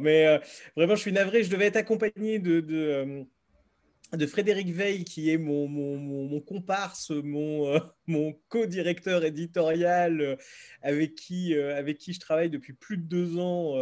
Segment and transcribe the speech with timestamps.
[0.00, 0.40] Mais
[0.76, 1.44] vraiment, je suis navré.
[1.44, 2.60] Je devais être accompagné de,
[4.12, 10.38] de Frédéric Veil, qui est mon, mon, comparse, mon, mon co-directeur éditorial,
[10.82, 13.74] avec, qui, avec qui je travaille depuis plus de deux ans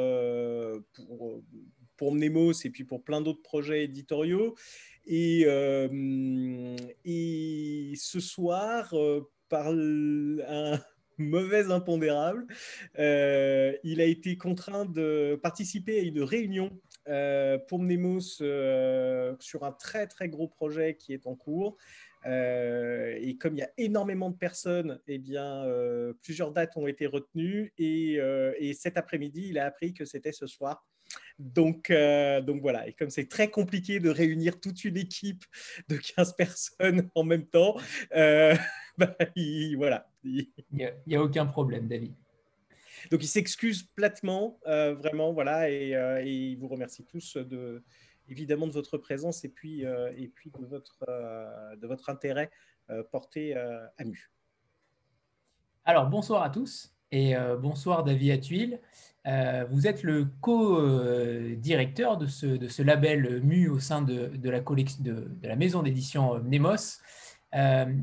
[0.95, 1.43] pour,
[1.97, 4.55] pour Mnemos et puis pour plein d'autres projets éditoriaux.
[5.07, 5.47] Et,
[7.05, 8.95] et ce soir,
[9.48, 10.79] par un
[11.19, 12.47] mauvais impondérable,
[12.97, 16.71] il a été contraint de participer à une réunion
[17.09, 21.77] euh, pour Mnemos euh, sur un très très gros projet qui est en cours.
[22.27, 25.65] Euh, et comme il y a énormément de personnes, eh bien,
[26.23, 27.73] plusieurs dates ont été retenues.
[27.79, 28.19] Et,
[28.59, 30.87] et cet après-midi, il a appris que c'était ce soir.
[31.39, 35.45] Donc, voilà, et comme c'est très compliqué de réunir toute une équipe
[35.89, 37.77] de 15 personnes en même temps,
[38.98, 39.17] bah,
[39.77, 40.08] voilà.
[40.24, 42.14] Il n'y a, a, aucun problème, David.
[43.11, 47.83] Donc, il s'excuse platement, euh, vraiment, voilà, euh, et, il vous remercie tous de,
[48.28, 51.05] évidemment de votre présence et puis, euh, et puis de, votre,
[51.77, 52.50] de votre intérêt
[53.11, 54.30] porté à MU.
[55.84, 58.78] Alors, bonsoir à tous et bonsoir David Atuil.
[59.70, 64.61] vous êtes le co-directeur de ce, de ce label MU au sein de, de la,
[64.61, 66.98] collection, de, de, la maison d'édition Nemos.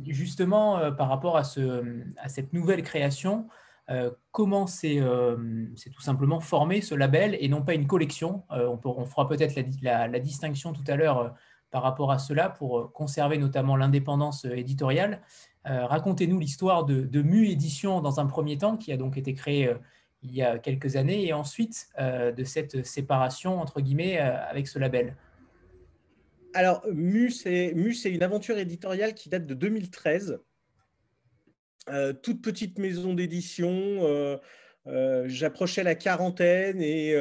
[0.08, 1.84] Justement, par rapport à, ce,
[2.18, 3.48] à cette nouvelle création,
[3.92, 8.44] euh, comment euh, c'est tout simplement formé ce label et non pas une collection.
[8.52, 11.36] Euh, on, fera peut-être la, distinction tout à l'heure
[11.70, 15.22] par rapport à cela pour conserver notamment l'indépendance éditoriale.
[15.66, 19.74] Racontez-nous l'histoire de, de, Mu Édition dans un premier temps, qui a donc été créé
[20.22, 25.16] il y a quelques années, et ensuite de cette séparation entre guillemets avec ce label.
[26.56, 27.74] Alors, Mu, c'est
[28.06, 30.40] une aventure éditoriale qui date de 2013.
[31.90, 33.70] Euh, toute petite maison d'édition.
[33.70, 34.38] Euh,
[34.88, 37.12] euh, j'approchais la quarantaine et,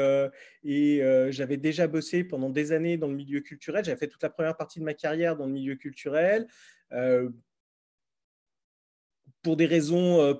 [1.33, 3.85] j'avais déjà bossé pendant des années dans le milieu culturel.
[3.85, 6.47] J'avais fait toute la première partie de ma carrière dans le milieu culturel.
[9.43, 10.33] pour des raisons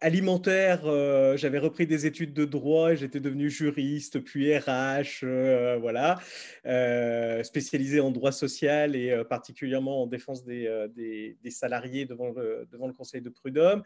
[0.00, 6.18] alimentaire, euh, j'avais repris des études de droit, j'étais devenu juriste, puis RH, euh, voilà,
[6.66, 12.86] euh, spécialisé en droit social et particulièrement en défense des, des, salariés devant le, devant
[12.86, 13.82] le Conseil de prud'homme.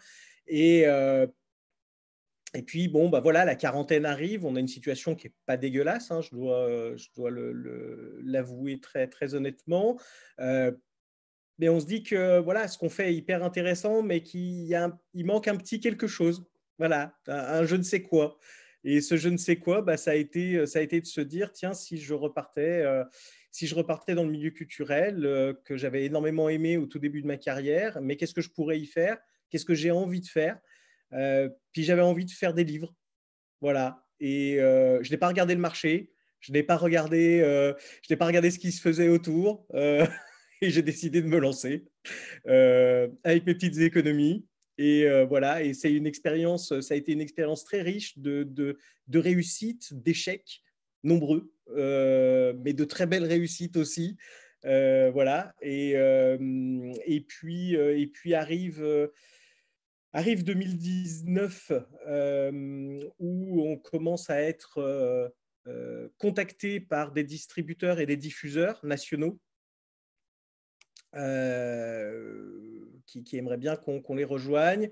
[0.47, 0.84] Et,
[2.55, 5.56] et puis, bon, bah voilà, la quarantaine arrive, on a une situation qui n'est pas
[5.56, 7.31] dégueulasse, hein, je dois, je dois
[8.23, 9.99] l'avouer très, très honnêtement
[11.58, 14.76] mais on se dit que voilà, ce qu'on fait est hyper intéressant, mais qu'il
[15.14, 16.44] il manque un petit quelque chose.
[16.78, 18.38] Voilà, un, je ne sais quoi.
[18.84, 21.20] Et ce je ne sais quoi, bah, ça, a été, ça a été de se
[21.20, 23.04] dire, tiens, si je repartais, euh,
[23.50, 27.22] si je repartais dans le milieu culturel, euh, que j'avais énormément aimé au tout début
[27.22, 29.19] de ma carrière, mais qu'est-ce que je pourrais y faire?
[29.50, 30.58] Qu'est-ce que j'ai envie de faire?
[31.12, 32.94] Euh, Puis j'avais envie de faire des livres.
[33.60, 34.04] Voilà.
[34.19, 38.52] Et je n'ai pas regardé le marché, je n'ai pas regardé, je n'ai pas regardé
[38.52, 39.66] ce qui se faisait autour.
[40.67, 41.84] et j'ai décidé de me lancer
[42.47, 44.47] euh, avec mes petites économies.
[44.78, 48.45] Et euh, voilà, et c'est une expérience, ça a été une expérience très riche de,
[48.45, 50.62] de, réussites, d'échecs
[51.03, 54.17] nombreux, euh, mais de très belles réussites aussi.
[54.62, 59.11] voilà, et, et, puis, et puis arrive,
[60.12, 61.73] arrive 2019
[63.19, 65.34] où on commence à être
[66.19, 69.39] contacté par des distributeurs et des diffuseurs nationaux
[73.06, 74.91] qui, qui, aimeraient bien qu'on les rejoigne.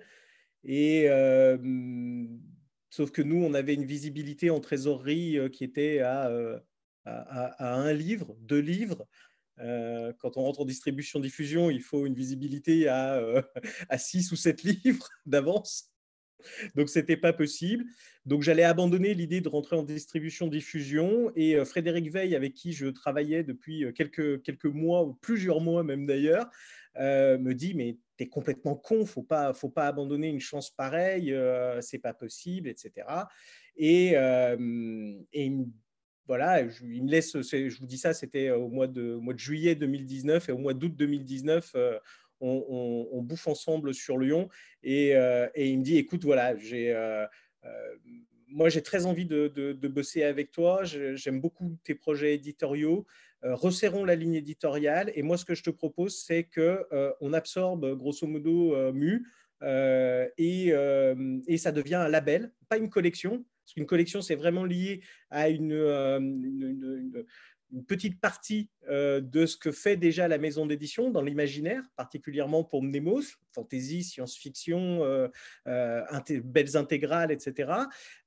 [0.65, 1.57] Et euh,
[2.91, 6.31] sauf que nous, on avait une visibilité en trésorerie euh, qui était à,
[7.59, 9.07] un livre, deux livres.
[9.59, 13.43] quand on rentre en distribution-diffusion, il faut une visibilité à
[13.99, 15.91] six ou sept livres d'avance.
[16.75, 17.85] Donc, ce n'était pas possible.
[18.27, 21.33] Donc, j'allais abandonner l'idée de rentrer en distribution-diffusion.
[21.37, 25.61] Et euh, Frédéric Veil, avec qui je travaillais depuis euh, quelques, quelques mois, ou plusieurs
[25.61, 26.51] mois même d'ailleurs,
[26.97, 30.71] euh, me dit Mais tu es complètement con, faut pas, faut pas abandonner une chance
[30.71, 31.35] pareille,
[31.81, 33.07] c'est pas possible, etc.
[33.77, 34.15] Et,
[36.27, 39.39] voilà, je, il me laisse, je vous dis ça, c'était au mois de, mois de
[39.41, 41.75] juillet 2019 et au mois d'août 2019,
[42.41, 44.49] on, bouffe ensemble sur Lyon.
[44.87, 46.93] Euh, et, il me dit, écoute, voilà, j'ai...
[46.93, 47.27] Euh,
[47.65, 47.95] euh,
[48.49, 50.83] moi, j'ai très envie de, bosser avec toi.
[50.83, 53.07] J'aime beaucoup tes projets éditoriaux.
[53.43, 55.13] resserrons la ligne éditoriale.
[55.15, 56.85] Et moi, ce que je te propose, c'est que
[57.21, 59.25] on absorbe grosso modo Mu
[59.63, 60.73] et,
[61.59, 63.45] ça devient un label, pas une collection.
[63.65, 67.25] Parce qu'une collection, c'est vraiment lié à une, une
[67.87, 73.23] petite partie de ce que fait déjà la maison d'édition dans l'imaginaire, particulièrement pour Mnemos,
[73.53, 75.29] fantasy, science-fiction,
[75.67, 77.73] belles intégrales, etc.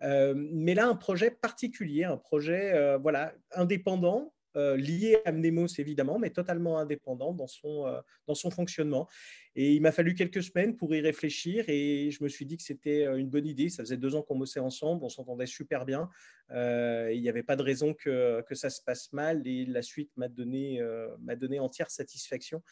[0.01, 6.77] mais là, un projet particulier, un projet voilà, indépendant, lié à Mnemos évidemment, mais totalement
[6.79, 7.85] indépendant dans son,
[8.27, 9.07] dans son fonctionnement.
[9.55, 12.63] Et il m'a fallu quelques semaines pour y réfléchir et je me suis dit que
[12.63, 13.69] c'était euh, une bonne idée.
[13.69, 16.09] Ça faisait deux ans qu'on bossait ensemble, on s'entendait super bien.
[16.51, 19.83] Euh, il n'y avait pas de raison que, que, ça se passe mal et la
[19.83, 21.07] suite m'a donné, euh,
[21.37, 22.63] donné entière satisfaction.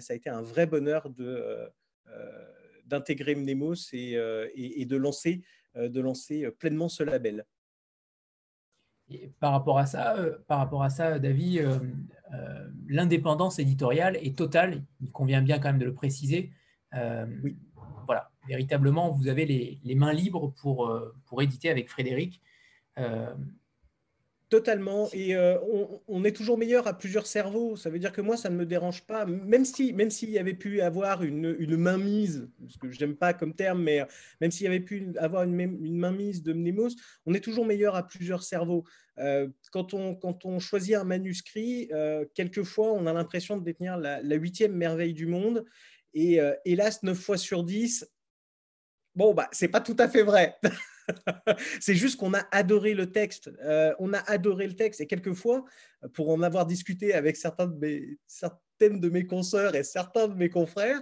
[0.00, 1.08] ça a été un vrai bonheur
[2.84, 4.14] d'intégrer Mnemos et,
[4.54, 5.42] et, de, lancer,
[5.74, 7.44] de lancer pleinement ce label.
[9.10, 10.16] Et par rapport à ça,
[10.46, 11.68] par rapport à ça, David,
[12.34, 14.82] euh, l'indépendance éditoriale est totale.
[15.00, 16.50] Il convient bien quand même de le préciser.
[16.94, 17.56] Euh, oui.
[18.06, 22.42] Voilà, véritablement, vous avez les, mains libres pour, euh, pour éditer avec Frédéric.
[24.54, 25.08] Totalement.
[25.12, 25.36] Et
[26.06, 27.76] on, est toujours meilleur à plusieurs cerveaux.
[27.76, 29.26] Ça veut dire que moi, ça ne me dérange pas.
[29.26, 33.34] Même si, même s'il y avait pu avoir une, une mainmise, ce que j'aime pas
[33.34, 34.06] comme terme, mais
[34.40, 36.90] même s'il y avait pu avoir une, une mainmise de Mnemos,
[37.26, 38.84] on est toujours meilleur à plusieurs cerveaux.
[39.18, 43.96] Euh, quand, on, quand on choisit un manuscrit, euh, quelquefois, on a l'impression de détenir
[43.96, 45.64] la, huitième merveille du monde.
[46.14, 48.08] Et euh, hélas, 9 fois sur 10,
[49.14, 50.56] bon, bah, c'est pas tout à fait vrai.
[51.80, 53.50] c'est juste qu'on a adoré le texte.
[53.98, 55.00] on a adoré le texte.
[55.00, 55.64] Et quelquefois,
[56.12, 60.34] pour en avoir discuté avec certains de mes, certaines de mes consoeurs et certains de
[60.34, 61.00] mes confrères,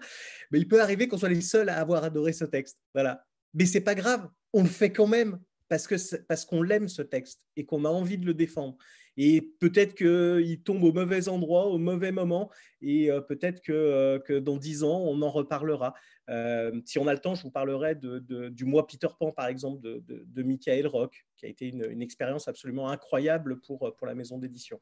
[0.51, 2.79] mais il peut arriver qu'on soit les seuls à avoir adoré ce texte.
[2.95, 3.25] Voilà.
[3.55, 5.39] Mais c'est pas grave, on le fait quand même
[5.69, 5.97] parce qu'on
[6.29, 8.77] parce qu'on l'aime ce texte et qu'on a envie de le défendre.
[9.17, 12.51] Et peut-être qu'il tombe au mauvais endroit, au mauvais moment,
[12.81, 15.95] et euh, peut-être que, euh, que, dans dix ans, on en reparlera.
[16.32, 19.81] Euh, si on a le temps, je vous parlerai du mois Peter Pan, par exemple,
[19.82, 24.81] de, Michael Rock, qui a été une, expérience absolument incroyable pour, pour la maison d'édition.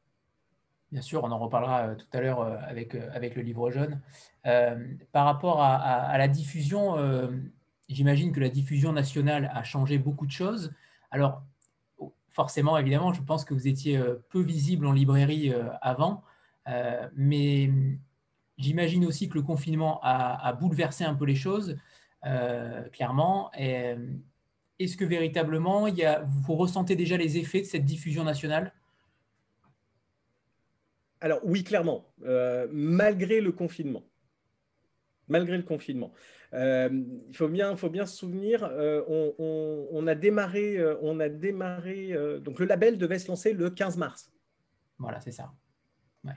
[0.91, 4.01] Bien sûr, on en reparlera tout à l'heure avec, avec le livre jaune.
[4.43, 6.97] par rapport à, la diffusion,
[7.91, 10.73] J'imagine que la diffusion nationale a changé beaucoup de choses.
[11.11, 11.43] Alors,
[12.29, 16.23] forcément, évidemment, je pense que vous étiez euh, peu visible en librairie euh, avant,
[16.69, 17.69] euh, mais
[18.61, 21.77] j'imagine aussi que le confinement a, bouleversé un peu les choses,
[22.93, 23.51] clairement.
[23.53, 28.73] Est-ce que véritablement, il y a, vous ressentez déjà les effets de cette diffusion nationale?
[31.19, 32.05] Alors oui, clairement,
[32.71, 34.03] malgré le confinement.
[35.27, 36.11] Malgré le confinement.
[36.53, 36.89] Euh,
[37.29, 39.01] il faut bien, faut bien se souvenir, euh,
[39.89, 43.97] on, a démarré, euh, on a démarré donc le label devait se lancer le 15
[43.97, 44.31] mars.
[44.99, 45.51] Voilà, c'est ça.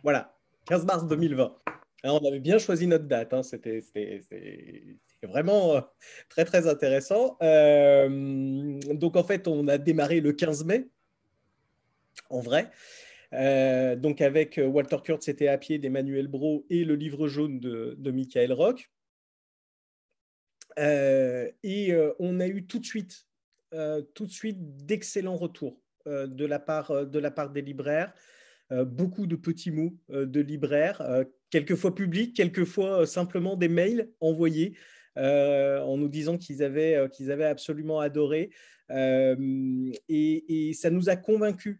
[0.02, 0.36] Voilà,
[0.66, 1.63] 15 mars 2020.
[2.12, 3.42] On avait bien choisi notre date, hein.
[3.42, 3.82] c'était
[5.22, 5.82] vraiment
[6.28, 7.38] très très intéressant.
[7.40, 10.86] donc en fait, on a démarré le 15 mai,
[12.30, 12.70] en vrai.
[13.96, 18.52] donc avec Walter Kurtz, c'était à pied d'Emmanuel Bro et le livre jaune de, Michael
[18.52, 18.90] Rock.
[20.78, 23.26] Euh, et euh, on a eu tout de suite,
[23.72, 24.02] euh,
[24.54, 28.12] d'excellents retours de la part des libraires.
[28.70, 34.76] Beaucoup de petits mots de libraires, quelquefois publics, quelquefois simplement des mails envoyés
[35.16, 38.50] en nous disant qu'ils avaient, qu'ils avaient absolument adoré.
[38.90, 41.78] Et, ça nous a convaincus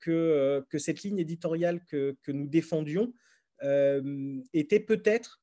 [0.00, 3.12] que, que cette ligne éditoriale que, que nous défendions
[4.52, 5.40] était peut-être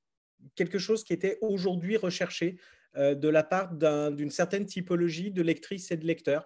[0.55, 2.57] quelque chose qui était aujourd'hui recherché
[2.95, 6.45] euh, de la part d'une certaine typologie de lectrices et de lecteurs.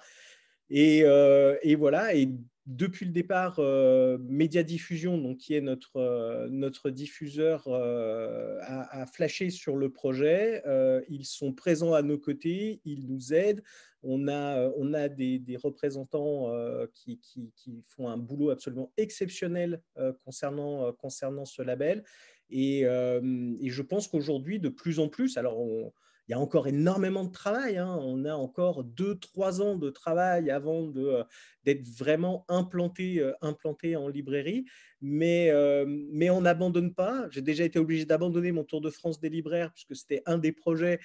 [0.73, 2.29] Et, euh, voilà, et
[2.65, 9.75] depuis le départ, euh, Média Diffusion, donc, qui est notre, notre diffuseur, a, flashé sur
[9.75, 10.63] le projet.
[11.09, 13.61] ils sont présents à nos côtés, ils nous aident.
[14.03, 16.49] On a, on a des, représentants
[16.93, 19.81] qui, qui, font un boulot absolument exceptionnel
[20.23, 22.05] concernant, concernant ce label.
[22.49, 25.91] Et, et je pense qu'aujourd'hui, de plus en plus, alors on,
[26.27, 27.77] il y a encore énormément de travail.
[27.77, 27.97] Hein.
[28.01, 31.23] On a encore deux, trois ans de travail avant euh,
[31.65, 34.65] d'être vraiment implanté, euh, en librairie.
[35.01, 37.27] Mais, euh, mais on n'abandonne pas.
[37.31, 40.51] J'ai déjà été obligé d'abandonner mon Tour de France des libraires, puisque c'était un des
[40.51, 40.99] projets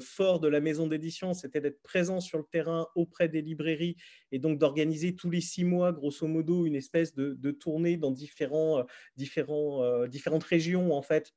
[0.00, 3.96] forts de la maison d'édition, c'était d'être présent sur le terrain auprès des librairies
[4.32, 8.84] et donc d'organiser tous les six mois, grosso modo, une espèce de, tournée dans différentes
[10.44, 11.32] régions, en fait,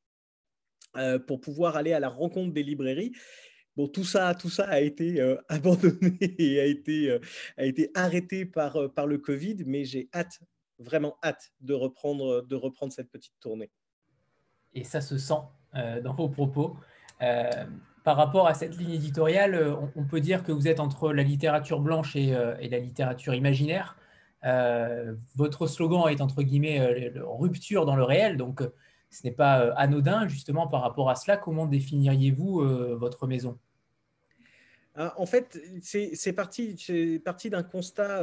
[0.98, 3.12] euh, pour pouvoir aller à la rencontre des librairies.
[3.78, 7.20] Bon, tout ça, tout ça a été euh, abandonné et a été, euh,
[7.58, 10.40] a été arrêté par, par le Covid, mais j'ai hâte,
[10.80, 13.70] vraiment hâte de reprendre, de reprendre cette petite tournée.
[14.74, 15.42] Et ça se sent
[16.04, 16.76] dans vos propos.
[17.20, 21.80] par rapport à cette ligne éditoriale, on, peut dire que vous êtes entre la littérature
[21.80, 22.30] blanche et,
[22.60, 23.98] et la littérature imaginaire.
[25.36, 28.64] votre slogan est entre guillemets rupture dans le réel, donc
[29.10, 31.38] ce n'est pas anodin justement par rapport à cela.
[31.38, 33.58] Comment définiriez-vous votre maison?
[34.96, 38.22] Ah, En fait, c'est parti, parti d'un constat.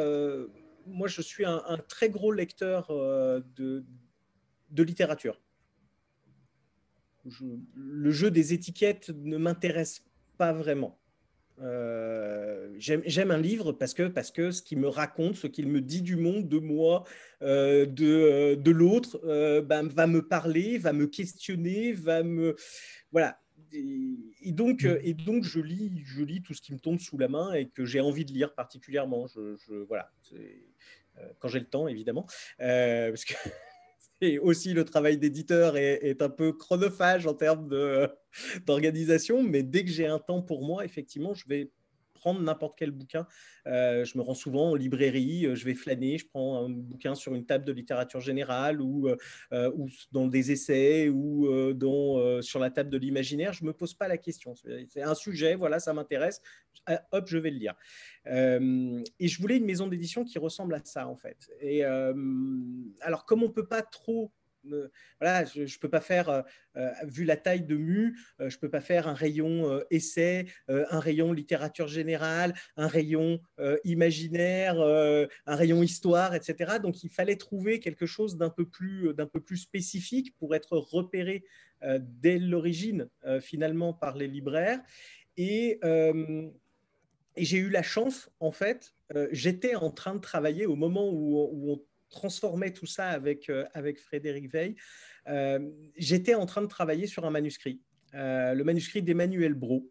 [0.86, 3.84] moi, je suis un, très gros lecteur de,
[4.70, 5.40] de littérature
[7.74, 10.04] le jeu des étiquettes ne m'intéresse
[10.36, 10.98] pas vraiment.
[11.62, 15.80] Euh, j'aime un livre parce que, parce que ce qu'il me raconte, ce qu'il me
[15.80, 17.04] dit du monde, de moi,
[17.42, 19.20] euh, de, euh, de l'autre,
[19.62, 22.56] ben, va me parler, va me questionner, va me...
[23.12, 23.40] Voilà.
[23.72, 24.98] Et, donc, mm.
[25.02, 27.68] et donc je, lis, je lis tout ce qui me tombe sous la main et
[27.68, 29.26] que j'ai envie de lire particulièrement.
[29.26, 30.10] Je, je voilà.
[31.38, 32.26] Quand j'ai le temps, évidemment.
[32.58, 33.34] parce que
[34.20, 37.68] et aussi le travail d'éditeur est, un peu chronophage en termes
[38.66, 41.70] d'organisation, mais dès que j'ai un temps pour moi, effectivement, je vais
[42.16, 43.26] prendre n'importe quel bouquin.
[43.66, 47.14] Euh, je me rends souvent en librairie, euh, je vais flâner, je prends un bouquin
[47.14, 49.08] sur une table de littérature générale ou,
[49.52, 49.70] euh,
[50.12, 51.46] dans des essais ou
[52.42, 53.52] sur la table de l'imaginaire.
[53.52, 54.54] Je ne me pose pas la question.
[54.88, 56.40] C'est un sujet, voilà, ça m'intéresse.
[57.12, 57.74] Hop, je vais le lire.
[58.26, 61.48] et je voulais une maison d'édition qui ressemble à ça, en fait.
[61.60, 64.32] Et alors, comme on ne peut pas trop
[65.20, 66.42] voilà, je ne peux pas faire, euh,
[66.76, 70.46] euh, vu la taille de Mu, euh, je ne peux pas faire un rayon essai,
[70.68, 73.40] un rayon littérature générale, un rayon
[73.84, 76.78] imaginaire, un rayon histoire, etc.
[76.82, 81.44] Donc il fallait trouver quelque chose d'un peu, plus, peu plus spécifique pour être repéré
[81.82, 83.08] dès l'origine
[83.40, 84.80] finalement par les libraires.
[85.36, 85.80] Et,
[87.36, 88.94] et j'ai eu la chance, en fait,
[89.30, 93.64] j'étais en train de travailler au moment où, où on transformait tout ça avec, euh,
[93.74, 94.76] avec Frédéric Veil,
[95.28, 97.80] euh, j'étais en train de travailler sur un manuscrit,
[98.14, 99.90] euh, le manuscrit d'Emmanuel Bro,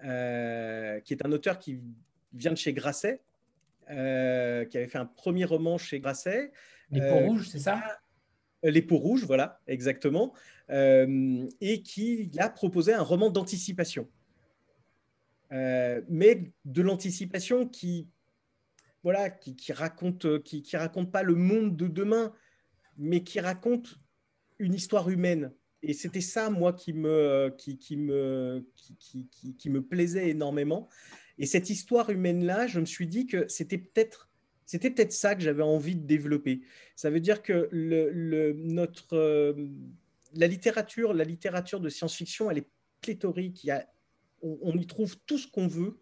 [0.00, 0.06] qui
[1.12, 1.80] est un auteur qui
[2.32, 3.20] vient de chez Grasset,
[3.86, 6.52] qui avait fait un premier roman chez Grasset.
[6.90, 7.82] Les peaux rouges, c'est ça?
[8.62, 10.32] Les peaux rouges, voilà, exactement.
[10.70, 14.08] et qui a proposé un roman d'anticipation.
[15.50, 18.08] mais de l'anticipation qui
[19.02, 22.32] voilà, qui, qui raconte, euh, qui, raconte pas le monde de demain,
[22.96, 23.98] mais qui raconte
[24.58, 25.52] une histoire humaine.
[25.82, 28.66] Et c'était ça, moi, qui me, qui, me,
[29.56, 30.88] qui, me plaisait énormément.
[31.38, 34.30] Et cette histoire humaine-là, je me suis dit que c'était peut-être
[34.66, 36.60] c'était peut-être ça que j'avais envie de développer.
[36.94, 39.68] Ça veut dire que le, le, notre, euh,
[40.32, 43.64] la littérature, la littérature de science-fiction, elle est pléthorique.
[43.64, 43.84] Il y a,
[44.42, 45.98] on, y trouve tout ce qu'on veut.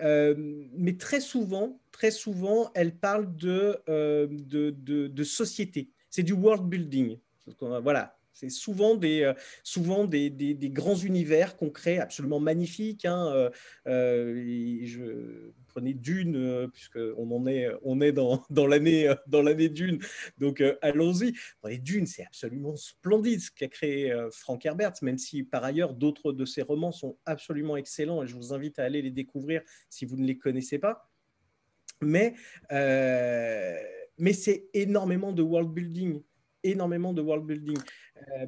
[0.00, 0.34] Euh,
[0.72, 5.90] mais très souvent, très souvent, elle parle de, euh, de, de, société.
[6.10, 7.18] C'est du world building.
[7.60, 13.04] Voilà, c'est souvent des, euh, souvent des, des, grands univers qu'on crée absolument magnifiques.
[13.04, 13.50] Hein.
[13.84, 19.98] je prenais Dune, puisqu'on en est, on est dans, dans l'année Dune.
[20.38, 21.34] Donc allons-y.
[21.64, 26.32] Les Dune, c'est absolument splendide ce qu'a créé Frank Herbert, même si par ailleurs d'autres
[26.32, 30.04] de ses romans sont absolument excellents et je vous invite à aller les découvrir si
[30.04, 31.10] vous ne les connaissez pas.
[32.00, 32.34] Mais,
[32.70, 36.22] mais c'est énormément de world building
[36.64, 37.78] énormément de world building.
[38.32, 38.46] Euh,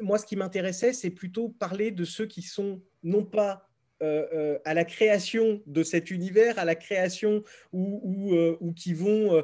[0.00, 3.68] moi, ce qui m'intéressait, c'est plutôt parler de ceux qui sont non pas
[4.02, 9.42] euh, euh, à la création de cet univers, à la création ou, qui vont,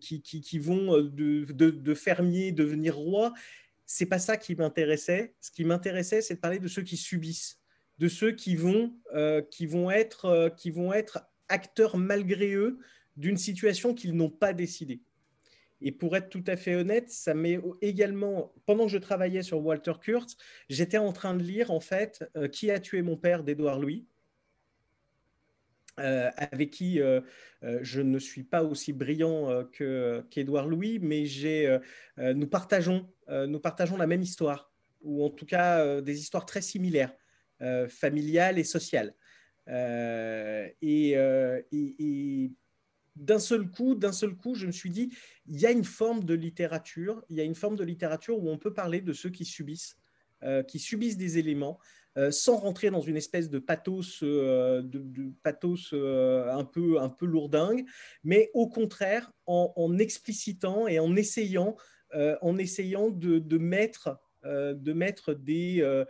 [0.00, 3.32] qui, qui, vont de, de, fermiers devenir rois.
[3.86, 5.34] C'est pas ça qui m'intéressait.
[5.40, 7.60] Ce qui m'intéressait, c'est de parler de ceux qui subissent,
[7.98, 8.96] de ceux qui vont,
[9.50, 12.78] qui vont, être, qui vont être acteurs malgré eux
[13.16, 15.02] d'une situation qu'ils n'ont pas décidée.
[15.82, 19.64] Et pour être tout à fait honnête, ça m'est également, pendant que je travaillais sur
[19.64, 20.36] Walter Kurtz,
[20.68, 24.06] j'étais en train de lire en fait euh, Qui a tué mon père d'Edouard Louis,
[25.98, 27.20] euh, avec qui euh,
[27.62, 29.64] je ne suis pas aussi brillant
[30.30, 31.24] qu'Edouard Louis, mais
[32.18, 34.72] nous, partageons, nous partageons la même histoire,
[35.02, 37.14] ou en tout cas des histoires très similaires,
[37.88, 39.14] familiales et sociales.
[39.66, 41.16] et
[43.16, 45.12] d'un seul coup, d'un seul coup, je me suis dit,
[45.46, 48.48] il y a une forme de littérature, il y a une forme de littérature où
[48.48, 49.96] on peut parler de ceux qui subissent,
[50.42, 51.78] euh, qui subissent des éléments,
[52.16, 57.26] euh, sans rentrer dans une espèce de pathos, euh, de, pathos un peu un peu
[57.26, 57.84] lourdingue,
[58.24, 61.76] mais au contraire en, explicitant et en essayant,
[62.14, 66.04] en essayant de, mettre de mettre des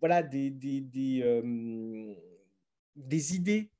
[0.00, 2.16] voilà des, des, des,
[2.96, 3.70] des idées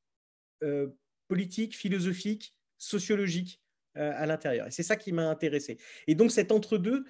[1.28, 3.60] politique, philosophique, sociologique
[3.96, 4.66] euh, à l'intérieur.
[4.66, 5.78] Et c'est ça qui m'a intéressé.
[6.06, 7.04] Et donc cet entre-deux,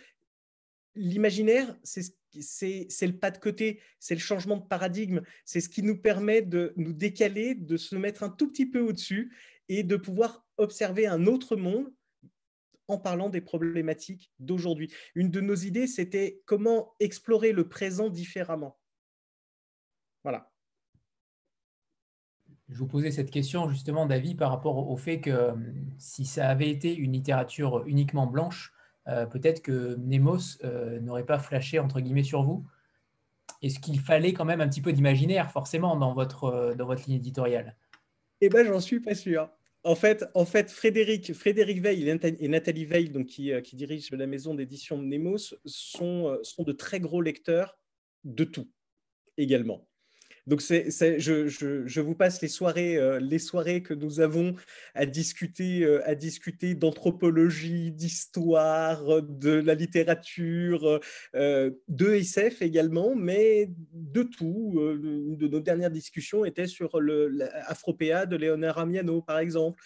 [0.94, 5.96] l'imaginaire, c'est le pas de côté, c'est le changement de paradigme, c'est ce qui nous
[5.96, 9.34] permet de nous décaler, de se mettre un tout petit peu au-dessus
[9.68, 11.92] et de pouvoir observer un autre monde
[12.88, 14.90] en parlant des problématiques d'aujourd'hui.
[15.14, 18.78] Une de nos idées, c'était comment explorer le présent différemment.
[20.24, 20.50] Voilà.
[22.68, 25.52] Je vous posais cette question justement, David, par rapport au fait que euh,
[25.96, 28.74] si ça avait été une littérature uniquement blanche,
[29.06, 32.66] euh, peut-être que Nemos euh, n'aurait pas flashé entre guillemets sur vous.
[33.62, 37.16] Est-ce qu'il fallait quand même un petit peu d'imaginaire forcément dans votre, dans votre ligne
[37.16, 37.74] éditoriale?
[38.42, 39.50] Eh bien, j'en suis pas sûr.
[39.82, 44.26] En fait, en fait Frédéric, Frédéric Veil et Nathalie Veil, donc, qui, qui dirigent la
[44.26, 47.78] maison d'édition Nemos, sont, sont de très gros lecteurs
[48.24, 48.68] de tout
[49.38, 49.87] également.
[50.48, 54.54] Donc, je, vous passe les soirées, euh, les soirées que nous avons
[54.94, 61.00] à discuter, euh, discuter d'anthropologie, d'histoire, de la littérature,
[61.34, 64.72] euh, de SF également, mais de tout.
[65.02, 69.82] une de nos dernières discussions était sur le de Léonard Amiano, par exemple.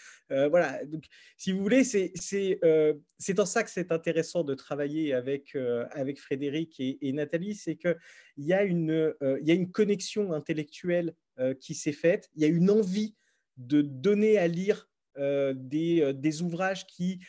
[0.50, 0.84] Voilà.
[0.84, 1.04] Donc,
[1.36, 5.56] si vous voulez, c'est en ça que c'est intéressant de travailler avec,
[5.90, 7.96] avec Frédéric et, Nathalie, c'est que
[8.36, 12.30] il y a une, euh, il y a une connexion intellectuelle euh, qui s'est faite,
[12.34, 13.14] il y a une envie
[13.56, 17.20] de donner à lire euh, des, des, ouvrages qui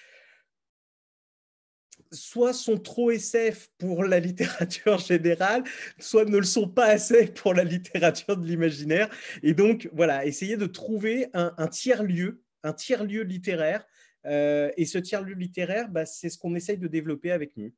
[2.12, 5.64] soit sont trop SF pour la littérature générale,
[6.00, 9.10] soit ne le sont pas assez pour la littérature de l'imaginaire.
[9.42, 13.86] Et donc, voilà, essayer de trouver un, tiers-lieu, un tiers-lieu littéraire.
[14.26, 17.72] et ce tiers-lieu littéraire, bah, c'est ce qu'on essaye de développer avec nous.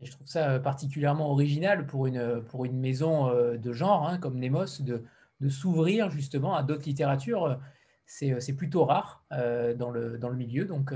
[0.00, 4.80] Je trouve ça euh, particulièrement original pour une, maison euh, de genre hein, comme Nemos
[4.80, 5.02] de,
[5.48, 7.58] s'ouvrir justement à d'autres littératures.
[8.06, 10.94] C'est euh, plutôt rare dans, le, milieu, donc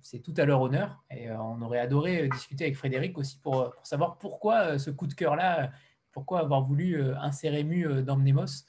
[0.00, 1.02] c'est tout à leur honneur.
[1.10, 5.14] Et on aurait adoré discuter avec Frédéric aussi pour, pour savoir pourquoi ce coup de
[5.14, 5.70] cœur-là,
[6.12, 8.64] pourquoi avoir voulu insérer Mu dans Nemos.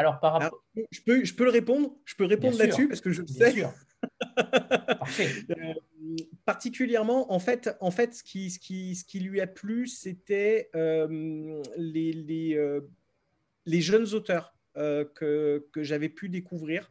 [0.00, 0.64] Alors, par rapport...
[0.90, 3.52] je, peux, je peux le répondre Je peux répondre là-dessus parce que je sais.
[3.52, 3.70] Sûr.
[6.46, 10.70] particulièrement, en fait, en fait ce, qui, ce, qui, ce qui lui a plu, c'était
[10.74, 12.80] euh, les, les, euh,
[13.66, 16.90] les, jeunes auteurs euh, que, que j'avais pu découvrir.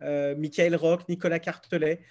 [0.00, 2.02] Michael Rock, Nicolas Cartelet,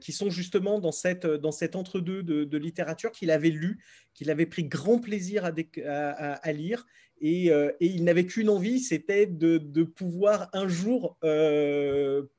[0.00, 4.30] qui sont justement dans, cette, dans cet entre-deux de, de, littérature qu'il avait lu, qu'il
[4.30, 5.52] avait pris grand plaisir à,
[5.86, 6.86] à, à lire
[7.22, 11.16] et, et, il n'avait qu'une envie, c'était de, pouvoir un jour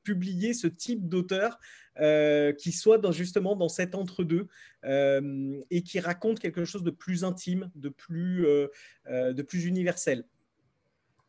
[0.04, 1.58] publier ce type d'auteur
[2.00, 4.48] euh, qui soit justement dans cet entre-deux
[4.84, 10.24] euh, et qui raconte quelque chose de plus intime, de plus, euh, de plus universel.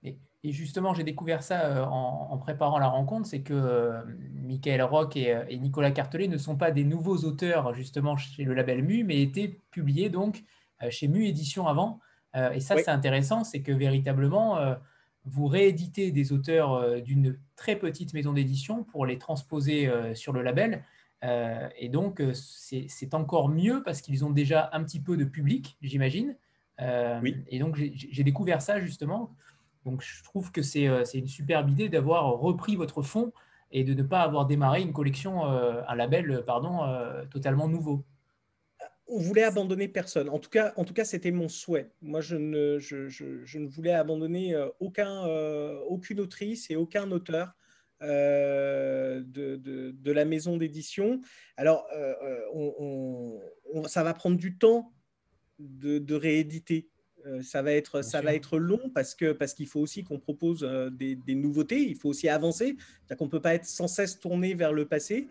[0.04, 3.94] Et, justement, j'ai découvert ça en, préparant la rencontre, c'est que
[4.34, 8.84] Michael Rock et, Nicolas Cartelet ne sont pas des nouveaux auteurs justement chez le label
[8.84, 10.44] Mu, mais étaient publiés donc
[10.90, 12.00] chez Mu Édition avant.
[12.54, 14.76] Et ça, c'est intéressant, c'est que véritablement,
[15.26, 20.34] vous rééditez des auteurs euh, d'une très petite maison d'édition pour les transposer euh, sur
[20.34, 20.84] le label.
[21.24, 25.78] Euh, et donc, c'est encore mieux parce qu'ils ont déjà un petit peu de public,
[25.82, 26.36] j'imagine.
[27.22, 27.38] oui.
[27.48, 29.34] Et donc, j'ai découvert ça justement.
[29.86, 33.32] Donc, je trouve que c'est une superbe idée d'avoir repris votre fonds
[33.72, 36.82] et de ne pas avoir démarré une collection, un label, pardon,
[37.32, 38.04] totalement nouveau
[39.08, 40.30] on voulait abandonner personne.
[40.30, 41.92] En tout cas, c'était mon souhait.
[42.02, 47.54] Moi, je ne, je, ne voulais abandonner euh, euh, aucune autrice et aucun auteur
[48.02, 51.22] euh, de, de, la maison d'édition.
[51.56, 51.88] Alors,
[52.54, 53.40] on,
[53.88, 54.92] ça va prendre du temps
[55.60, 56.90] de, rééditer.
[57.42, 60.62] Ça va être, ça va être long parce que parce qu'il faut aussi qu'on propose
[60.92, 61.82] des, des, nouveautés.
[61.82, 62.76] Il faut aussi avancer.
[62.78, 65.28] C'est-à-dire qu'on peut pas être sans cesse tourné vers le passé.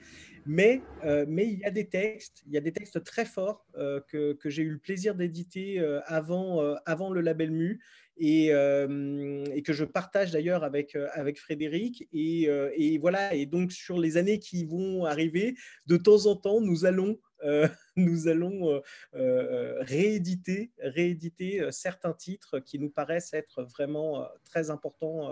[0.46, 3.66] Mais, euh, mais il y a des textes, il y a des textes très forts
[3.78, 7.80] euh, que, que j'ai eu le plaisir d'éditer euh, avant, avant le label Mu
[8.16, 12.09] et, et que je partage d'ailleurs avec, avec Frédéric.
[12.12, 16.61] Et, et, voilà, et donc sur les années qui vont arriver, de temps en temps,
[16.61, 17.18] nous allons,
[17.97, 18.81] nous allons
[19.12, 25.31] rééditer, rééditer certains titres qui nous paraissent être vraiment très importants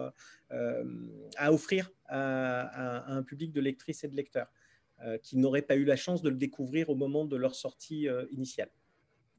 [0.51, 4.49] à offrir à, à un public de lectrices et de lecteurs.
[5.05, 8.09] Euh, qui n'auraient pas eu la chance de le découvrir au moment de leur sortie
[8.09, 8.69] euh, initiale.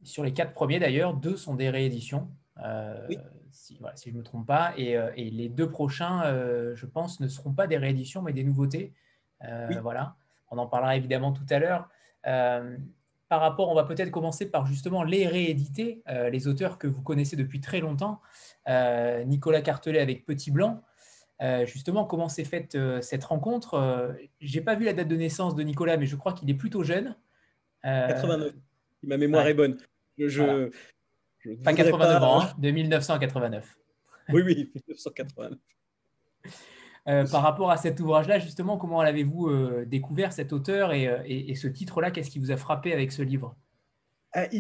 [0.01, 2.29] Sur les quatre premiers, d'ailleurs, deux sont des rééditions,
[2.61, 3.07] euh,
[3.51, 4.73] si, je ne me trompe pas.
[4.77, 6.23] Et, les deux prochains,
[6.75, 8.93] je pense, ne seront pas des rééditions, mais des nouveautés.
[9.81, 10.17] Voilà.
[10.51, 11.87] On en parlera évidemment tout à l'heure.
[12.23, 17.35] Par rapport, on va peut-être commencer par justement les rééditer, les auteurs que vous connaissez
[17.35, 18.21] depuis très longtemps.
[19.25, 20.83] Nicolas Cartelet avec Petit Blanc,
[21.41, 23.73] euh, justement, comment s'est faite euh, cette rencontre?
[23.73, 26.55] Euh, J'ai pas vu la date de naissance de Nicolas, mais je crois qu'il est
[26.55, 27.15] plutôt jeune.
[27.83, 28.53] 89.
[29.01, 29.77] si ma mémoire est bonne.
[30.17, 30.69] Je,
[31.65, 33.77] pas 89 ans, hein, de 1989.
[34.29, 35.59] Oui, oui, 1989.
[37.09, 41.53] Euh, par rapport à cet ouvrage-là, justement, comment l'avez-vous euh, découvert, cet auteur euh, et,
[41.55, 42.11] ce titre-là?
[42.11, 43.55] Qu'est-ce qui vous a frappé avec ce livre?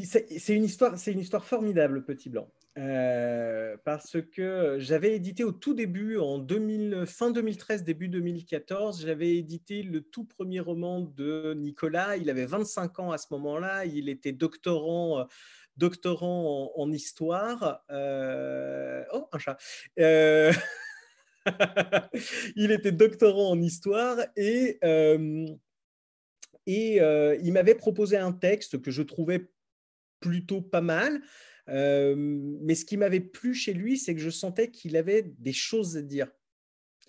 [0.03, 2.47] C'est une, histoire, une histoire formidable, Petit Blanc.
[2.75, 9.81] parce que j'avais édité au tout début, en 2000, fin 2013, début 2014, j'avais édité
[9.81, 12.17] le tout premier roman de Nicolas.
[12.17, 13.85] Il avait 25 ans à ce moment-là.
[13.85, 15.25] Il était doctorant
[15.75, 17.83] doctorant en, histoire.
[17.89, 19.57] Oh, un chat.
[22.55, 25.45] il était doctorant en histoire et, euh,
[26.65, 29.49] et euh, il m'avait proposé un texte que je trouvais
[30.19, 31.21] plutôt pas mal.
[31.69, 35.53] Euh, mais ce qui m'avait plu chez lui, c'est que je sentais qu'il avait des
[35.53, 36.27] choses à dire.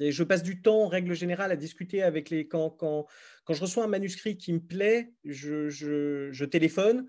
[0.01, 2.49] Et je passe du temps, en règle générale, à discuter avec les.
[2.49, 3.07] Quand, quand,
[3.45, 7.09] quand je reçois un manuscrit qui me plaît, je, je, je téléphone,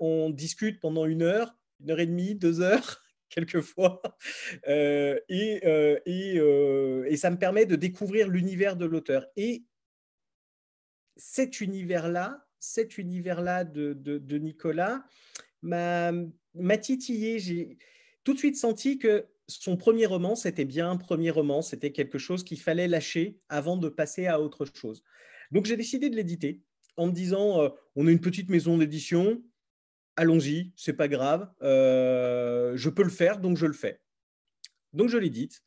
[0.00, 3.02] on discute pendant une heure, une heure et demie, deux heures.
[3.30, 4.00] quelquefois.
[4.68, 9.26] Euh, et, euh, euh, et, ça me permet de découvrir l'univers de l'auteur.
[9.36, 9.64] Et
[11.16, 15.04] cet univers-là, cet univers-là de, de, Nicolas
[15.62, 16.12] m'a
[16.80, 17.38] titillé.
[17.38, 17.78] J'ai
[18.24, 22.18] tout de suite senti que son premier roman, c'était bien un premier roman, c'était quelque
[22.18, 25.04] chose qu'il fallait lâcher avant de passer à autre chose.
[25.52, 26.62] Donc j'ai décidé de l'éditer
[26.96, 29.42] en me disant, on est une petite maison d'édition,
[30.16, 34.00] allons-y, c'est pas grave, euh, je peux le faire, donc je le fais.
[34.92, 35.62] Donc je l'édite.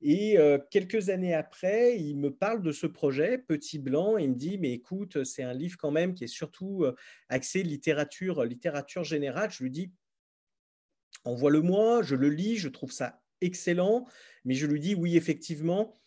[0.00, 4.30] Et euh, quelques années après, il me parle de ce projet, Petit Blanc, et il
[4.30, 6.96] me dit, mais écoute, c'est un livre quand même qui est surtout euh,
[7.28, 9.50] axé littérature, littérature générale.
[9.52, 9.92] Je lui dis,
[11.24, 14.06] envoie-le-moi, je le lis, je trouve ça excellent,
[14.44, 16.00] mais je lui dis, oui, effectivement,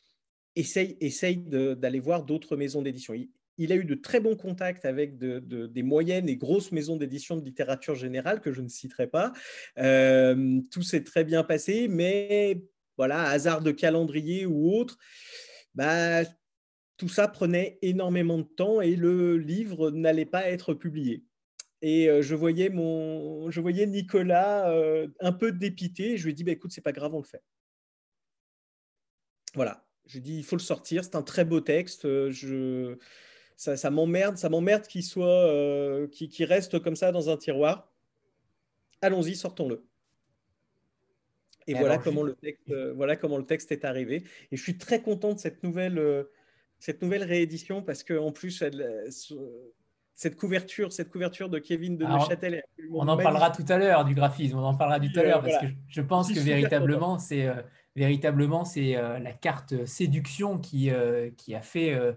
[0.55, 3.13] essaye, essaye d'aller voir d'autres maisons d'édition
[3.71, 7.95] a eu de très bons contacts avec des moyennes et grosses maisons d'édition de littérature
[7.95, 9.33] générale que je ne citerai pas.
[9.77, 12.61] Euh, tout s'est très bien passé, mais
[12.97, 14.97] voilà, hasard de calendrier ou autre,
[15.73, 16.23] bah,
[16.97, 21.23] tout ça prenait énormément de temps et le livre n'allait pas être publié.
[21.81, 26.17] Et euh, je voyais, mon, je voyais Nicolas euh, un peu dépité.
[26.17, 27.43] Je lui ai dit, bah, écoute, c'est pas grave, on le fait.
[29.53, 31.03] Voilà, je dis, il faut le sortir.
[31.03, 32.03] C'est un très beau texte.
[32.31, 32.97] Je,
[33.55, 36.07] ça, m'emmerde, ça m'emmerde qu'il soit, euh,
[36.41, 37.91] reste comme ça dans un tiroir.
[39.01, 39.85] Allons-y, sortons-le.
[41.67, 44.23] Et, voilà, comment le texte, euh, voilà comment le texte est arrivé.
[44.51, 46.25] Et je suis très content de cette nouvelle, euh,
[46.79, 48.63] cette nouvelle réédition parce qu'en plus,
[50.13, 52.63] cette couverture, cette couverture de Kevin de Neuchâtel.
[52.91, 55.57] On en parlera tout à l'heure du graphisme, on en parlera tout à l'heure parce
[55.57, 57.49] que je pense que véritablement, c'est
[57.95, 60.91] véritablement c'est la carte séduction qui,
[61.37, 62.13] qui a fait euh,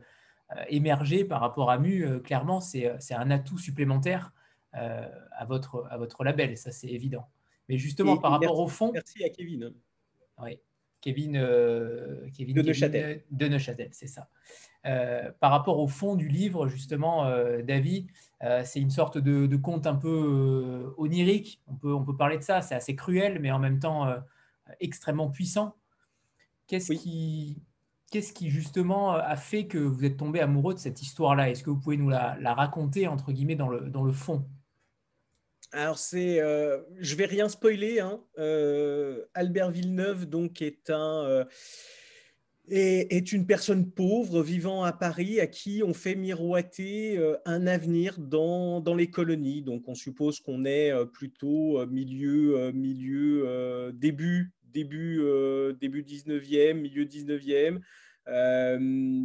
[0.69, 4.33] émerger par rapport à Mu, euh, clairement, euh, c'est un atout supplémentaire
[4.73, 7.29] à, votre, à votre label, ça c'est évident.
[7.69, 8.93] Mais justement, par rapport au fond.
[8.93, 9.73] Merci à Kevin.
[10.41, 10.61] Oui,
[11.01, 11.33] Kevin,
[12.33, 13.25] Kevin, de Neuchâtel.
[13.31, 14.29] De Neuchâtel, c'est ça.
[15.41, 17.29] par rapport au fond du livre, justement,
[17.65, 18.09] David,
[18.63, 21.61] c'est une sorte de, conte un peu onirique.
[21.67, 22.63] On peut, on peut parler de ça.
[22.63, 24.15] C'est assez cruel, mais en même temps
[24.79, 25.75] extrêmement puissant.
[26.69, 27.63] Qu'est-ce qui,
[28.11, 31.51] qu'est-ce qui justement a fait que vous êtes tombé amoureux de cette histoire-là?
[31.51, 34.45] Est-ce que vous pouvez nous la, raconter, entre guillemets, dans le, dans le fond?
[35.73, 38.01] Alors c'est, euh, je vais rien spoiler.
[38.01, 38.21] Hein.
[38.39, 41.45] Euh, Albert Villeneuve donc est un euh,
[42.71, 48.81] est, une personne pauvre vivant à Paris à qui on fait miroiter un avenir dans,
[48.81, 49.63] dans, les colonies.
[49.63, 57.81] Donc on suppose qu'on est plutôt milieu milieu début début, euh, début 19e, milieu 19e.
[58.29, 59.25] Euh,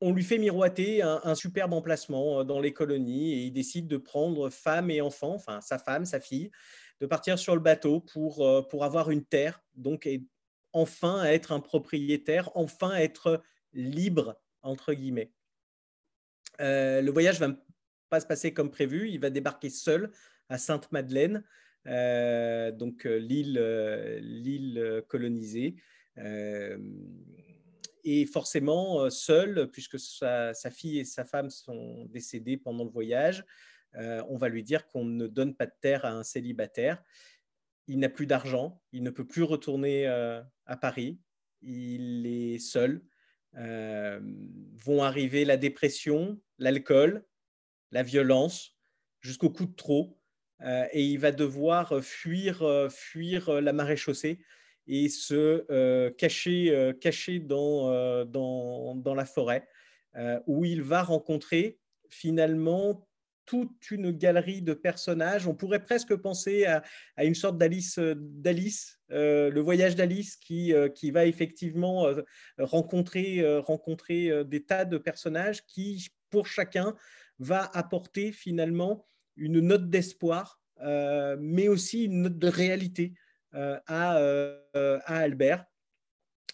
[0.00, 3.96] on lui fait miroiter un, superbe emplacement euh, dans les colonies et il décide de
[3.96, 6.50] prendre femme et enfant, enfin sa femme, sa fille,
[7.00, 10.24] de partir sur le bateau pour, pour avoir une terre, donc et
[10.72, 13.42] enfin être un propriétaire, enfin être
[13.72, 15.32] libre, entre guillemets.
[16.58, 17.48] le voyage va
[18.10, 20.10] pas se passer comme prévu, il va débarquer seul
[20.48, 21.44] à Sainte-Madeleine
[21.86, 25.76] donc euh, l'île, euh, colonisée.
[28.04, 33.44] et forcément seul, puisque sa, fille et sa femme sont décédées pendant le voyage,
[33.96, 37.02] on va lui dire qu'on ne donne pas de terre à un célibataire.
[37.86, 41.18] Il n'a plus d'argent, il ne peut plus retourner à Paris,
[41.62, 43.02] il est seul.
[43.54, 47.24] vont arriver la dépression, l'alcool,
[47.90, 48.76] la violence,
[49.20, 50.18] jusqu'au coup de trop.
[50.62, 54.40] Euh, et il va devoir fuir, euh, fuir euh, la marée chaussée
[54.86, 59.66] et se cacher, cacher dans, dans, la forêt,
[60.46, 61.78] où il va rencontrer
[62.10, 63.08] finalement
[63.46, 65.46] toute une galerie de personnages.
[65.46, 66.82] On pourrait presque penser à,
[67.24, 72.06] une sorte d'Alice, d'Alice le voyage d'Alice qui, qui va effectivement
[72.58, 76.94] rencontrer, rencontrer des tas de personnages qui, pour chacun,
[77.38, 80.60] va apporter finalement une note d'espoir,
[81.38, 83.14] mais aussi une note de réalité
[83.52, 84.18] à,
[84.74, 85.64] à Albert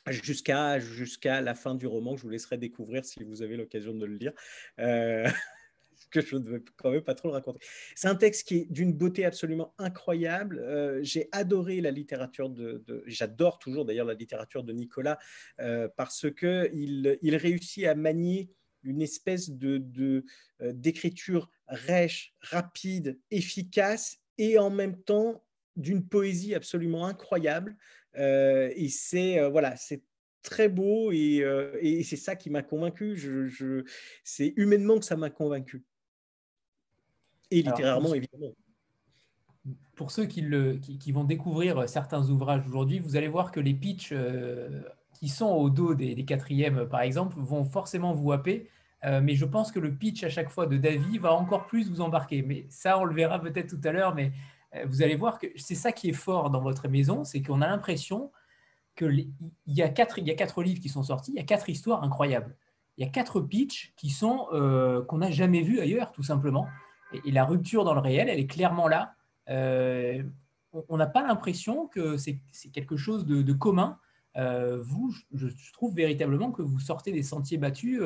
[0.09, 3.95] jusqu'à jusqu'à la fin du roman que je vous laisserai découvrir si vous avez l'occasion
[3.95, 4.33] de le lire.
[4.79, 5.29] Euh,
[6.11, 7.61] que je ne vais quand même pas trop le raconter.
[7.95, 10.59] C'est un texte qui est d'une beauté absolument incroyable.
[10.59, 15.19] Euh, j'ai adoré la littérature de, j'adore toujours d'ailleurs la littérature de Nicolas
[15.61, 18.51] euh, parce que il, réussit à manier
[18.83, 20.25] une espèce de
[20.61, 25.43] d'écriture rêche, rapide, efficace et en même temps
[25.77, 27.77] d'une poésie absolument incroyable.
[28.17, 30.03] Euh, et c'est euh, voilà, c'est
[30.43, 33.17] très beau et, euh, et c'est ça qui m'a convaincu.
[33.17, 33.85] Je,
[34.25, 35.85] c'est humainement que ça m'a convaincu.
[37.51, 38.53] Et littérairement, évidemment.
[39.97, 43.75] Pour ceux qui, le, qui, vont découvrir certains ouvrages aujourd'hui, vous allez voir que les
[43.75, 44.15] pitchs
[45.21, 48.69] qui sont au dos des, quatrièmes, par exemple, vont forcément vous happer.
[49.05, 52.01] mais je pense que le pitch à chaque fois de David va encore plus vous
[52.01, 52.43] embarquer.
[52.43, 54.15] Mais ça, on le verra peut-être tout à l'heure.
[54.15, 54.33] Mais
[54.77, 57.61] euh, vous allez voir que c'est ça qui est fort dans votre maison, c'est qu'on
[57.61, 58.31] a l'impression
[58.97, 59.31] qu'il
[59.67, 61.69] y, a quatre, il y a quatre livres qui sont sortis, il y a quatre
[61.69, 62.57] histoires incroyables.
[62.99, 66.69] Il y a quatre pitchs qui sont euh, qu'on n'a jamais vus ailleurs, tout simplement.
[67.13, 69.15] Et, la rupture dans le réel, elle est clairement là.
[69.49, 70.23] Euh,
[70.89, 72.39] on n'a pas l'impression que c'est
[72.73, 73.99] quelque chose de, commun.
[74.37, 78.01] Vous, je, trouve véritablement que vous sortez des sentiers battus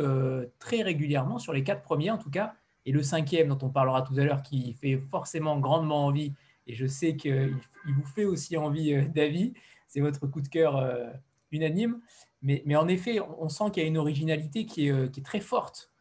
[0.58, 2.54] très régulièrement sur les quatre premiers, en tout cas.
[2.86, 6.32] Et le cinquième, dont on parlera tout à l'heure, qui fait forcément grandement envie,
[6.66, 7.54] et je sais qu'il
[7.86, 9.54] vous fait aussi envie, euh, David.
[9.86, 11.10] C'est votre coup de cœur euh,
[11.50, 12.00] unanime.
[12.42, 15.93] Mais, en effet, on sent qu'il y a une originalité euh, qui est très forte.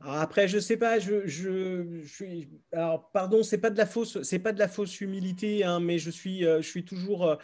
[0.00, 2.48] Après, je sais pas, je, je, suis.
[2.72, 5.98] Alors, pardon, c'est pas de la fausse, c'est pas de la fausse humilité, hein, mais
[5.98, 7.36] je suis, je suis toujours.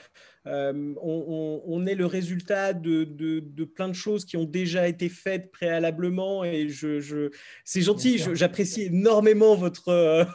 [0.47, 5.09] on, on, est le résultat de, de, de, plein de choses qui ont déjà été
[5.09, 7.31] faites préalablement, et je, je
[7.65, 8.19] c'est gentil.
[8.35, 10.27] J'apprécie énormément votre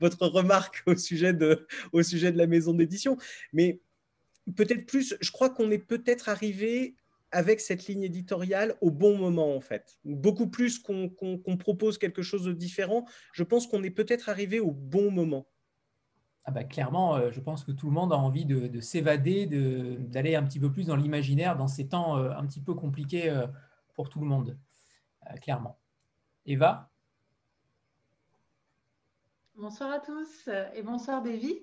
[0.00, 3.16] votre, remarque au sujet, de, au sujet de la maison d'édition.
[3.52, 3.80] Mais
[4.54, 6.96] peut-être plus, je crois qu'on est peut-être arrivé
[7.32, 9.98] avec cette ligne éditoriale au bon moment, en fait.
[10.04, 14.70] Beaucoup plus qu'on propose quelque chose de différent, je pense qu'on est peut-être arrivé au
[14.70, 15.46] bon moment.
[16.48, 19.46] Ah bah, clairement, euh, je pense que tout le monde a envie de, s'évader,
[19.98, 23.28] d'aller un petit peu plus dans l'imaginaire dans ces temps euh, un petit peu compliqués
[23.28, 23.48] euh,
[23.94, 24.56] pour tout le monde,
[25.42, 25.80] clairement.
[26.44, 26.88] Eva?
[29.58, 31.62] Bonsoir à tous et bonsoir Davy.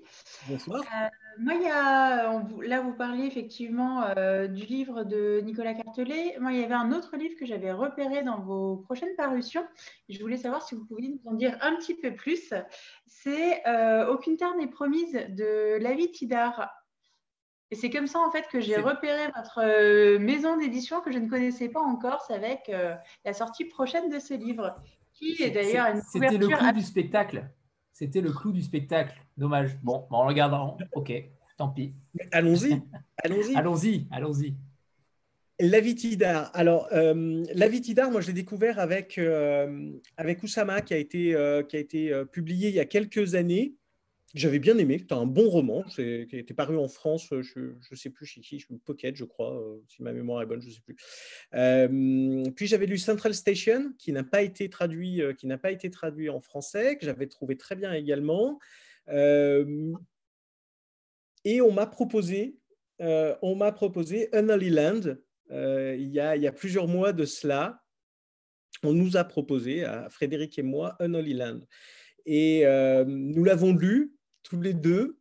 [0.49, 0.81] Bonsoir.
[0.81, 6.35] Euh, moi, il y a, là, vous parliez effectivement euh, du livre de Nicolas Cartelet.
[6.39, 9.63] Moi, il y avait un autre livre que j'avais repéré dans vos prochaines parutions.
[10.09, 12.51] Je voulais savoir si vous pouviez nous en dire un petit peu plus.
[13.05, 16.73] C'est euh, Aucune terre n'est promise de Lavi Tidar.
[17.69, 21.29] Et c'est comme ça en fait que j'ai repéré votre maison d'édition que je ne
[21.29, 22.23] connaissais pas encore.
[22.27, 22.71] C'est avec
[23.23, 24.75] la sortie prochaine de ce livre,
[25.13, 27.47] qui est, d'ailleurs une C'était le coup du spectacle.
[27.93, 29.15] C'était le clou du spectacle.
[29.37, 29.77] Dommage.
[29.83, 31.13] Bon, en regardant, ok,
[31.57, 31.93] tant pis.
[32.31, 32.81] Allons-y.
[33.23, 33.55] Allons-y.
[33.55, 34.07] allons-y.
[34.11, 34.55] Allons-y.
[35.59, 36.49] L'Avitidar.
[36.55, 41.61] Alors, euh, l'Avitidar, moi, je l'ai découvert avec, euh, avec Oussama, qui a été, euh,
[41.61, 43.75] qui a été euh, publié il y a quelques années
[44.33, 44.97] j'avais bien aimé.
[44.99, 48.41] C'était un bon roman qui été paru en France, euh, je ne sais plus chez
[48.41, 50.95] qui, Pocket, je crois, euh, si ma mémoire est bonne, je ne sais plus.
[51.53, 55.21] Euh, puis j'avais lu Central Station, qui n'a pas été traduit,
[55.61, 58.59] pas été traduit en français, que j'avais trouvé très bien également.
[61.45, 62.57] et on m'a proposé,
[62.99, 65.15] on m'a proposé Unholy Land
[65.49, 67.83] il y a plusieurs mois de cela.
[68.81, 71.59] On nous a proposé, à Frédéric et moi, Unholy Land.
[72.25, 72.65] Et
[73.05, 74.13] nous l'avons lu,
[74.43, 75.17] tous les deux.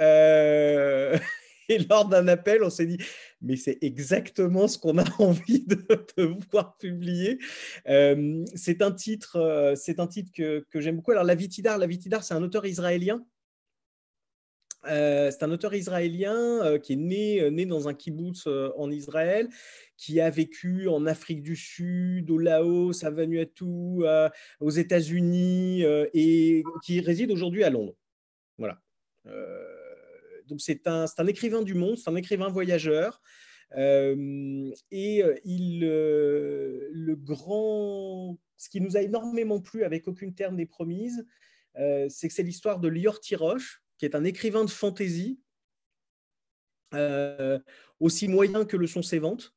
[0.00, 1.18] Euh,
[1.68, 2.98] et lors d'un appel, on s'est dit,
[3.40, 7.38] mais c'est exactement ce qu'on a envie de, voir publier.
[7.88, 11.12] Euh, c'est un titre, euh, c'est un titre que, que j'aime beaucoup.
[11.12, 13.24] Alors, La Vitidar, La Vitidar, c'est un auteur israélien.
[14.84, 19.48] c'est un auteur israélien qui est né, né dans un kibbutz en Israël,
[19.96, 24.04] qui a vécu en Afrique du Sud, au Laos, à Vanuatu,
[24.60, 25.82] aux États-Unis
[26.14, 27.96] et qui réside aujourd'hui à Londres.
[28.58, 28.82] Voilà.
[29.26, 33.20] Euh, donc c'est un, écrivain du monde, c'est un écrivain voyageur.
[33.76, 40.56] Euh, et euh, il, le grand, ce qui nous a énormément plu avec aucune terme
[40.56, 41.26] des promises,
[42.08, 45.38] c'est que c'est l'histoire de Lior Tiroche, qui est un écrivain de fantaisie,
[48.00, 49.54] aussi moyen que le sont ses ventes.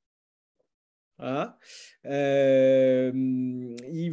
[1.21, 3.11] Il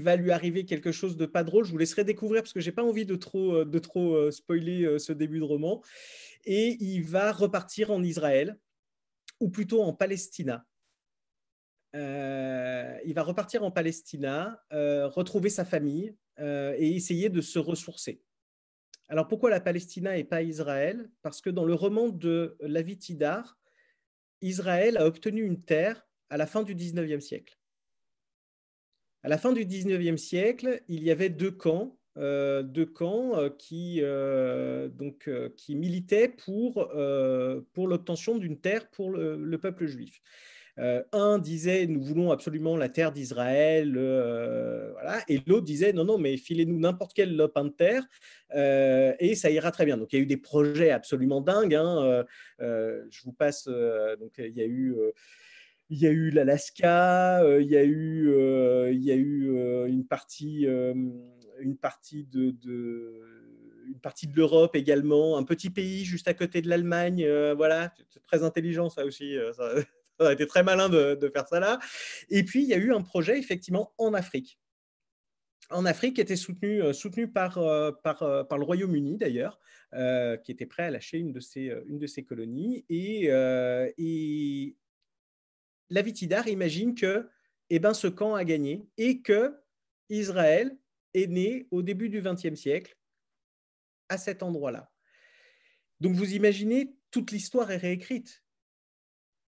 [0.01, 1.65] va lui arriver quelque chose de pas drôle.
[1.65, 5.13] Je vous laisserai découvrir parce que j'ai pas envie de trop, de trop spoiler ce
[5.13, 5.83] début de roman.
[6.45, 8.59] Et il va repartir en Israël,
[9.41, 10.67] ou plutôt en Palestina.
[11.95, 18.21] il va repartir en Palestina, retrouver sa famille et essayer de se ressourcer.
[19.09, 21.11] Alors pourquoi la Palestina et pas Israël?
[21.23, 23.59] Parce que dans le roman de Lavitidar,
[24.43, 27.59] Israël a obtenu une terre à la fin du 19e siècle.
[29.23, 33.49] À la fin du 19e siècle, il y avait deux camps, euh, deux camps euh,
[33.51, 36.89] qui, euh, donc, qui militaient pour,
[37.73, 40.21] pour l'obtention d'une terre pour le, peuple juif.
[40.77, 43.93] un disait nous voulons absolument la terre d'Israël,
[44.93, 48.05] voilà, et l'autre disait non, non, mais filez-nous n'importe quel lopin de terre
[49.19, 49.97] et ça ira très bien.
[49.97, 51.75] Donc il y a eu des projets absolument dingues.
[51.75, 52.25] Hein,
[52.61, 54.95] je vous passe, donc il y a eu
[55.91, 59.57] il y a eu l'Alaska, euh, il y a eu, euh, il y a eu
[59.57, 62.55] euh, une partie, une partie de,
[63.87, 67.27] une partie de l'Europe également, un petit pays juste à côté de l'Allemagne.
[67.57, 69.37] voilà, c'est très intelligent ça aussi.
[69.57, 69.73] Ça,
[70.29, 71.79] a été très malin de, de, faire ça là.
[72.29, 74.59] Et puis il y a eu un projet effectivement en Afrique.
[75.71, 77.55] En Afrique, qui était soutenu, soutenu par,
[78.03, 79.59] par, par le Royaume-Uni d'ailleurs,
[80.45, 82.85] qui était prêt à lâcher une de ses, une de ses colonies.
[82.89, 83.29] Et,
[83.99, 84.77] et,
[85.91, 87.29] la Vitidar imagine que
[87.71, 89.59] eh ben, ce camp a gagné et que
[90.09, 90.77] Israël
[91.15, 92.97] est né au début du XXe siècle
[94.09, 94.91] à cet endroit-là.
[96.01, 98.43] Donc vous imaginez, toute l'histoire est réécrite.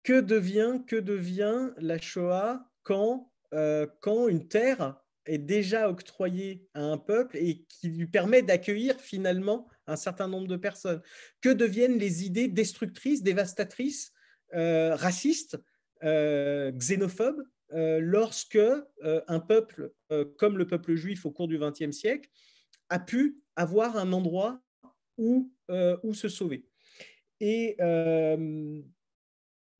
[0.03, 3.87] Que devient, que devient la Shoah quand, euh,
[4.29, 9.97] une terre est déjà octroyée à un peuple et qui lui permet d'accueillir finalement un
[9.97, 11.01] certain nombre de personnes?
[11.41, 14.13] Que deviennent les idées destructrices, dévastatrices,
[14.55, 15.59] euh, racistes
[16.01, 19.93] xénophobe euh, lorsque euh, un peuple
[20.38, 22.29] comme le peuple juif au cours du XXe siècle
[22.89, 24.59] a pu avoir un endroit
[25.17, 25.53] où,
[26.01, 26.65] où se sauver.
[27.39, 27.77] Et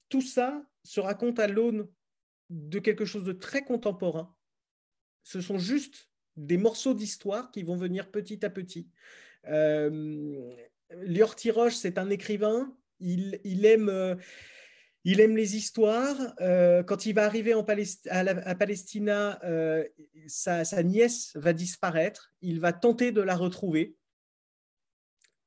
[0.10, 1.88] tout ça se raconte à l'aune
[2.50, 4.36] de quelque chose de très contemporain.
[5.24, 8.90] Ce sont juste des morceaux d'histoire qui vont venir petit à petit.
[9.48, 10.52] Euh,
[10.92, 12.76] Lior Tiroche, c'est un écrivain.
[13.00, 14.18] Il, il aime,
[15.04, 16.34] il aime les histoires.
[16.42, 17.66] Euh, quand il va arriver en
[18.10, 19.86] à, Palestina, euh,
[20.28, 22.34] sa, nièce va disparaître.
[22.42, 23.96] Il va tenter de la retrouver.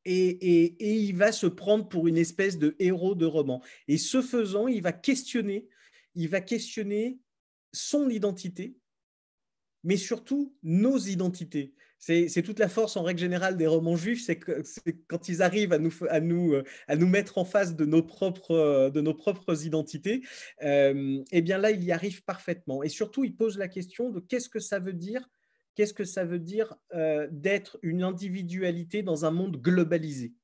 [0.05, 3.63] Et, il va se prendre pour une espèce de héros de roman.
[3.87, 5.69] Et ce faisant, il va questionner,
[6.15, 7.21] il va questionner
[7.73, 8.77] son identité,
[9.85, 14.41] mais surtout nos identités c'est toute la force en règle générale des romans juifs, c'est
[15.07, 20.23] quand ils arrivent euh, à nous mettre en face de nos propres, euh, identités,
[20.65, 22.83] euh, eh bien là, il y arrive parfaitement.
[22.83, 25.29] Et surtout, il pose la question de qu'est-ce que ça veut dire
[25.75, 26.75] Qu'est-ce que ça veut dire
[27.31, 30.35] d'être une individualité dans un monde globalisé?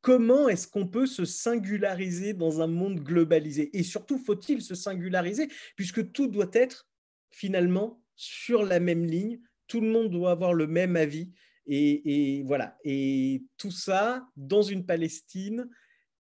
[0.00, 3.76] Comment est-ce qu'on peut se singulariser dans un monde globalisé?
[3.76, 6.88] Et surtout, faut-il se singulariser puisque tout doit être
[7.30, 11.32] finalement sur la même ligne, tout le monde doit avoir le même avis.
[11.66, 12.76] Et, voilà.
[12.84, 15.68] Et tout ça dans une Palestine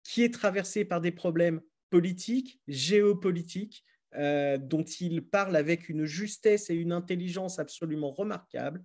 [0.03, 3.83] qui est traversée par des problèmes politiques, géopolitiques,
[4.15, 8.83] euh, dont il parle avec une justesse et une intelligence absolument remarquables.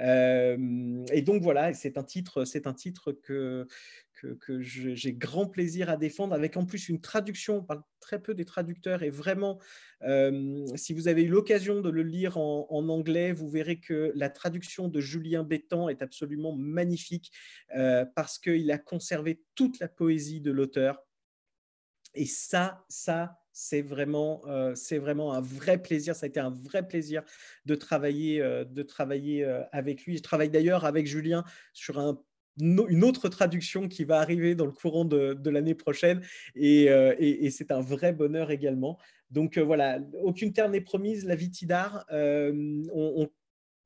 [0.00, 3.66] Euh, et donc voilà, c'est un titre, c'est un titre que,
[4.14, 8.34] que, j'ai grand plaisir à défendre, avec en plus une traduction, on parle très peu
[8.34, 9.58] des traducteurs, et vraiment,
[10.02, 14.30] euh, si vous avez eu l'occasion de le lire en, anglais, vous verrez que la
[14.30, 17.32] traduction de Julien Bétan est absolument magnifique,
[17.76, 21.02] euh, parce qu'il a conservé toute la poésie de l'auteur.
[22.14, 26.14] Et ça, ça, c'est vraiment, euh, vraiment un vrai plaisir.
[26.14, 27.24] Ça a été un vrai plaisir
[27.66, 30.18] de travailler, de travailler avec lui.
[30.18, 32.22] Je travaille d'ailleurs avec Julien sur un
[32.60, 36.22] une autre traduction qui va arriver dans le courant de, l'année prochaine
[36.56, 38.98] euh, et, c'est un vrai bonheur également.
[39.30, 42.04] Donc euh, voilà, aucune terre n'est promise, la Vitidar.
[42.12, 42.86] Euh,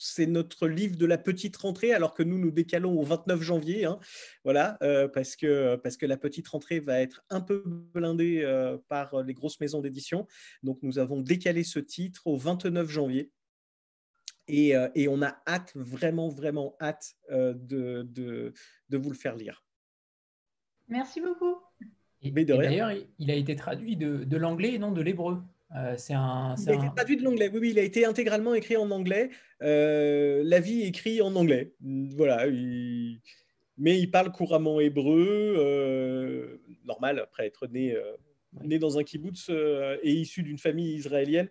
[0.00, 3.84] c'est notre livre de la petite rentrée, alors que nous nous décalons au 29 janvier,
[3.84, 3.98] hein.
[4.44, 4.78] voilà,
[5.12, 8.46] parce, que, parce que la petite rentrée va être un peu blindée
[8.86, 10.28] par les grosses maisons d'édition.
[10.62, 13.32] Donc nous avons décalé ce titre au 29 janvier.
[14.50, 18.08] Euh, et, on a hâte, vraiment, vraiment hâte euh, de,
[18.88, 19.64] de, vous le faire lire.
[20.88, 21.56] Merci beaucoup.
[22.22, 25.42] Et, d'ailleurs, il a été traduit de, de l'anglais et non de l'hébreu.
[25.76, 27.50] Euh, c'est un, il a été traduit de l'anglais.
[27.52, 29.30] Oui, oui, il a été intégralement écrit en anglais.
[29.60, 31.74] la vie écrit en anglais.
[31.80, 32.46] Voilà.
[33.76, 36.58] Mais il parle couramment hébreu.
[36.84, 37.96] normal, après être né
[38.64, 41.50] né dans un kibbutz et issu d'une famille israélienne,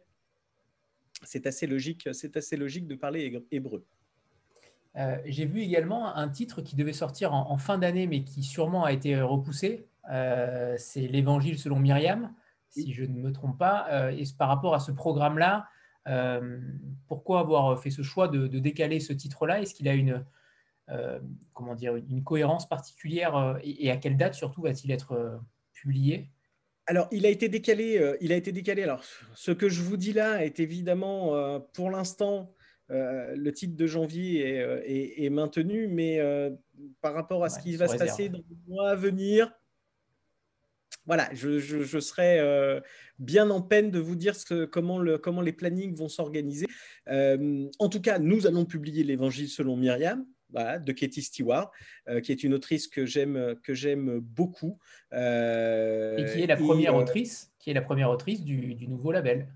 [1.23, 3.85] c'est assez logique, c'est assez logique de parler hébreu.
[4.97, 8.83] Euh, j'ai vu également un titre qui devait sortir en, fin d'année, mais qui sûrement
[8.83, 9.87] a été repoussé.
[10.11, 12.33] Euh, c'est l'Évangile selon Myriam,
[12.69, 13.87] si je ne me trompe pas.
[13.91, 15.67] Euh, et par rapport à ce programme-là,
[17.07, 19.61] pourquoi avoir fait ce choix de, décaler ce titre-là?
[19.61, 20.25] Est-ce qu'il a une,
[21.53, 25.41] comment dire, une cohérence particulière et, à quelle date surtout va-t-il être
[25.73, 26.29] publié?
[26.87, 28.15] Alors, il a été décalé.
[28.21, 28.83] il a été décalé.
[28.83, 29.03] Alors,
[29.35, 32.55] ce que je vous dis là est évidemment, pour l'instant,
[32.89, 36.51] euh, le titre de janvier est, euh, maintenu, mais euh,
[37.01, 39.51] par rapport à ce qui va se passer dans les mois à venir,
[41.05, 42.81] voilà, je, serai
[43.17, 44.35] bien en peine de vous dire
[44.71, 46.67] comment, les plannings vont s'organiser.
[47.07, 50.25] en tout cas, nous allons publier l'Évangile selon Myriam.
[50.51, 51.71] De Katie Stewart,
[52.23, 54.79] qui est une autrice que j'aime beaucoup.
[55.11, 59.47] et qui est la première autrice, qui est la première autrice du nouveau label.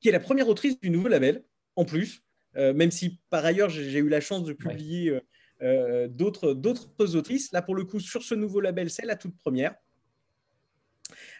[0.00, 1.42] Qui est la première autrice du nouveau label,
[1.76, 2.22] en plus.
[2.56, 5.20] Euh, même si par ailleurs j'ai eu la chance de publier euh,
[5.62, 7.52] euh, d'autres autrices.
[7.52, 9.74] Là, pour le coup, sur ce nouveau label, c'est la toute première.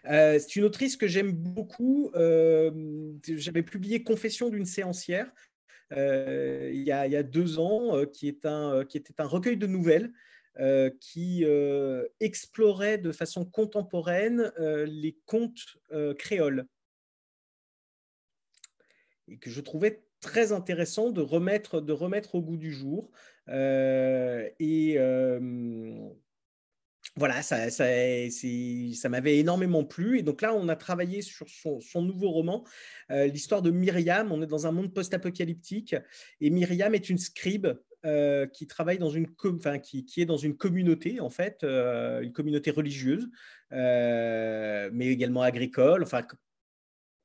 [0.05, 2.11] c'est une autrice que j'aime beaucoup.
[2.15, 5.31] J'avais publié Confession d'une séancière
[5.91, 10.13] il, y a, deux ans, qui, est un, qui était un recueil de nouvelles
[11.01, 11.45] qui
[12.21, 15.79] explorait de façon contemporaine les contes
[16.19, 16.67] créoles
[19.31, 23.11] et que je trouvais très intéressant de remettre, au goût du jour.
[23.49, 26.11] Euh, euh,
[27.17, 27.85] voilà, ça, ça,
[28.31, 30.19] ça m'avait énormément plu.
[30.19, 32.65] Et donc là, on a travaillé sur son, nouveau roman,
[33.11, 34.33] euh, l'histoire de Myriam.
[34.33, 35.97] On est dans un monde post-apocalyptique.
[36.41, 37.69] Et Myriam est une scribe
[38.55, 42.71] qui travaille dans une enfin, qui, qui, est dans une communauté en fait, une communauté
[42.71, 43.29] religieuse,
[43.71, 46.03] mais également agricole.
[46.03, 46.23] Enfin,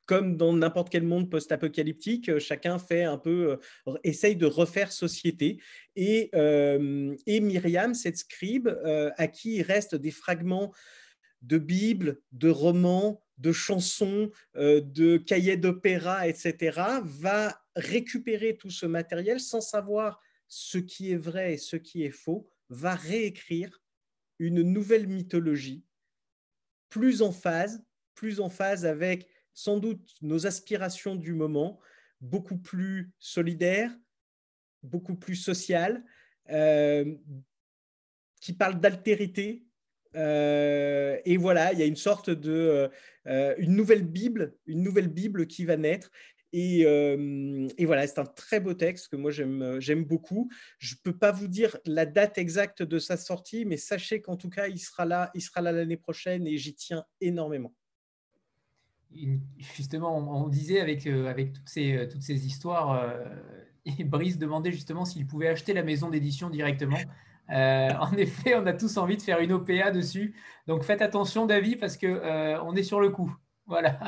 [0.06, 4.92] comme dans n'importe quel monde post-apocalyptique, euh, chacun fait un peu, euh, essaye de refaire
[4.92, 5.60] société.
[5.96, 8.70] Et, euh, et Myriam, cette scribe,
[9.18, 10.74] à qui il reste des fragments
[11.42, 19.40] de Bible, de romans, de chansons, de cahiers d'opéra, etc., va récupérer tout ce matériel
[19.40, 23.82] sans savoir ce qui est vrai et ce qui est faux, va réécrire
[24.40, 25.86] une nouvelle mythologie
[26.90, 27.84] plus en phase,
[28.16, 31.80] plus en phase avec sans doute nos aspirations du moment,
[32.22, 33.92] beaucoup plus solidaires,
[34.84, 36.04] beaucoup plus sociales,
[36.52, 37.16] euh,
[38.42, 39.66] qui parlent d'altérité.
[40.16, 42.90] Euh, et voilà, il y a une sorte de
[43.28, 46.12] euh, une nouvelle Bible, une nouvelle Bible qui va naître.
[46.58, 50.50] Et, et voilà, c'est un très beau texte que moi j'aime beaucoup.
[50.80, 54.38] Je ne peux pas vous dire la date exacte de sa sortie, mais sachez qu'en
[54.38, 57.74] tout cas, il sera là, il sera là l'année prochaine et j'y tiens énormément
[59.76, 63.24] justement, on, disait avec, euh, avec toutes, ces, euh, toutes ces histoires, euh,
[63.86, 66.98] et Brice demandait justement s'il pouvait acheter la maison d'édition directement.
[67.50, 70.36] en effet, on a tous envie de faire une OPA dessus.
[70.68, 73.34] Donc faites attention, David, parce que on est sur le coup.
[73.68, 74.00] Voilà.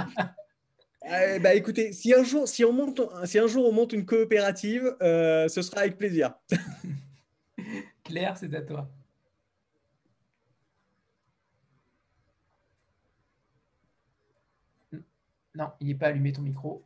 [1.41, 4.95] bah, écoutez, si un, jour, si, on monte, si un jour on monte une coopérative,
[4.99, 6.33] ce sera avec plaisir.
[8.03, 8.89] Claire, c'est à toi.
[15.57, 16.85] Non, il n'est pas allumé ton micro.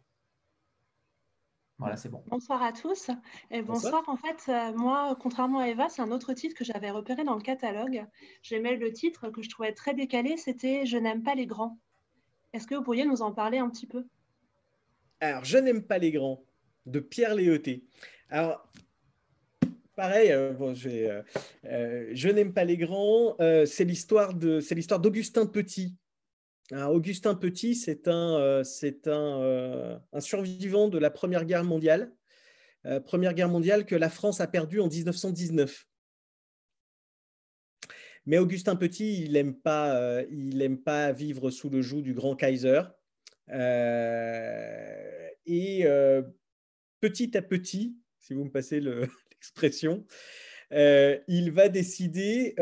[1.77, 2.23] Voilà, c'est bon.
[2.27, 3.11] Bonsoir à tous.
[3.49, 4.01] Et bonsoir.
[4.07, 7.35] En fait, euh, moi, contrairement à Eva, c'est un autre titre que j'avais repéré dans
[7.35, 8.05] le catalogue.
[8.43, 11.79] J'aimais le titre que je trouvais très décalé, c'était Je n'aime pas les grands.
[12.53, 14.05] Est-ce que vous pourriez nous en parler un petit peu?
[15.19, 16.41] Alors, Je n'aime pas les grands,
[16.85, 17.83] de Pierre Léoté.
[18.29, 18.71] Alors,
[19.97, 20.53] pareil, euh,
[21.65, 25.97] euh, je, n'aime pas les grands, c'est l'histoire d'Augustin Petit,
[26.71, 28.63] Augustin Petit, c'est un, euh,
[29.07, 32.13] euh, un, survivant de la Première Guerre mondiale.
[32.85, 35.87] Euh, Première Guerre mondiale que la France a perdue en 1919.
[38.25, 40.23] Mais Augustin Petit, il n'aime pas,
[40.85, 42.83] pas vivre sous le joug du grand Kaiser.
[43.49, 43.55] et
[47.01, 48.79] petit à petit, si vous me passez
[49.31, 50.05] l'expression,
[50.71, 52.53] il va décider,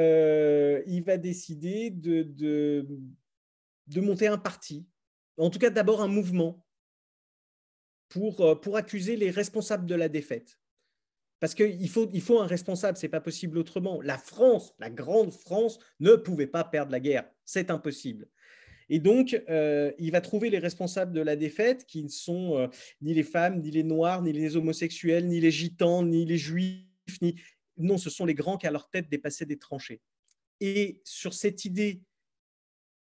[0.87, 2.87] il va décider de, de
[3.95, 4.87] monter un parti,
[5.37, 6.65] en tout cas d'abord un mouvement,
[8.09, 10.59] pour, euh, pour accuser les responsables de la défaite.
[11.39, 14.01] Parce qu'il faut, il faut un responsable, c'est pas possible autrement.
[14.01, 17.29] La France, la grande France, ne pouvait pas perdre la guerre.
[17.45, 18.27] C'est impossible.
[18.89, 22.67] Et donc, euh, il va trouver les responsables de la défaite, qui ne sont euh,
[23.01, 26.83] ni les femmes, ni les noirs, ni les homosexuels, ni les gitans, ni les juifs.
[27.77, 30.01] Non, ce sont les grands qui, à leur tête, dépassaient des tranchées.
[30.59, 32.01] Et sur cette idée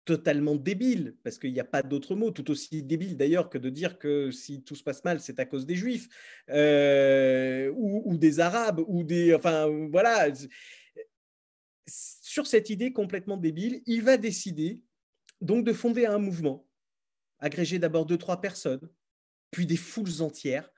[0.07, 3.69] totalement débile, parce qu'il n'y a pas d'autre mot, tout aussi débile d'ailleurs que de
[3.69, 6.07] dire que si tout se passe mal, c'est à cause des Juifs,
[6.49, 9.35] euh, ou, des Arabes, ou des...
[9.35, 10.29] Enfin, voilà.
[11.85, 14.81] Sur cette idée complètement débile, il va décider
[15.41, 16.65] donc de fonder un mouvement,
[17.39, 18.89] agrégé d'abord deux, trois personnes,
[19.51, 20.71] puis des foules entières,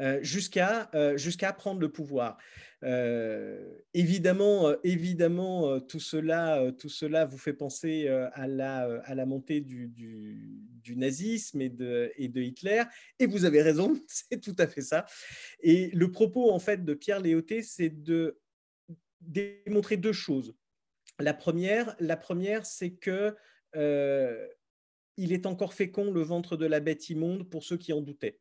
[0.00, 2.38] euh, jusqu'à euh, jusqu'à prendre le pouvoir.
[2.84, 9.60] Euh, évidemment, évidemment tout, cela, tout cela vous fait penser à, la, à la montée
[9.60, 12.84] du, du, nazisme et de, et de, Hitler,
[13.18, 15.06] et vous avez raison, c'est tout à fait ça.
[15.60, 18.38] Et le propos en fait de Pierre Léoté, c'est de
[19.20, 20.54] démontrer deux choses.
[21.18, 23.34] La première, la première c'est que
[25.16, 28.38] il est encore fécond le ventre de la bête immonde pour ceux qui en doutaient.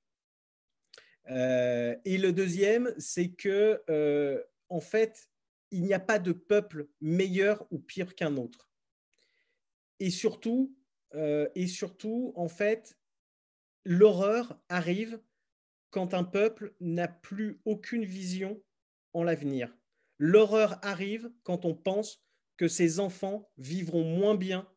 [1.29, 5.29] Euh, et le deuxième, c'est que, euh, en fait,
[5.71, 8.69] il n'y a pas de peuple meilleur ou pire qu'un autre.
[9.99, 10.75] Et surtout,
[11.15, 12.97] euh, et surtout, en fait,
[13.83, 15.19] l'horreur arrive
[15.89, 18.61] quand un peuple n'a plus aucune vision
[19.13, 19.75] en l'avenir.
[20.19, 22.23] L'horreur arrive quand on pense
[22.57, 24.67] que ses enfants vivront moins bien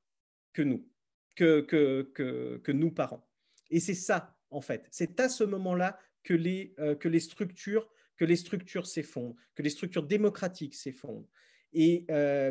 [0.53, 0.89] que nous,
[1.37, 3.27] que, que, que, que nous parents.
[3.71, 4.87] Et c'est ça, en fait.
[4.91, 9.63] C'est à ce moment-là que les, euh, que les structures que les structures s'effondrent, que
[9.63, 11.27] les structures démocratiques s'effondrent.
[11.73, 12.51] Et euh,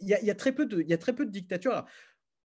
[0.00, 1.84] il y, a, très peu de, a très peu de dictatures.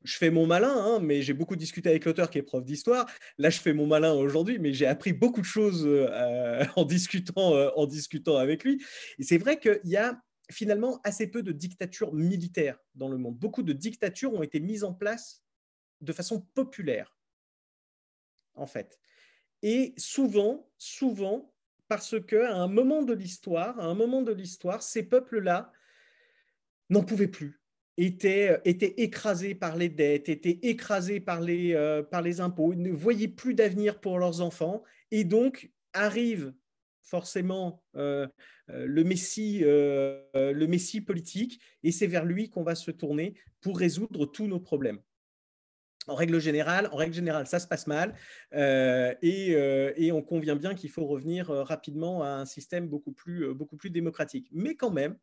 [0.05, 3.07] je fais mon malin, hein, mais j'ai beaucoup discuté avec l'auteur qui est prof d'histoire.
[3.37, 7.53] Là, je fais mon malin aujourd'hui, mais j'ai appris beaucoup de choses euh, en, discutant,
[7.77, 8.83] en discutant avec lui.
[9.19, 10.19] Et c'est vrai qu'il y a
[10.51, 13.37] finalement assez peu de dictatures militaires dans le monde.
[13.37, 15.43] Beaucoup de dictatures ont été mises en place
[16.01, 17.17] de façon populaire,
[18.55, 18.99] en fait.
[19.63, 21.53] Et souvent, souvent,
[21.89, 25.73] parce qu'à un moment de l'histoire, à un moment de l'histoire, ces peuples-là
[26.91, 27.61] n'en pouvaient plus,
[27.97, 33.29] étaient, étaient, écrasés par les dettes, étaient écrasés par les, euh, par impôts, ne voyaient
[33.29, 36.53] plus d'avenir pour leurs enfants, et donc arrive
[37.03, 38.29] forcément euh,
[38.69, 43.79] euh, le, messie, le messie politique, et c'est vers lui qu'on va se tourner pour
[43.79, 45.01] résoudre tous nos problèmes
[46.09, 48.15] en règle générale, en règle générale, ça se passe mal
[48.55, 53.13] euh, euh, et, on convient bien qu'il faut revenir euh, rapidement à un système beaucoup
[53.13, 53.55] plus,
[53.91, 54.49] démocratique.
[54.53, 55.17] Mais quand même,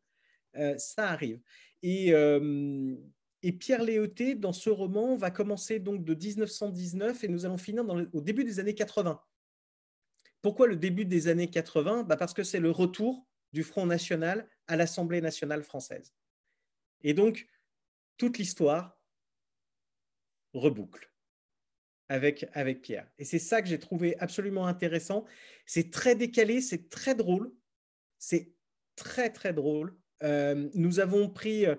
[0.78, 1.42] ça arrive.
[1.84, 7.58] Et, et, Pierre Léoté, dans ce roman, va commencer donc de 1919 et nous allons
[7.58, 7.84] finir
[8.14, 9.20] au début des années 80.
[10.42, 14.48] Pourquoi le début des années 80 bah Parce que c'est le retour du Front National
[14.68, 16.14] à l'Assemblée nationale française.
[17.04, 17.48] Et donc,
[18.18, 18.95] toute l'histoire
[20.56, 21.12] reboucle
[22.10, 23.08] avec, avec Pierre.
[23.18, 25.26] Et c'est ça que j'ai trouvé absolument intéressant.
[25.66, 27.52] C'est très décalé, c'est très drôle.
[28.20, 28.52] C'est
[28.96, 29.96] très, très drôle.
[30.24, 31.76] Euh, nous avons pris, euh,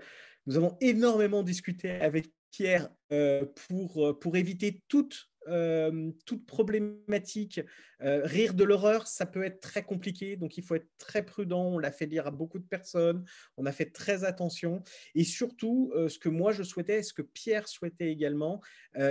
[0.47, 7.61] nous avons énormément discuté avec Pierre euh, pour, pour éviter toute euh, toute problématique.
[8.03, 11.65] Euh, rire de l'horreur, ça peut être très compliqué, donc il faut être très prudent.
[11.67, 13.25] On l'a fait lire à beaucoup de personnes,
[13.57, 14.83] on a fait très attention.
[15.15, 18.61] Et surtout, euh, ce que moi je souhaitais, ce que Pierre souhaitait également,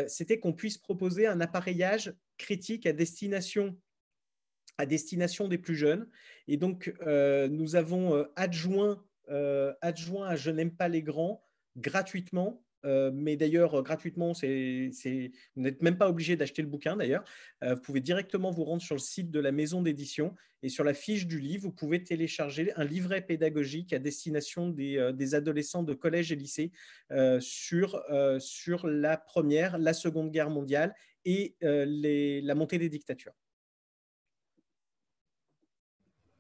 [0.08, 3.78] c'était qu'on puisse proposer un appareillage critique à destination
[4.78, 6.10] à destination des plus jeunes.
[6.48, 9.06] Et donc, nous avons adjoint,
[9.82, 11.46] adjoint à Je n'aime pas les grands
[11.78, 17.24] gratuitement euh, mais d'ailleurs, euh, gratuitement, vous n'êtes même pas obligé d'acheter le bouquin d'ailleurs.
[17.64, 20.84] Euh, vous pouvez directement vous rendre sur le site de la maison d'édition et sur
[20.84, 25.94] la fiche du livre, vous pouvez télécharger un livret pédagogique à destination des, adolescents de
[25.94, 26.72] collège et lycée
[27.40, 28.02] sur,
[28.40, 33.34] sur la Première, la Seconde Guerre mondiale et la montée des dictatures.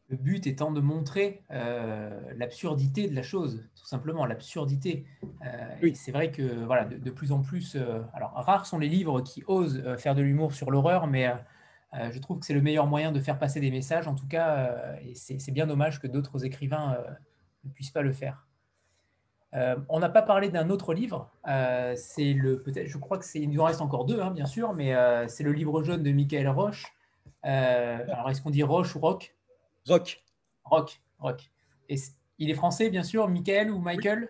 [0.09, 5.03] Le but étant de montrer euh, l'absurdité de la chose, tout simplement, l'absurdité.
[5.43, 9.21] Euh, c'est vrai que voilà, de, plus en plus, euh, alors rares sont les livres
[9.21, 11.31] qui osent faire de l'humour sur l'horreur, mais
[12.11, 14.97] je trouve que c'est le meilleur moyen de faire passer des messages, en tout cas,
[15.01, 16.97] et c'est bien dommage que d'autres écrivains
[17.63, 18.45] ne puissent pas le faire.
[19.53, 21.31] on n'a pas parlé d'un autre livre,
[21.95, 24.45] c'est le peut-être, je crois que c'est, il nous en reste encore deux, hein, bien
[24.45, 24.93] sûr, mais
[25.29, 26.93] c'est le livre jaune de Michael Roche.
[27.43, 29.33] alors est-ce qu'on dit Roche ou Rock
[29.87, 30.23] Rock.
[30.63, 31.51] Rock, Rock.
[31.89, 31.95] Et
[32.39, 34.29] il est français, bien sûr, Michael ou Michael?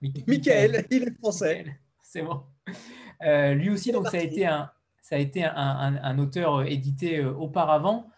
[0.00, 1.66] Michael, il est français.
[2.02, 2.42] C'est bon.
[3.22, 4.70] Euh, lui aussi, donc, ça a été un,
[5.00, 8.10] ça a été un, auteur euh, édité euh, auparavant.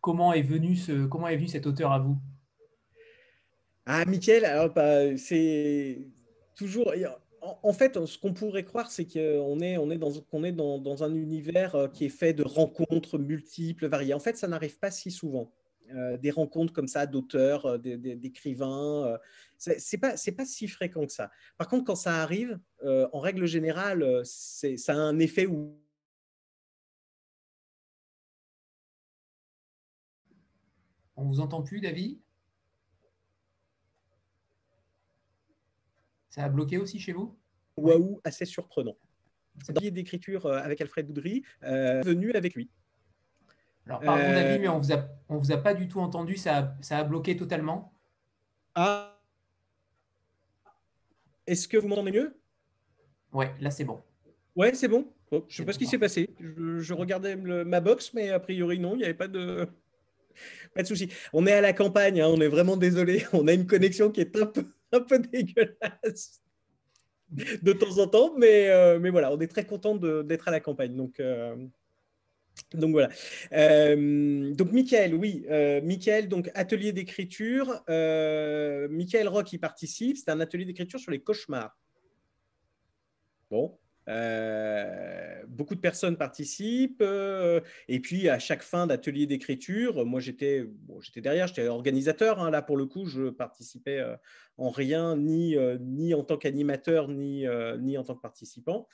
[0.00, 2.18] comment, est venu ce, comment est venu cet auteur à vous?
[3.86, 6.06] Ah, Michael, alors, bah, c'est
[6.54, 6.92] toujours
[7.42, 12.10] en fait, ce qu'on pourrait croire, c'est qu'on est, dans, un univers euh, qui est
[12.10, 14.14] fait de rencontres multiples, variées.
[14.14, 15.52] En fait, ça n'arrive pas si souvent.
[15.94, 19.18] Euh, des rencontres comme ça d'auteurs, euh, d'écrivains.
[19.56, 21.30] C'est pas, pas si fréquent que ça.
[21.58, 25.78] Par contre, quand ça arrive, euh, en règle générale, ça a un effet où.
[31.14, 32.18] On vous entend plus, David?
[36.36, 37.36] Ça a bloqué aussi chez vous?
[37.76, 38.96] Waouh, assez surprenant.
[39.64, 42.70] C'est un d'écriture avec Alfred Boudry, venu avec lui.
[43.86, 44.92] Alors, pardon, David, mais on vous
[45.28, 46.36] on vous a pas du tout entendu.
[46.36, 47.92] Ça ça a bloqué totalement.
[48.74, 49.18] Ah.
[51.46, 52.36] Est-ce que vous m'entendez mieux?
[53.32, 54.02] Ouais, là c'est bon.
[54.56, 55.06] Ouais, c'est bon.
[55.30, 56.30] je ne sais pas ce qui s'est passé.
[56.40, 59.68] Je, regardais ma box, mais a priori non, il n'y avait pas de,
[60.74, 61.08] pas de souci.
[61.32, 63.24] On est à la campagne, hein, on est vraiment désolé.
[63.32, 66.40] On a une connexion qui est un peu, un peu dégueulasse
[67.30, 70.60] de temps en temps, mais, euh, mais voilà, on est très content d'être à la
[70.60, 70.94] campagne.
[70.94, 71.56] Donc, euh,
[72.72, 73.08] donc voilà.
[73.52, 75.44] Euh, donc Michael, oui,
[75.82, 77.82] Michael, donc atelier d'écriture.
[77.88, 80.16] Michael Rock y participe.
[80.16, 81.76] C'est un atelier d'écriture sur les cauchemars.
[83.50, 83.78] Bon.
[85.48, 87.02] Beaucoup de personnes participent
[87.88, 92.40] et puis à chaque fin d'atelier d'écriture, moi j'étais bon, derrière, j'étais organisateur.
[92.40, 94.04] Hein, là pour le coup, je participais
[94.58, 97.46] en rien ni ni en tant qu'animateur ni
[97.80, 98.88] ni en tant que participant.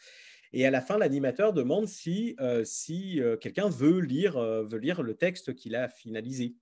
[0.52, 5.02] Et à la fin, l'animateur demande si, euh, si euh, quelqu'un veut euh, veut lire
[5.02, 6.54] le texte qu'il a finalisé.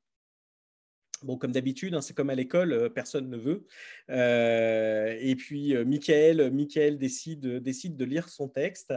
[1.23, 3.67] Bon, comme d'habitude, hein, c'est comme à l'école, personne ne veut.
[4.09, 8.95] et puis, Michael, Michael décide, décide de lire son texte.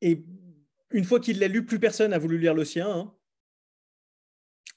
[0.00, 0.24] Et
[0.90, 3.14] une fois qu'il l'a lu, plus personne n'a voulu lire le sien, hein,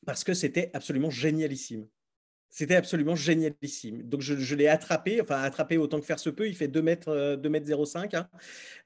[0.06, 1.88] parce que c'était absolument génialissime.
[2.50, 4.04] C'était absolument génialissime.
[4.04, 6.48] Donc, je, l'ai attrapé, enfin, attrapé autant que faire se peut.
[6.48, 8.16] Il fait 2 mètres, 2 euh, mètres 05.
[8.16, 8.28] Hein.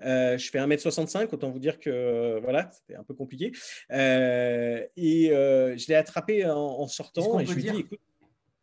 [0.02, 3.14] Euh, je fais 1 mètre 65, autant vous dire que euh, voilà, c'était un peu
[3.14, 3.54] compliqué.
[3.90, 7.40] et je l'ai attrapé en, sortant.
[7.40, 7.86] Et je lui dis,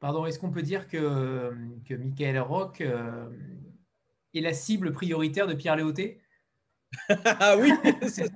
[0.01, 1.55] Pardon, est-ce qu'on peut dire que,
[1.89, 6.21] que Michael Rock est la cible prioritaire de Pierre Léoté?
[7.25, 7.73] Ah oui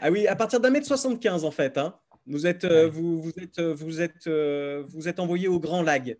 [0.00, 1.76] Ah oui, à partir d'un mètre 75 en fait.
[1.76, 1.98] Hein.
[2.26, 5.82] Vous êtes, euh, vous, vous, êtes, euh, vous, êtes, euh, vous êtes envoyé au Grand
[5.82, 6.18] Lag.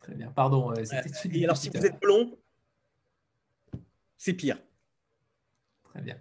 [0.00, 0.72] Très bien, pardon.
[0.74, 2.38] et alors, si vous êtes blond,
[4.16, 4.58] c'est pire.
[5.84, 6.18] Très bien.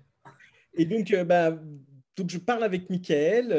[0.74, 1.58] Et donc, bah,
[2.16, 3.52] donc je parle avec Michael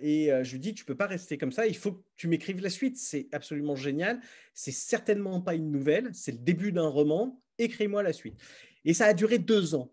[0.00, 2.62] et je lui dis tu peux pas rester comme ça, il faut que tu m'écrives
[2.62, 2.96] la suite.
[2.96, 4.20] C'est absolument génial.
[4.54, 7.40] C'est certainement pas une nouvelle, c'est le début d'un roman.
[7.58, 8.40] Écris-moi la suite.
[8.84, 9.92] Et ça a duré deux ans.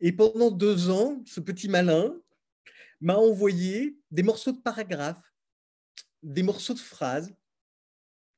[0.00, 2.14] Et pendant deux ans, ce petit malin,
[3.00, 5.34] m'a envoyé des morceaux de paragraphes,
[6.22, 7.34] des morceaux de phrases,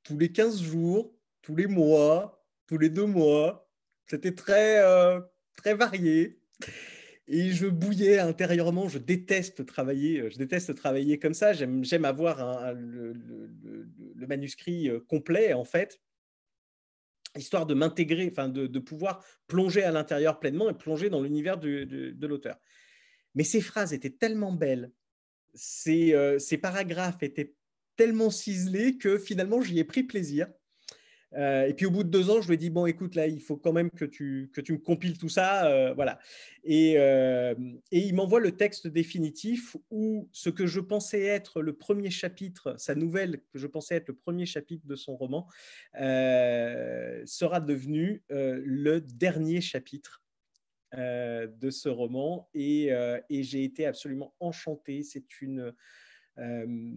[0.03, 3.69] tous les 15 jours, tous les mois, tous les deux mois.
[4.07, 5.21] C'était très, euh,
[5.57, 6.41] très varié.
[7.29, 8.89] Et je bouillais intérieurement.
[8.89, 10.21] Je déteste travailler.
[10.21, 11.53] Euh, je déteste travailler comme ça.
[11.53, 13.15] J'aime avoir le,
[14.27, 16.01] manuscrit euh, complet, en fait,
[17.37, 21.59] histoire de m'intégrer, enfin de, de, pouvoir plonger à l'intérieur pleinement et plonger dans l'univers
[21.59, 22.59] de l'auteur.
[23.37, 24.91] Mais ces phrases étaient tellement belles,
[25.55, 27.55] ces, euh, ces paragraphes étaient
[27.97, 30.49] tellement ciselés que finalement, j'y ai pris plaisir.
[31.35, 33.27] Euh, et puis au bout de deux ans, je lui ai dit bon, écoute, là,
[33.27, 36.19] il faut quand même que tu, que tu me compiles tout ça, euh, voilà.
[36.65, 42.11] Et, et il m'envoie le texte définitif où ce que je pensais être le premier
[42.11, 45.47] chapitre, sa nouvelle que je pensais être le premier chapitre de son roman,
[45.95, 50.26] sera devenu le dernier chapitre
[50.97, 55.03] euh, de ce roman euh, et, j'ai été absolument enchanté.
[55.03, 55.75] C'est une,
[56.39, 56.95] euh,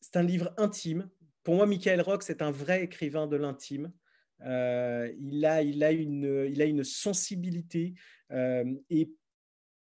[0.00, 1.10] c'est un livre intime.
[1.42, 3.92] Pour moi, Michael Rock, c'est un vrai écrivain de l'intime.
[4.40, 5.62] il, a,
[5.92, 7.94] une, il a une sensibilité
[8.30, 9.12] et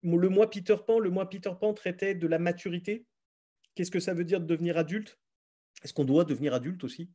[0.02, 3.04] le mois Peter Pan, le mois Peter Pan traitait de la maturité.
[3.74, 5.18] Qu'est-ce que ça veut dire de devenir adulte?
[5.82, 7.10] Est-ce qu'on doit devenir adulte aussi?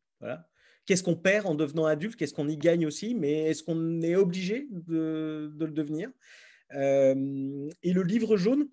[0.85, 2.17] Qu'est-ce qu'on perd en devenant adulte?
[2.17, 3.15] Qu'est-ce qu'on y gagne aussi?
[3.15, 6.09] Mais est-ce qu'on est obligé de, le devenir?
[6.73, 8.67] Euh, Et le livre jaune,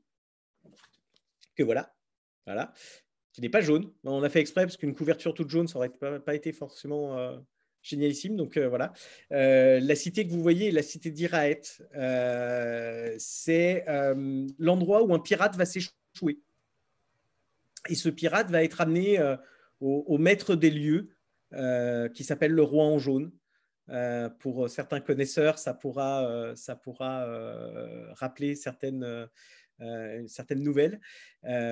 [1.54, 1.94] que voilà,
[2.46, 2.72] voilà,
[3.32, 3.92] qui n'est pas jaune.
[4.02, 7.38] On a fait exprès parce qu'une couverture toute jaune, ça n'aurait pas, été forcément euh,
[7.82, 8.34] génialissime.
[8.36, 8.92] Donc euh, voilà.
[9.30, 11.62] la cité que vous voyez la cité d'Iraet.
[13.18, 13.84] c'est
[14.58, 16.40] l'endroit où un pirate va s'échouer.
[17.88, 19.20] Et ce pirate va être amené
[19.80, 21.10] au maître des lieux
[21.52, 23.32] qui s'appelle Le Roi en jaune.
[23.90, 27.26] Euh, pour certains connaisseurs, ça pourra, euh, ça pourra
[28.14, 29.28] rappeler certaines,
[30.26, 31.00] certaines nouvelles,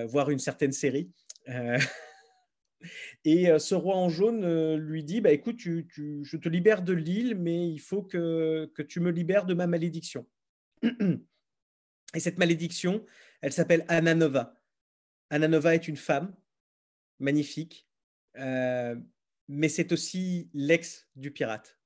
[0.06, 1.10] voire une certaine série.
[3.24, 5.88] Et ce roi en jaune lui dit bah, Écoute, tu,
[6.22, 9.66] je te libère de l'île, mais il faut que, que, tu me libères de ma
[9.66, 10.26] malédiction.
[12.14, 13.04] Et cette malédiction,
[13.42, 14.54] elle s'appelle Ananova.
[15.30, 16.34] Ananova est une femme
[17.18, 17.88] magnifique,
[19.48, 21.78] mais c'est aussi l'ex du pirate.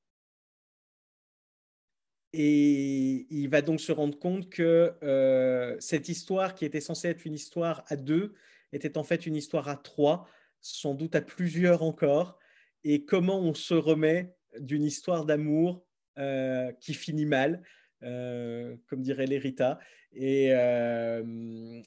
[2.33, 7.27] Et il va donc se rendre compte que euh, cette histoire, qui était censée être
[7.27, 8.35] une histoire à deux,
[8.73, 10.27] était en fait une histoire à trois,
[10.61, 12.39] sans doute à plusieurs encore.
[12.85, 15.85] Et comment on se remet d'une histoire d'amour
[16.19, 17.63] euh, qui finit mal,
[18.03, 19.79] euh, comme dirait Lérita.
[20.15, 20.49] Et,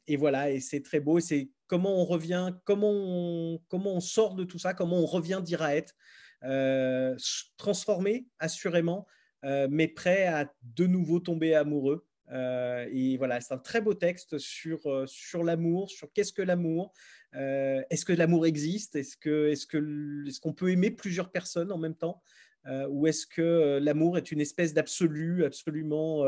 [0.07, 1.19] et voilà, et c'est très beau.
[1.19, 5.41] C'est comment on revient, comment on, comment on sort de tout ça, comment on revient
[5.43, 5.95] d'Iraët,
[7.57, 9.05] transformé assurément,
[9.45, 12.05] euh, mais prêt à de nouveau tomber amoureux.
[12.31, 16.41] Euh, et voilà, c'est un très beau texte sur, euh, sur l'amour, sur qu'est-ce que
[16.41, 16.93] l'amour,
[17.33, 19.29] est-ce que l'amour existe, est-ce qu'on
[19.67, 22.23] que, est peut aimer plusieurs personnes en même temps,
[22.89, 26.23] ou est-ce que l'amour est une espèce d'absolu absolument,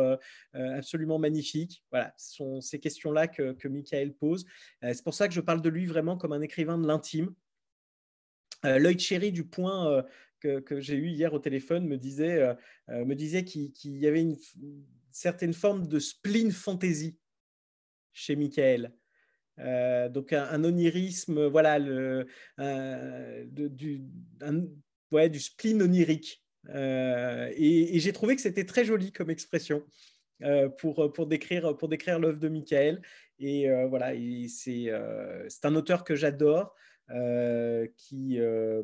[0.53, 1.83] absolument magnifique?
[1.91, 4.45] Voilà, ce sont ces questions-là que, que Michael pose.
[4.81, 7.33] c'est pour ça que je parle de lui vraiment comme un écrivain de l'intime.
[8.63, 10.03] L'œil chéri du point
[10.39, 12.53] que, j'ai eu hier au téléphone me disait, euh,
[12.89, 14.37] euh, me disait qu'il y avait une,
[15.11, 17.17] certaine forme de spleen fantasy
[18.13, 18.93] chez Michael.
[19.59, 22.27] Euh, donc un, onirisme, voilà, le,
[23.47, 24.03] du,
[25.11, 26.43] ouais, du spleen onirique.
[26.73, 29.83] et, j'ai trouvé que c'était très joli comme expression
[30.79, 33.01] pour, pour décrire, pour décrire l'œuvre de Michael.
[33.39, 34.13] Et voilà,
[34.47, 34.91] c'est
[35.63, 36.75] un auteur que j'adore.
[37.09, 38.83] Euh, qui, euh,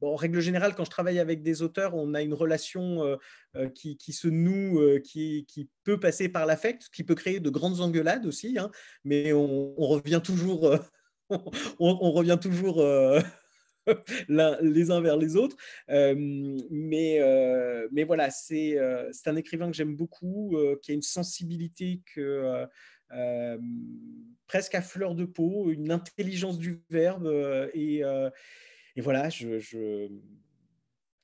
[0.00, 3.18] en règle générale, quand je travaille avec des auteurs, on a une relation
[3.56, 7.80] euh, qui, se noue, qui, qui, peut passer par l'affect, qui peut créer de grandes
[7.80, 8.70] engueulades aussi, hein,
[9.02, 10.76] mais on, revient toujours,
[11.80, 12.76] on, revient toujours
[14.28, 15.56] les uns vers les autres.
[15.88, 17.20] mais,
[17.92, 22.66] mais voilà, c'est un écrivain que j'aime beaucoup, qui a une sensibilité que
[23.12, 23.58] euh,
[24.46, 27.26] presque à fleur de peau, une intelligence du verbe.
[27.26, 28.30] Euh, euh,
[28.96, 30.08] et, voilà, je,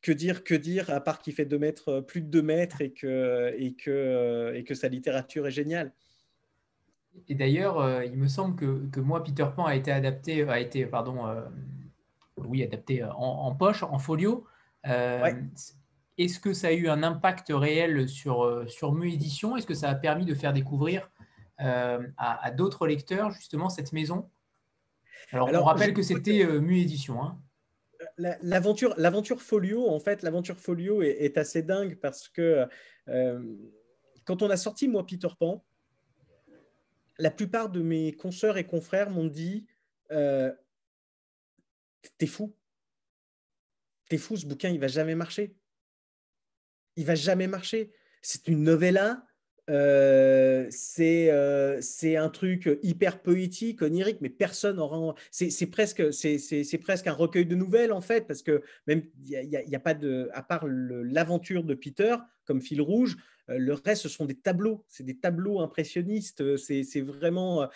[0.02, 2.92] que dire, que dire, à part qu'il fait deux mètres, plus de 2 mètres et
[2.92, 5.92] que, et, que, et que sa littérature est géniale.
[7.28, 10.84] Et d'ailleurs, il me semble que, que, moi, Peter Pan a été adapté, a été,
[10.86, 11.24] pardon,
[12.36, 14.46] oui, adapté en, poche, en folio.
[14.84, 19.56] Est-ce que ça a eu un impact réel sur, sur Mu Édition?
[19.56, 21.10] Est-ce que ça a permis de faire découvrir
[21.62, 24.28] euh, à, d'autres lecteurs, justement, cette maison?
[25.32, 27.22] Alors, on rappelle que c'était euh, Mu Édition.
[27.22, 27.40] Hein.
[28.18, 32.66] L'aventure, l'aventure Folio, en fait, l'aventure Folio est, assez dingue parce que
[33.08, 33.56] euh,
[34.24, 35.64] quand on a sorti moi Peter Pan,
[37.18, 39.66] la plupart de mes consoeurs et confrères m'ont dit
[42.18, 42.56] T'es fou,
[44.08, 45.56] t'es fou, ce bouquin il va jamais marcher,
[46.96, 47.92] il va jamais marcher.
[48.22, 49.24] C'est une novella,
[49.68, 55.14] euh, euh, c'est un truc hyper poétique, onirique, mais personne n'aura.
[55.30, 59.76] C'est presque, c'est presque un recueil de nouvelles en fait, parce que même il n'y
[59.76, 63.16] a, pas de, à part l'aventure de Peter comme fil rouge,
[63.48, 66.56] le reste ce sont des tableaux, c'est des tableaux impressionnistes.
[66.56, 67.68] C'est vraiment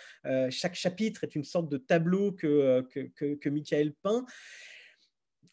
[0.49, 2.81] chaque chapitre est une sorte de tableau que
[3.15, 4.25] que, que Michael peint.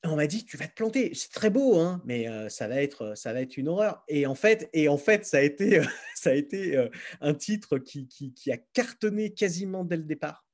[0.05, 1.13] On m'a dit tu vas te planter.
[1.15, 4.05] C'est très beau hein, mais euh, ça va être ça va être une horreur.
[4.09, 5.83] Et en fait et en fait ça a été
[6.15, 6.89] ça a été euh,
[7.21, 8.09] un titre qui,
[8.51, 10.47] a cartonné quasiment dès le départ.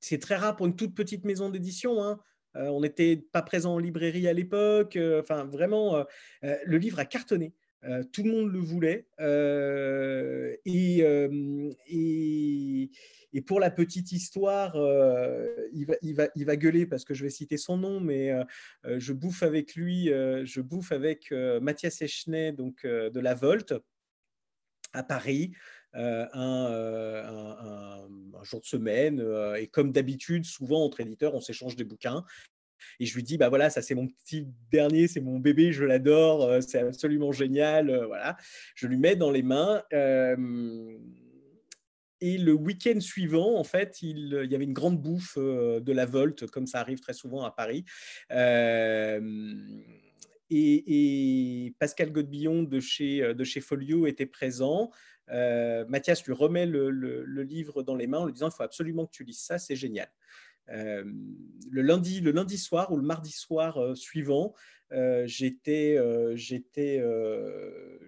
[0.00, 2.20] C'est très rare pour une toute petite maison d'édition hein.
[2.56, 4.98] euh, on n'était pas présent en librairie à l'époque.
[5.20, 6.04] Enfin vraiment
[6.42, 7.54] le livre a cartonné
[8.12, 9.06] tout le monde le voulait
[10.64, 11.00] et,
[11.88, 12.90] et
[13.36, 17.76] et pour la petite histoire, euh, il, va, gueuler parce que je vais citer son
[17.76, 18.44] nom, mais euh,
[18.86, 23.74] euh, je bouffe avec lui, je bouffe avec Mathias Echenay, donc de la Volte,
[24.94, 25.52] à Paris.
[25.92, 26.32] un,
[28.42, 29.22] jour de semaine.
[29.58, 32.24] et comme d'habitude, souvent entre éditeurs, on s'échange des bouquins.
[33.00, 35.84] Et je lui dis, bah voilà, ça c'est mon petit dernier, c'est mon bébé, je
[35.84, 38.04] l'adore, c'est absolument génial.
[38.06, 38.36] voilà,
[38.74, 39.82] je lui mets dans les mains.
[42.20, 46.06] Et le week-end suivant, en fait, il, y avait une grande bouffe euh, de la
[46.06, 47.84] Volte, comme ça arrive très souvent à Paris.
[48.32, 49.20] Euh,
[50.48, 54.90] et, Pascal Godbillon de chez, Folio était présent.
[55.30, 59.06] Euh, Mathias lui remet le, livre dans les mains en lui disant il faut absolument
[59.06, 60.08] que tu lises ça, c'est génial.
[60.68, 64.54] Le, lundi, le lundi soir ou le mardi soir suivant,
[65.24, 65.98] j'étais,
[66.34, 67.02] j'étais,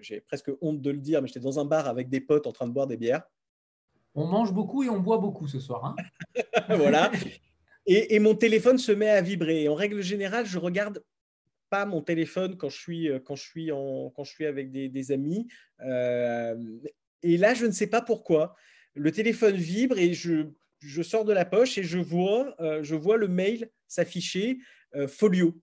[0.01, 2.53] j'ai presque honte de le dire, mais j'étais dans un bar avec des potes en
[2.53, 3.23] train de boire des bières.
[4.15, 5.85] On mange beaucoup et on boit beaucoup ce soir.
[5.85, 5.97] Hein.
[6.77, 7.13] voilà.
[7.91, 9.67] Et, mon téléphone se met à vibrer.
[9.67, 11.03] en règle générale, je regarde
[11.71, 15.13] pas mon téléphone quand je suis, quand je suis, en, quand je suis avec des,
[15.13, 15.49] amis.
[15.81, 16.55] Euh,
[17.23, 18.55] et là, je ne sais pas pourquoi.
[18.95, 20.49] Le téléphone vibre et je,
[20.81, 24.59] je sors de la poche et je vois, vois le mail s'afficher
[25.07, 25.61] Folio.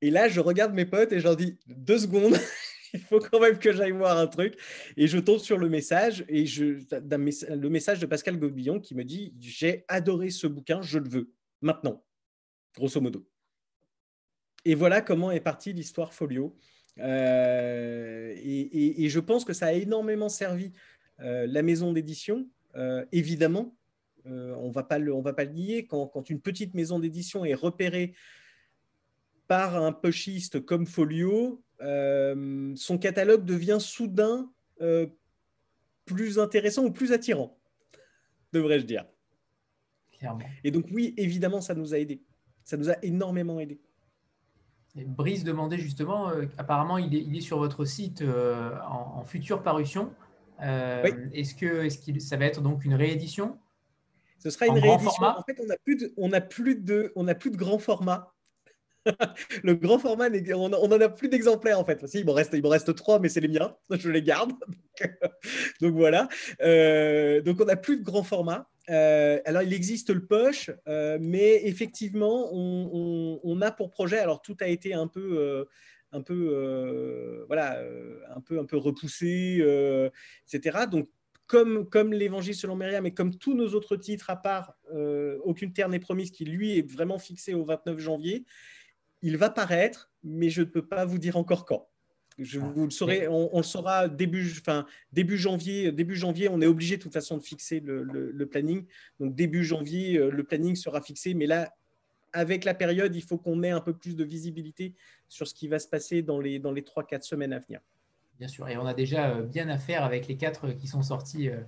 [0.00, 2.36] Et là, je regarde mes potes et je leur dis deux secondes,
[2.92, 4.58] il faut quand même que j'aille voir un truc.
[4.96, 9.34] Et je tombe sur le message et le message de Pascal Gobillon qui me dit
[9.40, 12.04] J'ai adoré ce bouquin, je le veux maintenant,
[12.74, 13.26] grosso modo.
[14.64, 16.56] Et voilà comment est partie l'histoire Folio.
[16.98, 20.72] Euh, et, je pense que ça a énormément servi
[21.20, 22.61] euh, la maison d'édition, euh,
[23.12, 23.74] évidemment.
[24.24, 25.12] on ne va pas le
[25.52, 25.86] nier.
[25.86, 28.14] Quand, quand une petite maison d'édition est repérée
[29.48, 34.50] par un pochiste comme Folio, euh, son catalogue devient soudain
[34.80, 35.06] euh,
[36.04, 37.58] plus intéressant ou plus attirant,
[38.52, 39.04] devrais-je dire.
[40.62, 42.22] Et donc oui, évidemment, ça nous a aidé.
[42.62, 43.80] Ça nous a énormément aidé.
[44.94, 48.22] Brice demandait justement, euh, apparemment, il est, sur votre site
[48.88, 50.14] en, future parution.
[50.60, 53.58] Est-ce que, est ça va être donc une réédition?
[54.38, 55.24] Ce sera une réédition.
[55.24, 57.78] En fait, on n'a plus de, on a plus de, on a plus de grand
[57.78, 58.32] format.
[59.64, 62.06] le grand format, on n'en a plus d'exemplaires en fait.
[62.06, 63.76] Si, il m'en reste, il reste trois, mais c'est les miens.
[63.90, 64.52] Je les garde.
[65.80, 66.28] donc, voilà.
[66.60, 68.68] Euh, donc on n'a plus de grand format.
[68.90, 74.18] Euh, alors il existe le push, euh, mais effectivement, on, a pour projet.
[74.18, 75.66] Alors tout a été un peu
[76.14, 77.80] un peu, voilà,
[78.42, 79.64] peu, un peu repoussé,
[80.46, 80.80] etc.
[80.90, 81.08] Donc,
[81.46, 84.76] comme, comme l'Évangile selon Myriam et comme tous nos autres titres, à part
[85.44, 88.44] Aucune terre n'est promise, qui lui est vraiment fixé au 29 janvier,
[89.22, 91.88] il va paraître, mais je ne peux pas vous dire encore quand.
[92.38, 95.92] Je ah, vous le saurai, on, le saura début, enfin, début janvier.
[95.92, 98.84] Début janvier, on est obligé de toute façon de fixer le, planning.
[99.20, 101.34] Donc début janvier, euh, le planning sera fixé.
[101.34, 101.74] Mais là,
[102.32, 104.94] avec la période, il faut qu'on ait un peu plus de visibilité
[105.28, 107.80] sur ce qui va se passer dans les, dans les 3-4 semaines à venir.
[108.38, 111.02] Bien sûr, et on a déjà euh, bien à faire avec les quatre qui sont
[111.02, 111.60] sortis euh,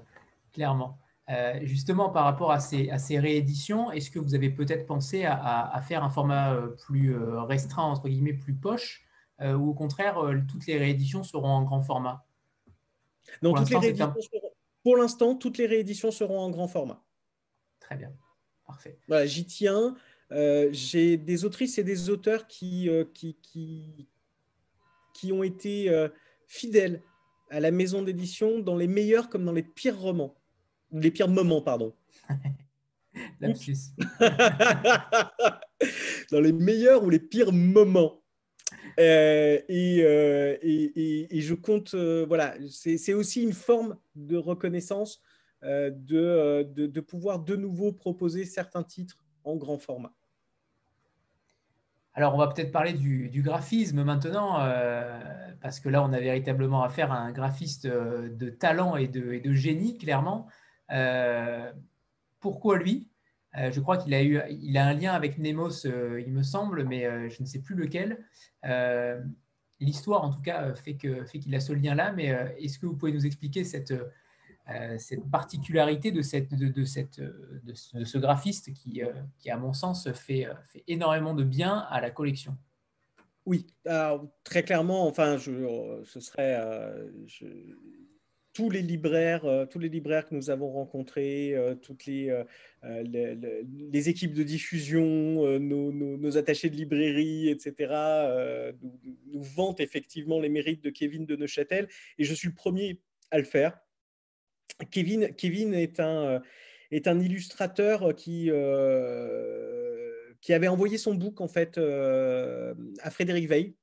[0.52, 0.98] clairement.
[1.30, 6.04] Euh, justement, par rapport à ces, rééditions, est-ce que vous avez peut-être pensé à, faire
[6.04, 9.02] un format euh, plus euh, restreint, entre guillemets, plus poche,
[9.40, 10.16] ou au contraire,
[10.48, 12.24] toutes les rééditions seront en grand format?
[13.42, 13.58] Pour,
[14.82, 17.02] pour l'instant, toutes les rééditions seront en grand format.
[17.80, 18.12] Très bien,
[18.64, 18.96] parfait.
[19.08, 19.96] Voilà, j'y tiens.
[20.30, 24.08] J'ai des autrices et des auteurs qui, qui, qui,
[25.12, 25.90] qui ont été
[26.46, 27.02] fidèles
[27.50, 30.34] à la maison d'édition dans les meilleurs comme dans les pires romans
[31.00, 31.94] les pires moments, pardon.
[36.30, 38.22] Dans les meilleurs ou les pires moments.
[38.98, 45.20] Euh, euh, et, et, je compte, euh, voilà, c'est aussi une forme de reconnaissance
[45.62, 50.12] de, de, pouvoir de nouveau proposer certains titres en grand format.
[52.14, 54.58] Alors, on va peut-être parler du, graphisme maintenant,
[55.60, 59.98] parce que là, on a véritablement affaire à un graphiste de talent et de, génie,
[59.98, 60.46] clairement.
[60.92, 61.72] Euh,
[62.40, 63.08] pourquoi lui?
[63.56, 66.42] Euh, Je crois qu'il a, eu, il a un lien avec Nemos, euh, il me
[66.42, 68.24] semble, mais je ne sais plus lequel.
[69.80, 72.26] L'histoire, en tout cas, fait qu'il fait a ce lien-là, mais
[72.58, 73.92] est-ce que vous pouvez nous expliquer cette,
[74.98, 79.02] cette particularité de, cette, de, cette, de, ce, graphiste qui,
[79.38, 82.56] qui, à mon sens, fait, fait énormément de bien à la collection
[83.44, 83.66] Oui,
[84.42, 86.58] très clairement, enfin, je, ce serait
[88.54, 93.02] tous les libraires, euh, tous les libraires que nous avons rencontrés, euh, toutes les, euh,
[93.02, 97.92] les, équipes de diffusion, nos, attachés de librairie, etc.,
[99.32, 101.88] nous, vantent effectivement les mérites de Kevin de Neuchâtel,
[102.18, 103.00] et je suis le premier
[103.30, 103.78] à le faire.
[104.90, 106.42] Kevin, Kevin est, un,
[106.90, 108.50] est un illustrateur qui,
[110.40, 113.74] qui avait envoyé son book en fait à Frédéric Veil.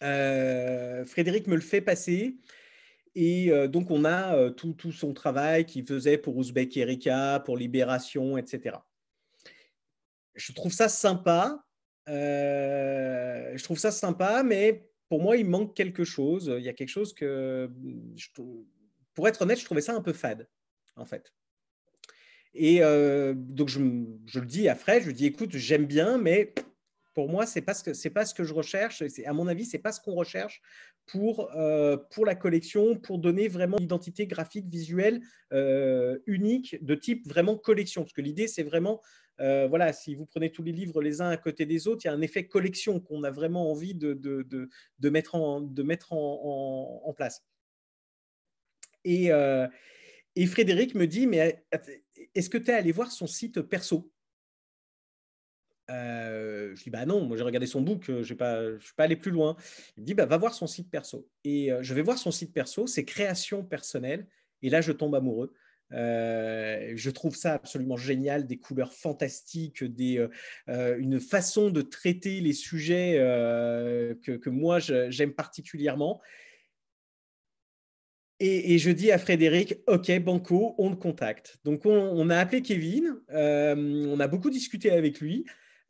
[0.00, 2.36] Frédéric me le fait passer.
[3.20, 7.56] Et euh, donc, on a euh, tout, son travail qu'il faisait pour Ouzbek Erika, pour
[7.56, 8.76] Libération, etc.
[10.36, 11.64] Je trouve ça sympa.
[12.08, 16.54] Euh, je trouve ça sympa, mais pour moi, il manque quelque chose.
[16.58, 17.68] Il y a quelque chose que,
[19.18, 20.46] pour être honnête, je trouvais ça un peu fade,
[20.94, 21.32] en fait.
[22.54, 22.78] Et
[23.34, 26.54] donc, je, le dis à Fred, je lui dis, écoute, j'aime bien, mais
[27.14, 29.02] pour moi, c'est pas ce que pas ce que je recherche.
[29.26, 30.62] À mon avis, c'est pas ce qu'on recherche
[31.06, 35.20] pour euh, pour la collection, pour donner vraiment l'identité graphique visuelle
[35.52, 38.02] euh, unique de type vraiment collection.
[38.02, 39.00] Parce que l'idée, c'est vraiment
[39.40, 42.06] euh, voilà, si vous prenez tous les livres les uns à côté des autres, il
[42.06, 44.46] y a un effet collection qu'on a vraiment envie de, de,
[44.98, 47.44] de, mettre en de mettre en, place.
[49.04, 49.30] Et,
[50.36, 51.64] et Frédéric me dit, mais
[52.34, 54.12] est-ce que tu es allé voir son site perso?
[55.90, 59.04] Euh, je dis bah non, moi j'ai regardé son book, euh, je ne suis pas
[59.04, 59.56] allé plus loin.
[59.96, 61.28] Il me dit bah va voir son site perso.
[61.44, 64.26] Et euh, je vais voir son site perso, c'est création personnelle.
[64.62, 65.54] Et là je tombe amoureux.
[65.90, 70.26] je trouve ça absolument génial, des couleurs fantastiques, des,
[70.66, 73.14] une façon de traiter les sujets
[74.22, 76.20] que, moi j'aime particulièrement.
[78.40, 81.58] Et, je dis à Frédéric, OK, Banco, on le contacte.
[81.64, 85.44] Donc, on, a appelé Kevin, euh, on a beaucoup discuté avec lui.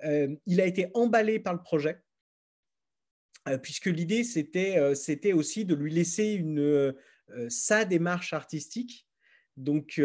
[0.05, 2.01] Euh, il a été emballé par le projet,
[3.49, 6.95] euh, puisque l'idée, c'était, c'était aussi de lui laisser une,
[7.51, 9.07] sa démarche artistique.
[9.59, 10.01] Donc,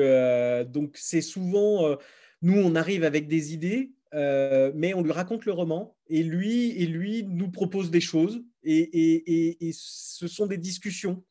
[0.67, 1.97] donc c'est souvent,
[2.41, 6.87] nous, on arrive avec des idées, mais on lui raconte le roman, et lui, et
[6.87, 11.23] lui nous propose des choses, et, et ce sont des discussions.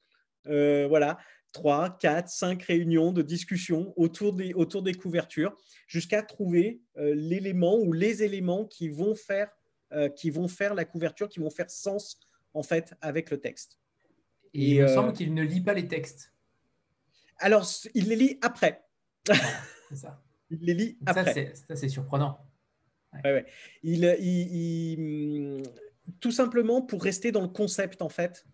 [0.47, 1.18] Euh, voilà,
[1.53, 7.78] 3, 4, 5 réunions de discussion autour des, autour des couvertures jusqu'à trouver euh, l'élément
[7.78, 9.51] ou les éléments qui vont, faire,
[9.93, 12.18] euh, qui vont faire la couverture, qui vont faire sens
[12.55, 13.78] en fait avec le texte.
[14.55, 16.32] Et, il me semble qu'il ne lit pas les textes.
[17.38, 18.84] Alors, il les lit après.
[19.88, 20.22] c'est ça.
[20.51, 21.55] il les lit après.
[21.55, 22.38] Ça, c'est surprenant.
[23.82, 25.62] Il, il,
[26.20, 28.47] tout simplement pour rester dans le concept, en fait,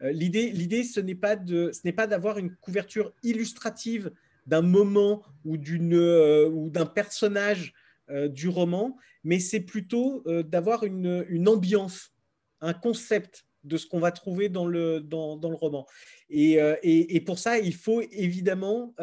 [0.00, 4.10] l'idée, l'idée, ce n'est pas de, ce n'est pas d'avoir une couverture illustrative
[4.46, 7.74] d'un moment ou d'une euh, ou d'un personnage
[8.10, 12.14] euh, du roman, mais c'est plutôt d'avoir une, une, ambiance,
[12.60, 15.86] un concept de ce qu'on va trouver dans le, dans, dans le roman.
[16.30, 18.94] Et, et, et, pour ça, il faut évidemment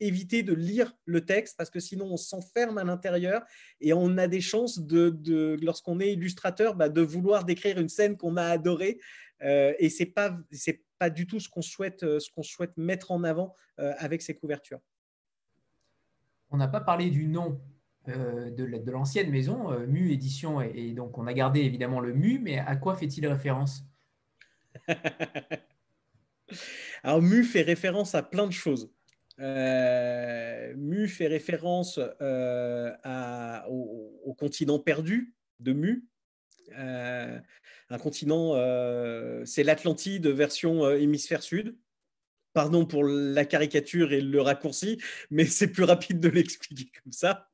[0.00, 3.42] éviter de lire le texte parce que sinon on s'enferme à l'intérieur
[3.80, 7.88] et on a des chances de, de lorsqu'on est illustrateur, bah, de vouloir décrire une
[7.88, 9.00] scène qu'on a adorée
[9.42, 10.36] euh, et ce n'est pas,
[10.98, 14.22] pas du tout ce qu'on souhaite, euh, ce qu'on souhaite mettre en avant euh, avec
[14.22, 14.80] ces couvertures.
[16.50, 17.60] On n'a pas parlé du nom
[18.06, 22.74] de l'ancienne maison, Mu Édition, et, donc on a gardé évidemment le Mu, mais à
[22.74, 23.84] quoi fait-il référence?
[27.02, 28.90] Alors Mu fait référence à plein de choses.
[29.38, 32.00] Mu fait référence
[33.68, 36.08] au, continent perdu de Mu,
[36.76, 37.38] euh,
[37.90, 41.76] un continent, euh, c'est l'Atlantide version euh, hémisphère sud.
[42.52, 44.98] Pardon pour la caricature et le raccourci,
[45.30, 47.48] mais c'est plus rapide de l'expliquer comme ça.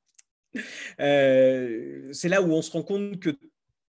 [0.98, 3.30] c'est là où on se rend compte que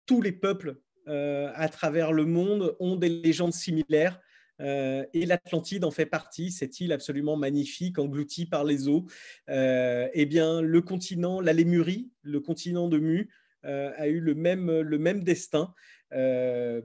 [0.07, 0.76] tous les peuples
[1.07, 4.18] à travers le monde ont des légendes similaires.
[4.59, 9.07] et l'Atlantide en fait partie, cette île absolument magnifique, engloutie par les eaux.
[9.49, 13.28] eh bien, le continent, la Lémurie, le continent de Mu,
[13.66, 15.72] euh, a eu le même, le même destin.
[16.15, 16.81] Euh,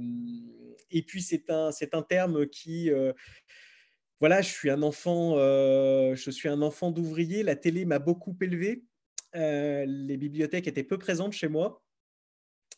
[0.92, 3.14] et puis, c'est un, un terme qui euh,
[4.20, 7.44] voilà, je suis un enfant, je suis un enfant d'ouvrier.
[7.44, 8.84] La télé m'a beaucoup élevé.
[9.34, 11.84] les bibliothèques étaient peu présentes chez moi.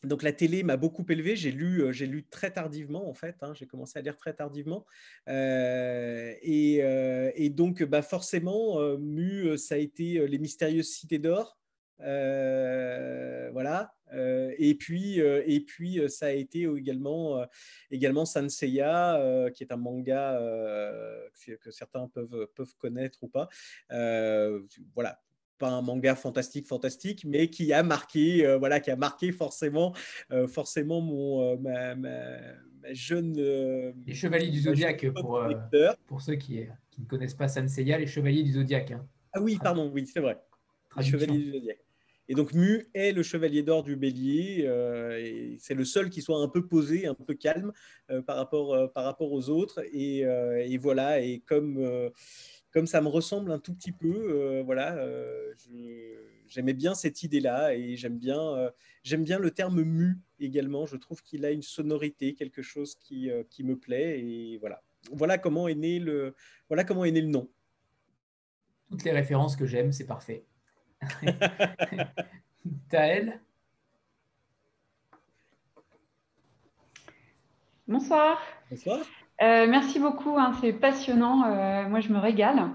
[0.04, 1.34] Donc la télé m'a beaucoup élevé.
[1.34, 3.36] J'ai lu, j'ai lu très tardivement en fait.
[3.42, 3.54] Hein.
[3.54, 4.86] j'ai commencé à lire très tardivement.
[5.26, 6.76] et,
[7.34, 11.58] et, donc, bah forcément, Mu, ça a été les mystérieuses cités d'or.
[12.04, 13.94] Euh, voilà.
[14.12, 17.44] Euh, et puis, euh, et puis ça a été également,
[17.90, 20.38] également Sanseiya, qui est un manga
[21.62, 23.48] que certains peuvent, peuvent connaître ou pas.
[24.94, 25.20] voilà,
[25.58, 29.94] pas un manga fantastique fantastique mais qui a marqué voilà qui a marqué forcément
[30.48, 31.94] forcément mon ma,
[32.90, 33.34] jeune
[34.04, 35.40] les chevaliers du zodiaque pour,
[36.06, 39.06] pour ceux qui, qui, ne connaissent pas Sanseiya les chevaliers du zodiaque hein.
[39.34, 40.36] ah oui pardon oui c'est vrai
[40.96, 41.84] les chevaliers du zodiaque
[42.32, 46.38] et donc Mu est le chevalier d'or du bélier, euh, c'est le seul qui soit
[46.38, 47.74] un peu posé, un peu calme
[48.10, 49.84] euh, par, rapport, euh, par rapport aux autres.
[49.92, 52.10] Et, et voilà, et comme,
[52.70, 55.06] comme ça me ressemble un tout petit peu, voilà,
[56.46, 58.72] j'aimais bien cette idée-là, et j'aime bien,
[59.02, 60.86] j'aime bien le terme Mu également.
[60.86, 64.82] Je trouve qu'il a une sonorité, quelque chose qui, qui me plaît, et voilà.
[65.10, 66.34] Voilà comment est né le,
[66.70, 67.50] voilà comment est né le nom.
[68.88, 70.46] Toutes les références que j'aime, c'est parfait.
[72.90, 73.40] Taël
[77.88, 78.40] Bonsoir.
[78.70, 79.00] Bonsoir.
[79.42, 81.44] Euh, merci beaucoup, hein, c'est passionnant.
[81.44, 82.70] Euh, moi, je me régale.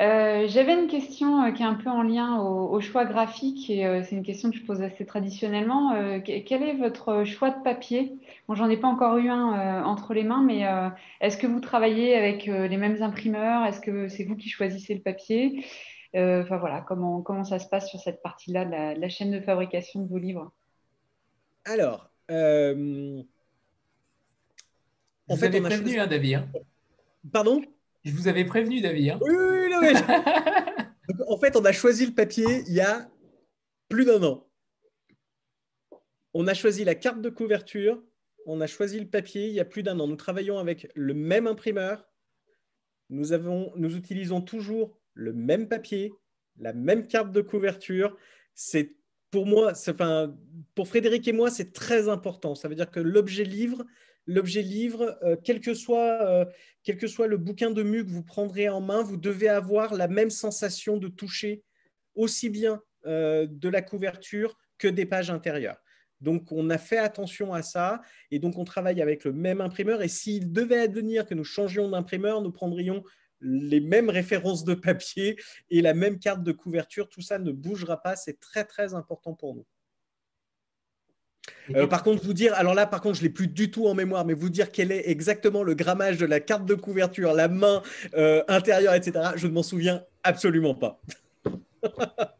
[0.00, 4.16] Euh, j'avais une question qui est un peu en lien au, choix graphique et c'est
[4.16, 6.20] une question que je pose assez traditionnellement.
[6.24, 8.12] quel est votre choix de papier?
[8.48, 10.64] Bon, J'en ai pas encore eu un entre les mains, mais
[11.20, 13.64] est-ce que vous travaillez avec les mêmes imprimeurs?
[13.66, 15.64] Est-ce que c'est vous qui choisissez le papier?
[15.64, 19.40] euh, enfin voilà, comment, comment ça se passe sur cette partie-là de la, chaîne de
[19.40, 20.52] fabrication de vos livres?
[21.64, 23.22] Alors, euh,
[25.28, 26.34] en fait, on a prévenu, hein, David.
[26.34, 26.48] Hein.
[27.32, 27.62] Pardon?
[28.04, 29.10] Je vous avais prévenu, David.
[29.10, 29.18] Hein.
[29.22, 29.92] Oui, oui, oui.
[31.28, 33.08] en fait, on a choisi le papier il y a
[33.88, 34.46] plus d'un an.
[36.34, 38.02] On a choisi la carte de couverture,
[38.46, 40.06] on a choisi le papier il y a plus d'un an.
[40.06, 42.06] Nous travaillons avec le même imprimeur.
[43.08, 46.12] Nous, avons, nous utilisons toujours le même papier,
[46.58, 48.16] la même carte de couverture.
[48.54, 48.96] C'est
[49.30, 50.36] pour moi, enfin,
[50.74, 52.54] pour Frédéric et moi, c'est très important.
[52.54, 53.84] Ça veut dire que l'objet livre,
[54.26, 56.44] l'objet livre, euh, quel, que soit, euh,
[56.82, 59.94] quel que soit le bouquin de mu que vous prendrez en main, vous devez avoir
[59.94, 61.62] la même sensation de toucher
[62.14, 65.80] aussi bien euh, de la couverture que des pages intérieures.
[66.20, 68.00] Donc, on a fait attention à ça
[68.30, 70.00] et donc on travaille avec le même imprimeur.
[70.00, 73.02] Et s'il devait advenir que nous changions d'imprimeur, nous prendrions
[73.44, 75.36] les mêmes références de papier
[75.70, 77.08] et la même carte de couverture.
[77.08, 78.16] Tout ça ne bougera pas.
[78.16, 79.66] C'est très, très important pour nous.
[81.74, 83.86] Euh, par contre, vous dire, alors là, par contre, je ne l'ai plus du tout
[83.86, 87.32] en mémoire, mais vous dire quel est exactement le grammage de la carte de couverture,
[87.34, 87.82] la main
[88.14, 91.00] euh, intérieure, etc., je ne m'en souviens absolument pas.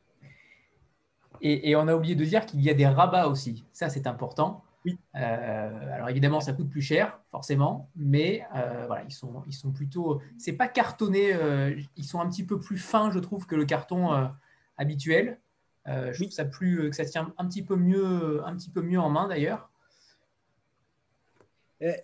[1.46, 3.64] Et, on a oublié de dire qu'il y a des rabats aussi.
[3.70, 4.64] Ça, c'est important.
[4.84, 4.98] Oui.
[5.14, 9.72] Euh, alors évidemment, ça coûte plus cher, forcément, mais euh, voilà, ils sont, ils sont
[9.72, 10.20] plutôt.
[10.38, 11.32] C'est pas cartonné.
[11.32, 14.30] Euh, ils sont un petit peu plus fins, je trouve, que le carton
[14.76, 15.40] habituel.
[15.86, 19.00] je trouve ça plus, que ça tient un petit peu mieux, un petit peu mieux
[19.00, 19.70] en main d'ailleurs.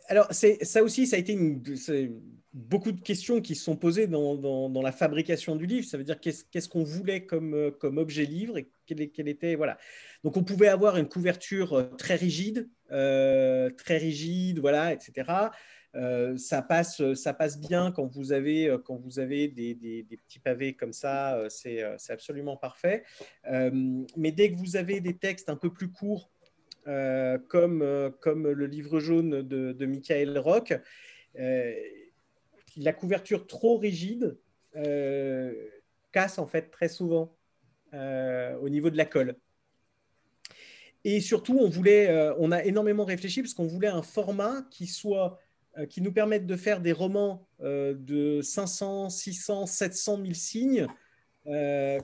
[0.08, 1.62] Alors, ça aussi, ça a été une,
[2.52, 5.86] beaucoup de questions qui se sont posées dans, la fabrication du livre.
[5.86, 9.78] Ça veut dire qu'est-ce qu'on voulait comme, euh, comme objet livre et quel, était voilà.
[10.24, 15.50] Donc on pouvait avoir une couverture euh, très rigide, euh, très rigide, voilà, etc.
[16.36, 20.92] ça passe, ça passe bien quand vous avez, quand vous avez des, petits pavés comme
[20.92, 23.04] ça, c'est absolument parfait.
[24.16, 26.30] mais dès que vous avez des textes un peu plus courts,
[26.84, 30.74] comme, le livre jaune de Michael Rock,
[32.80, 34.38] la couverture trop rigide
[34.76, 35.52] euh,
[36.12, 37.36] casse en fait très souvent
[37.94, 39.36] euh, au niveau de la colle.
[41.04, 44.86] Et surtout, on voulait, euh, on a énormément réfléchi parce qu'on voulait un format qui
[44.86, 45.38] soit,
[45.88, 50.86] qui nous permette de faire des romans de 500, 600, 700 000 signes,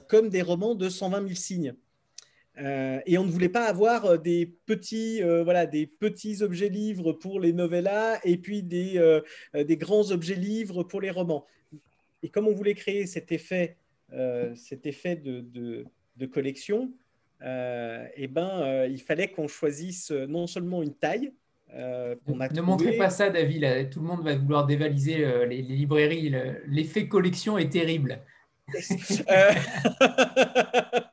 [0.07, 1.75] comme des romans de 120 000 signes.
[2.59, 6.69] Euh, et on ne voulait pas avoir euh, des petits, euh, voilà, des petits objets
[6.69, 9.21] livres pour les novellas et puis des,
[9.53, 11.45] des grands objets livres pour les romans.
[12.23, 13.77] Et comme on voulait créer cet effet,
[14.55, 15.85] cet effet de, de,
[16.15, 16.91] de collection,
[17.41, 21.31] eh ben, il fallait qu'on choisisse non seulement une taille,
[21.69, 23.89] a ne montrez pas ça, David.
[23.91, 26.33] Tout le monde va vouloir dévaliser les, les librairies.
[26.65, 28.19] L'effet collection est terrible.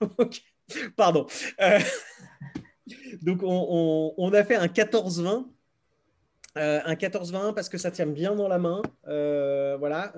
[0.96, 1.26] Pardon.
[1.60, 1.78] Euh,
[3.22, 5.46] donc, on, a fait un 14-20.
[6.56, 8.82] Euh, un 14-20 parce que ça tient bien dans la main.
[9.06, 10.12] Euh, voilà.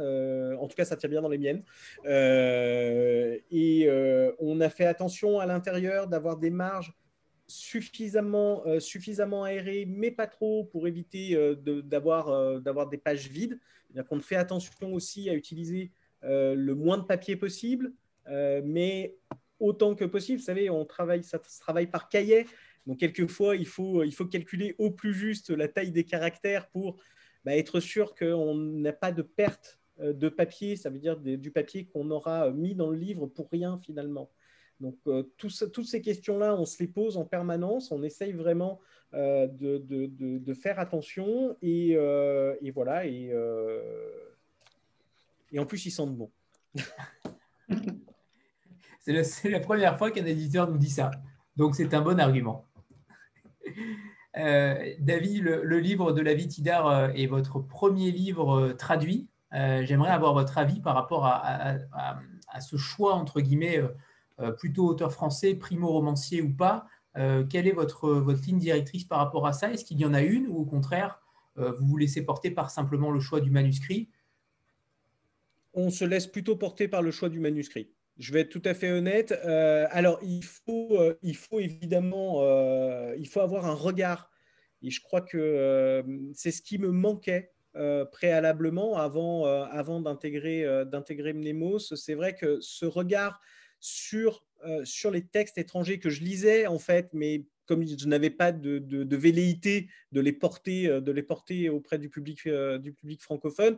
[0.59, 1.63] en tout cas, ça tient bien dans les miennes.
[3.51, 3.89] et
[4.39, 6.95] on a fait attention à l'intérieur d'avoir des marges
[7.47, 8.63] suffisamment,
[9.45, 13.59] aérées, mais pas trop pour éviter d'avoir des pages vides.
[14.11, 15.91] On fait attention aussi à utiliser
[16.23, 17.93] le moins de papier possible,
[18.27, 19.17] mais
[19.61, 20.39] autant que possible.
[20.39, 22.47] Vous savez, on travaille, ça se travaille par cahier.
[22.87, 26.97] Donc, quelquefois, il faut, il faut calculer au plus juste la taille des caractères pour
[27.45, 30.77] bah, être sûr qu'on n'a pas de perte euh, de papier.
[30.77, 34.31] Ça veut dire du papier qu'on aura mis dans le livre pour rien finalement.
[34.81, 37.93] Donc, euh, toutes ces questions-là, on se les pose en permanence.
[37.93, 38.81] On essaye vraiment
[39.13, 39.49] de,
[39.79, 40.07] de,
[40.39, 41.55] de, faire attention.
[41.61, 43.07] Et, et voilà.
[43.07, 43.31] Et,
[45.53, 46.31] et en plus, ils sentent bon.
[49.01, 51.11] C'est la, première fois qu'un éditeur nous dit ça.
[51.57, 52.69] Donc, c'est un bon argument.
[54.37, 59.29] Euh, David, le, livre de la vie Tidar euh, est votre premier livre euh, traduit.
[59.53, 61.79] J'aimerais avoir votre avis par rapport à,
[62.61, 63.81] ce choix, entre guillemets,
[64.59, 66.87] plutôt auteur français, primo-romancier ou pas.
[67.15, 69.73] quelle est votre, votre ligne directrice par rapport à ça?
[69.73, 71.21] Est-ce qu'il y en a une ou au contraire,
[71.57, 74.09] vous vous laissez porter par simplement le choix du manuscrit?
[75.75, 77.91] On se laisse plutôt porter par le choix du manuscrit.
[78.19, 79.33] Je vais être tout à fait honnête.
[79.45, 84.31] Euh, alors, il faut, euh, il faut évidemment euh, il faut avoir un regard.
[84.83, 86.03] Et je crois que
[86.35, 87.53] c'est ce qui me manquait
[88.13, 91.81] préalablement avant, avant d'intégrer, d'intégrer Mnemos.
[91.97, 93.43] C'est vrai que ce regard
[93.79, 94.43] sur,
[94.85, 98.79] sur les textes étrangers que je lisais, en fait, mais comme je n'avais pas de,
[98.79, 102.49] de, velléité de les porter, de les porter auprès du public,
[102.81, 103.77] du public francophone,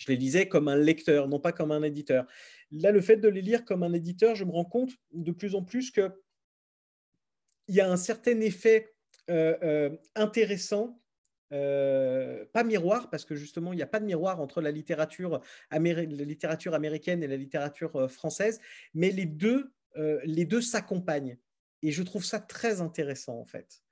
[0.00, 2.26] je les lisais comme un lecteur, non pas comme un éditeur.
[2.72, 5.54] Là, le fait de les lire comme un éditeur, je me rends compte de plus
[5.54, 6.10] en plus qu'il
[7.68, 8.94] y a un certain effet
[9.28, 10.98] euh, euh, intéressant
[11.52, 15.42] euh, pas miroir, parce que justement, il n'y a pas de miroir entre la littérature,
[15.70, 18.58] américaine et la littérature française,
[18.94, 19.70] mais les deux,
[20.24, 21.36] les deux s'accompagnent.
[21.82, 23.82] Et je trouve ça très intéressant, en fait.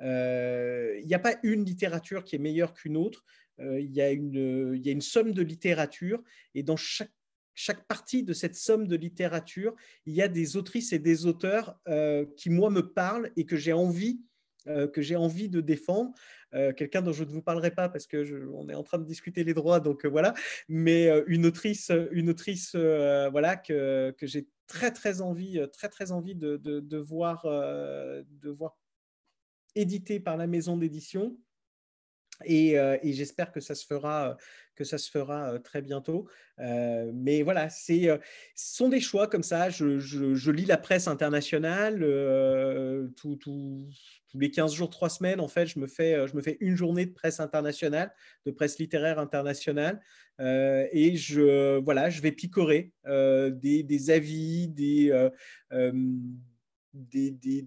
[0.00, 3.24] Il n'y a pas une littérature qui est meilleure qu'une autre.
[3.60, 6.22] Il, y a une, il y a une somme de littérature
[6.54, 9.74] et dans chaque partie de cette somme de littérature,
[10.06, 11.80] il y a des autrices et des auteurs
[12.36, 14.20] qui, moi, me parlent et que j'ai envie,
[14.96, 16.12] j'ai envie de défendre.
[16.52, 19.44] Quelqu'un dont je ne vous parlerai pas parce que on est en train de discuter
[19.44, 20.34] les droits, donc voilà.
[20.68, 26.56] Mais une autrice, une autrice, voilà que, j'ai très très envie, très très envie de,
[26.56, 28.78] de voir, de voir
[29.74, 31.36] édité par la maison d'édition.
[32.44, 34.36] Et, et j'espère que ça se fera,
[34.74, 36.28] que ça se fera très bientôt.
[36.58, 38.08] mais voilà, c'est,
[38.54, 39.70] ce sont des choix comme ça.
[39.70, 41.98] Je, je, lis la presse internationale
[43.16, 43.88] tous
[44.34, 45.40] les 15 jours, 3 semaines.
[45.40, 48.12] En fait, je me fais, je me fais une journée de presse internationale,
[48.46, 50.00] de presse littéraire internationale.
[50.38, 55.12] et je, voilà, je vais picorer des, des, avis, des,
[56.94, 57.66] des, des,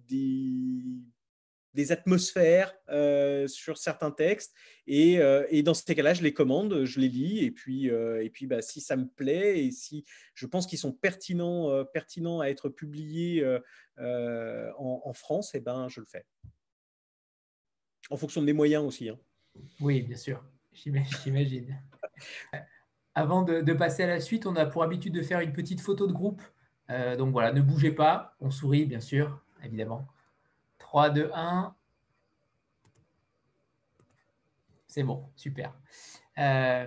[1.73, 4.53] des des atmosphères euh, sur certains textes.
[4.87, 7.39] Et, euh, et dans ces cas-là, je les commande, je les lis.
[7.39, 10.79] Et puis, euh, et puis bah, si ça me plaît et si je pense qu'ils
[10.79, 13.45] sont pertinents, pertinents à être publiés
[13.97, 16.25] en, France, eh ben, je le fais.
[18.09, 19.09] En fonction de mes moyens aussi.
[19.09, 19.19] Hein.
[19.79, 20.43] Oui, bien sûr.
[20.73, 21.81] J'imagine.
[23.13, 26.07] Avant de, passer à la suite, on a pour habitude de faire une petite photo
[26.07, 26.41] de groupe.
[27.17, 28.35] donc voilà, ne bougez pas.
[28.39, 30.07] On sourit, bien sûr, évidemment.
[30.91, 31.73] 3, 2, 1.
[34.87, 35.73] C'est bon, super.
[36.37, 36.85] Euh,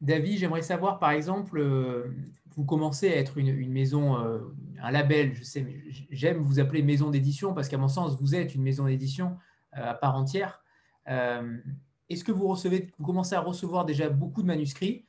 [0.00, 2.14] David, j'aimerais savoir, par exemple, euh,
[2.54, 5.66] vous commencez à être une, maison, euh, un label, je sais,
[6.12, 9.36] j'aime vous appeler maison d'édition parce qu'à mon sens, vous êtes une maison d'édition
[9.72, 10.62] à part entière.
[11.08, 15.04] Est-ce que vous, recevez, vous commencez à recevoir déjà beaucoup de manuscrits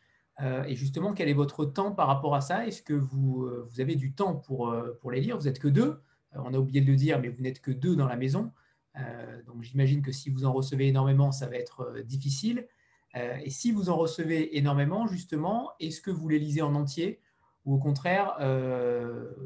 [0.65, 2.65] Et justement, quel est votre temps par rapport à ça?
[2.65, 5.38] Est-ce que vous, vous, avez du temps pour, pour les lire?
[5.38, 6.02] Vous n'êtes que deux
[6.36, 8.52] on a oublié de le dire, mais vous n'êtes que deux dans la maison.
[8.98, 12.68] Euh, donc j'imagine que si vous en recevez énormément, ça va être euh, difficile.
[13.14, 17.20] et si vous en recevez énormément, justement, est-ce que vous les lisez en entier?
[17.66, 18.38] Ou au contraire,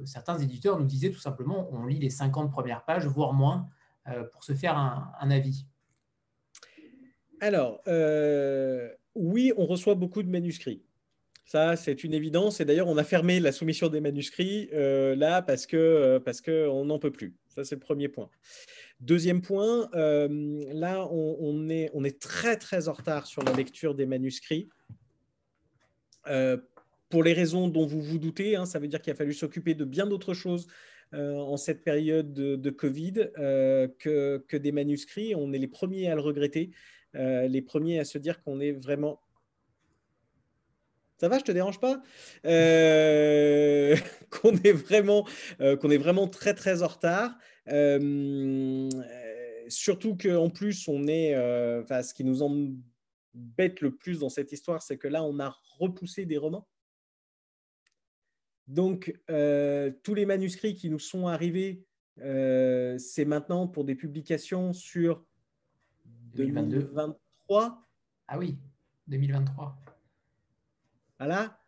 [0.06, 3.68] certains éditeurs nous disaient tout simplement, on lit les 50 premières pages, voire moins,
[4.32, 5.66] pour se faire un avis
[7.42, 7.82] Alors,
[9.16, 10.84] oui, on reçoit beaucoup de manuscrits.
[11.46, 12.60] Ça, c'est une évidence.
[12.60, 16.42] Et d'ailleurs, on a fermé la soumission des manuscrits euh, là parce que euh, parce
[16.42, 17.36] qu'on n'en peut plus.
[17.48, 18.30] Ça, c'est le premier point.
[19.00, 20.28] Deuxième point, euh,
[20.74, 24.70] là, on, est, on très très en retard sur la lecture des manuscrits.
[27.10, 29.76] pour les raisons dont vous vous doutez, hein, ça veut dire qu'il a fallu s'occuper
[29.76, 30.68] de bien d'autres choses
[31.14, 33.30] en cette période de, Covid
[34.00, 35.36] que, que, des manuscrits.
[35.36, 36.72] On est les premiers à le regretter,
[37.14, 39.20] les premiers à se dire qu'on est vraiment
[41.18, 42.02] ça va, je te dérange pas?
[42.46, 43.96] Euh,
[44.30, 45.26] Qu'on est vraiment,
[45.62, 47.38] euh, qu'on est vraiment très très en retard.
[47.70, 48.90] Euh,
[49.70, 51.36] surtout qu'en plus, on est,
[51.82, 55.56] enfin, ce qui nous embête le plus dans cette histoire, c'est que là, on a
[55.80, 56.68] repoussé des romans.
[58.68, 61.86] Donc, tous les manuscrits qui nous sont arrivés,
[62.18, 65.24] c'est maintenant pour des publications sur
[66.36, 67.82] 2023.
[68.28, 68.58] Ah oui,
[69.08, 69.85] 2023.
[71.20, 71.60] Voilà.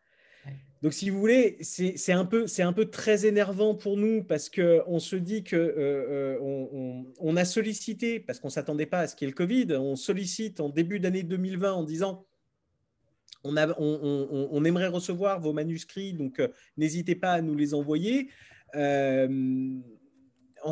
[0.84, 5.00] Donc, si vous voulez, c'est un, peu, un peu très énervant pour nous parce qu'on
[5.00, 9.16] se dit qu'on euh, euh, on, a sollicité, parce qu'on ne s'attendait pas à ce
[9.16, 12.28] qu'il y ait le Covid, on sollicite en début d'année 2020 en disant
[13.44, 18.30] on, a, on, aimerait recevoir vos manuscrits, donc euh, n'hésitez pas à nous les envoyer.
[18.76, 18.80] en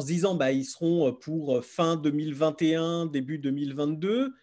[0.01, 4.35] se disant bah, ils seront pour fin 2021, début 2022.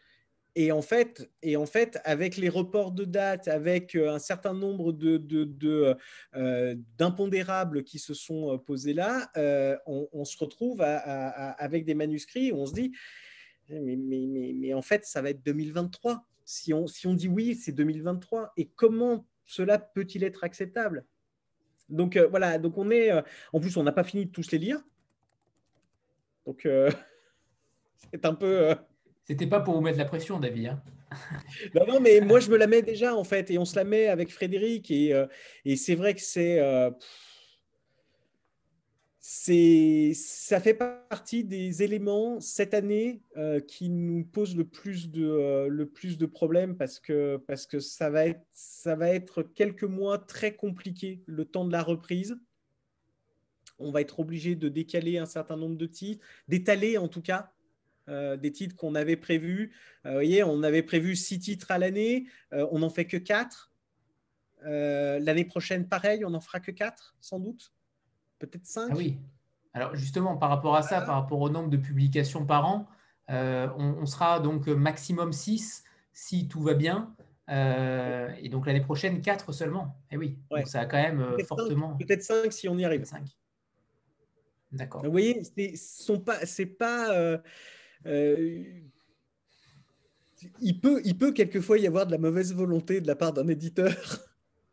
[0.54, 4.52] Et en, fait, et en fait, avec les reports de date, avec euh, un certain
[4.52, 9.30] nombre euh, d'impondérables de, de, qui se sont euh, posés là,
[9.86, 12.92] on, se retrouve avec des manuscrits où on se dit,
[13.70, 16.22] mais, en fait, ça va être 2023.
[16.44, 18.52] Si on, si on dit oui, c'est 2023.
[18.58, 21.06] Et comment cela peut-il être acceptable?
[21.88, 23.10] Donc voilà, donc on est...
[23.52, 24.82] en plus, on n'a pas fini de tous les lire.
[26.44, 26.68] Donc
[28.12, 28.74] c'est un peu...
[29.24, 30.66] C'était pas pour vous mettre la pression, David.
[30.66, 30.82] Hein.
[31.86, 34.08] non, mais moi, je me la mets déjà, en fait, et on se la met
[34.08, 34.90] avec Frédéric.
[34.90, 35.26] Et, euh,
[35.76, 36.58] c'est vrai que c'est.
[36.58, 36.90] Euh,
[39.24, 45.86] ça fait partie des éléments cette année euh, qui nous posent le plus de, le
[45.86, 50.18] plus de problèmes parce que, parce que ça, va être, ça va être quelques mois
[50.18, 52.36] très compliqués, le temps de la reprise.
[53.78, 57.52] On va être obligé de décaler un certain nombre de titres, d'étaler en tout cas
[58.08, 59.72] euh, des titres qu'on avait prévus.
[60.06, 63.16] Euh, vous voyez, on avait prévu six titres à l'année, euh, on n'en fait que
[63.16, 63.70] quatre.
[64.64, 67.72] l'année prochaine, pareil, on n'en fera que quatre, sans doute.
[68.40, 68.88] Peut-être cinq.
[68.90, 69.18] Ah oui.
[69.72, 72.88] Alors justement, par rapport à ça, par rapport au nombre de publications par an,
[73.28, 77.14] on, sera donc maximum 6 si tout va bien.
[77.48, 79.96] et donc l'année prochaine, 4 seulement.
[80.10, 81.96] Et eh oui, donc ça a quand même fortement.
[81.96, 83.04] Peut-être 5 si on y arrive.
[83.04, 83.24] 5.
[84.72, 85.04] D'accord.
[85.04, 86.38] Vous voyez, c'est pas,
[86.78, 87.42] pas
[90.60, 93.48] il, peut, il peut quelquefois y avoir de la mauvaise volonté de la part d'un
[93.48, 93.94] éditeur.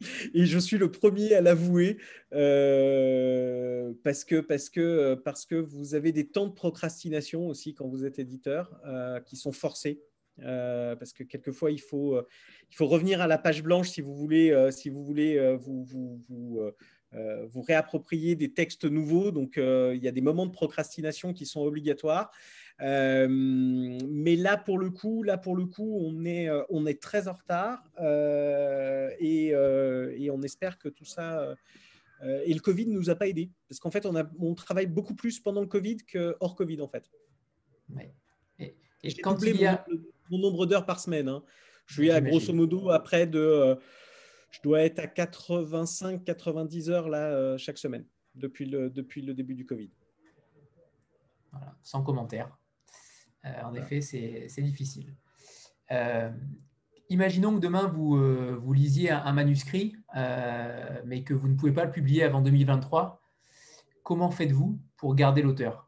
[0.33, 1.97] Et je suis le premier à l'avouer
[2.33, 9.19] euh, parce, que, vous avez des temps de procrastination aussi quand vous êtes éditeur euh,
[9.21, 10.01] qui sont forcés.
[10.41, 12.21] Euh, parce que quelquefois, il faut,
[12.79, 16.71] revenir à la page blanche si vous voulez, vous, voulez vous,
[17.61, 19.31] réapproprier des textes nouveaux.
[19.31, 22.31] Donc, il y a des moments de procrastination qui sont obligatoires.
[22.81, 27.01] Euh, mais là, pour le coup, là, pour le coup on, est, euh, on est
[27.01, 31.55] très en retard euh, et, et, on espère que tout ça.
[32.23, 34.87] et le Covid ne nous a pas aidés parce qu'en fait, on, a, on travaille
[34.87, 37.09] beaucoup plus pendant le Covid que hors Covid, en fait.
[38.59, 39.85] Et, et quand il y a...
[40.29, 41.27] mon, nombre d'heures par semaine.
[41.27, 41.43] Hein.
[41.85, 43.75] Je suis à grosso modo à près de.
[44.51, 49.65] je dois être à 85-90 heures là, chaque semaine depuis le, depuis le début du
[49.65, 49.89] Covid.
[51.51, 52.58] Voilà, sans commentaire.
[53.45, 55.13] Euh, en effet, c'est difficile.
[55.91, 56.29] Euh,
[57.09, 59.95] imaginons que demain, vous, euh, vous lisiez un, manuscrit,
[61.05, 63.21] mais que vous ne pouvez pas le publier avant 2023.
[64.03, 65.87] Comment faites-vous pour garder l'auteur?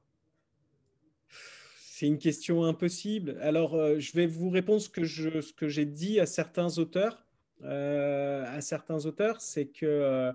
[1.80, 3.38] C'est une question impossible.
[3.42, 7.28] Alors, je vais vous répondre ce que, ce que j'ai dit à certains auteurs.
[7.64, 10.34] à certains auteurs, c'est que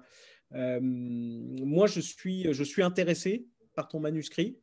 [0.53, 4.59] moi, je suis, je suis intéressé par ton manuscrit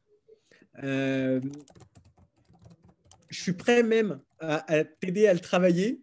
[3.33, 6.01] je suis prêt même à, t'aider à le travailler.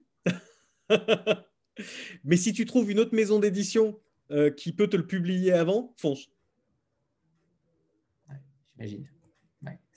[2.24, 3.98] Mais si tu trouves une autre maison d'édition
[4.30, 6.28] euh, qui peut te le publier avant, fonce.
[8.76, 9.06] J'imagine.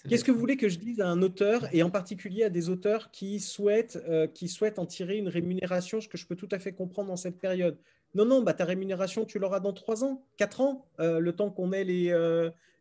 [0.10, 2.68] Qu'est-ce que vous voulez que je dise à un auteur, et en particulier à des
[2.68, 6.50] auteurs qui souhaitent, euh, qui souhaitent en tirer une rémunération, ce que je peux tout
[6.52, 7.78] à fait comprendre dans cette période?
[8.14, 11.50] Non, non, bah, ta rémunération, tu l'auras dans trois ans, quatre ans, euh, le temps
[11.52, 12.14] qu'on ait les,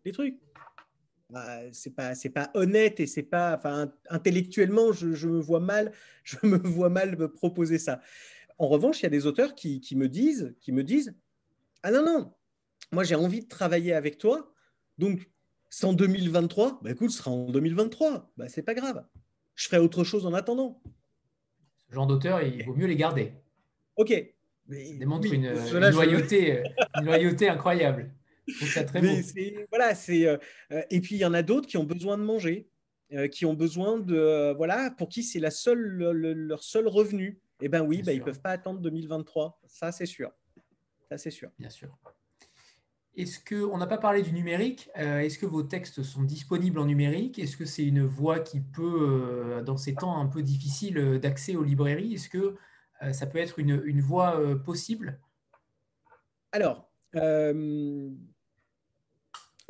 [0.04, 0.40] les trucs.
[1.32, 5.90] Bah, c'est pas c'est pas honnête et c'est pas enfin intellectuellement je, me vois mal
[6.24, 8.02] je me vois mal me proposer ça.
[8.58, 11.16] En revanche, il y a des auteurs qui, qui me disent qui me disent
[11.82, 12.34] ah non non
[12.92, 14.52] moi j'ai envie de travailler avec toi
[14.98, 15.30] donc
[15.82, 19.02] en 2023 bah écoute ce sera en 2023 bah c'est pas grave
[19.54, 20.82] je ferai autre chose en attendant.
[21.88, 23.32] Ce genre d'auteur il vaut mieux les garder.
[23.96, 24.12] Ok.
[24.68, 25.50] Démontre une,
[25.90, 26.62] loyauté,
[26.96, 28.12] une loyauté incroyable
[29.70, 30.36] voilà, c'est euh,
[30.72, 32.68] euh, et puis il y en a d'autres qui ont besoin de manger,
[33.12, 37.40] euh, qui ont besoin de voilà, pour qui c'est la seule leur seul revenu.
[37.60, 40.32] Eh ben oui, bah, ils peuvent pas attendre 2023, ça c'est sûr,
[41.08, 41.50] ça c'est sûr.
[41.58, 41.96] Bien sûr.
[43.14, 46.86] Est-ce que on n'a pas parlé du numérique Est-ce que vos textes sont disponibles en
[46.86, 47.38] numérique?
[47.38, 51.62] Est-ce que c'est une voie qui peut, dans ces temps un peu difficiles d'accès aux
[51.62, 52.56] librairies, est-ce que
[53.12, 55.20] ça peut être une, une voie possible?
[56.52, 56.90] Alors,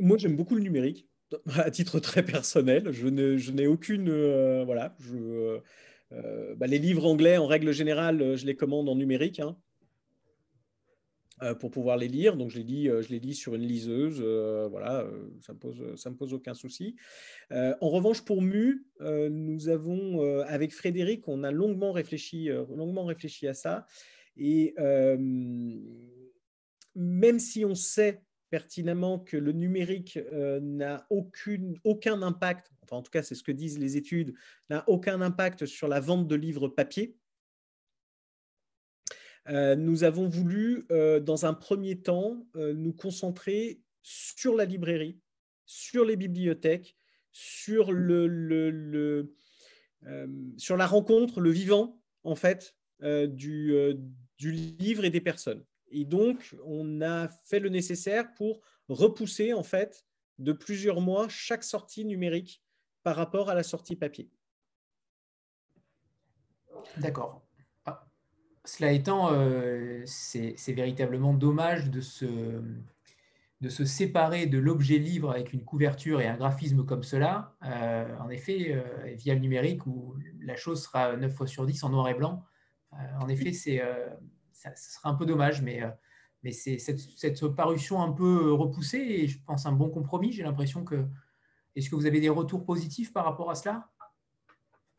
[0.03, 1.09] moi, j'aime beaucoup le numérique,
[1.57, 2.91] à titre très personnel.
[2.91, 3.09] Je
[3.51, 4.09] n'ai aucune.
[4.09, 4.97] Euh, voilà.
[6.13, 9.41] Euh, bah, les livres anglais, en règle générale, je les commande en numérique.
[9.41, 9.57] Hein,
[11.43, 12.37] euh, pour pouvoir les lire.
[12.37, 14.21] Donc, je les lis, je les lis sur une liseuse.
[14.71, 15.09] voilà,
[15.41, 16.97] ça me, pose, ça me pose aucun souci.
[17.51, 23.55] en revanche, pour Mu, nous avons, avec Frédéric, on a longuement réfléchi, longuement réfléchi à
[23.55, 23.87] ça.
[24.37, 24.75] Et
[26.95, 28.23] même si on sait
[28.53, 33.51] pertinemment que le numérique euh, n'a aucun impact, enfin en tout cas c'est ce que
[33.51, 34.35] disent les études,
[34.69, 37.17] n'a aucun impact sur la vente de livres papier.
[39.49, 45.19] Euh, nous avons voulu, euh, dans un premier temps, nous concentrer sur la librairie,
[45.65, 46.95] sur les bibliothèques,
[47.33, 49.35] sur, le,
[50.59, 53.75] sur la rencontre, le vivant, en fait, du,
[54.37, 55.65] du livre et des personnes.
[55.93, 60.05] Et donc, on a fait le nécessaire pour repousser en fait
[60.39, 62.63] de plusieurs mois chaque sortie numérique
[63.03, 64.31] par rapport à la sortie papier.
[66.97, 67.43] D'accord.
[67.85, 68.07] Ah,
[68.65, 72.63] cela étant, euh, c'est véritablement dommage de se,
[73.61, 77.55] de se séparer de l'objet livre avec une couverture et un graphisme comme cela.
[77.65, 81.85] Euh, en effet, euh, via le numérique, où la chose sera 9 fois sur 10
[81.85, 82.45] en noir et blanc.
[83.21, 83.83] en effet, c'est
[84.77, 85.91] ce sera un peu dommage, mais, euh,
[86.43, 90.33] mais c'est cette, parution un peu repoussée et je pense un bon compromis.
[90.33, 91.05] J'ai l'impression que.
[91.75, 93.89] Est-ce que vous avez des retours positifs par rapport à cela?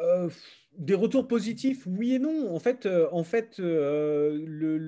[0.02, 0.28] Euh,
[0.76, 2.52] des retours positifs, oui et non.
[2.54, 4.80] En fait, euh, en fait le,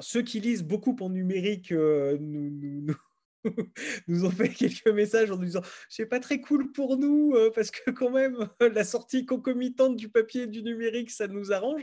[0.00, 2.94] ceux qui lisent beaucoup en numérique nous
[4.08, 7.90] ont fait quelques messages en nous disant c'est pas très cool pour nous parce que
[7.90, 11.82] quand même la sortie concomitante du papier et du numérique ça nous arrange.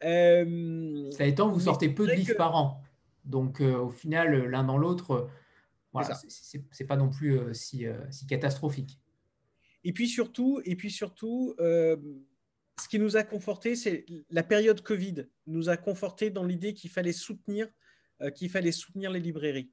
[0.00, 2.82] ça étant, vous sortez peu de livres par an,
[3.24, 5.28] donc au final l'un dans l'autre,
[5.92, 6.18] voilà,
[6.70, 9.00] c'est pas non plus si, si catastrophique.
[9.84, 11.54] Et puis surtout, et puis surtout
[12.80, 16.90] ce qui nous a conforté, c'est la période Covid nous a conforté dans l'idée qu'il
[16.90, 17.68] fallait soutenir,
[18.22, 19.70] euh, qu'il fallait soutenir les librairies.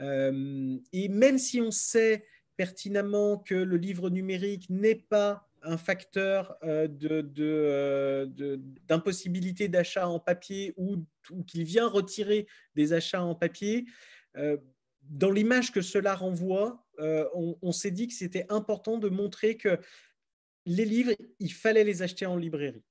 [0.00, 2.24] Euh, et même si on sait
[2.56, 6.88] pertinemment que le livre numérique n'est pas un facteur euh,
[8.88, 11.04] d'impossibilité de, d'achat en papier ou,
[11.46, 13.84] qu'il vient retirer des achats en papier,
[15.02, 19.78] dans l'image que cela renvoie, on s'est dit que c'était important de montrer que
[20.66, 22.84] les livres, il fallait les acheter en librairie.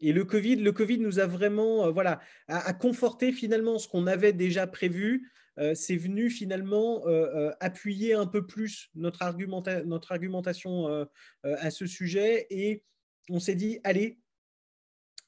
[0.00, 4.06] Et le Covid, le COVID nous a vraiment, euh, voilà, à, conforter finalement ce qu'on
[4.06, 5.30] avait déjà prévu.
[5.58, 11.06] Euh, c'est venu finalement euh, appuyer un peu plus notre, argumentation
[11.42, 12.46] à ce sujet.
[12.50, 12.82] Et
[13.30, 14.18] on s'est dit, allez,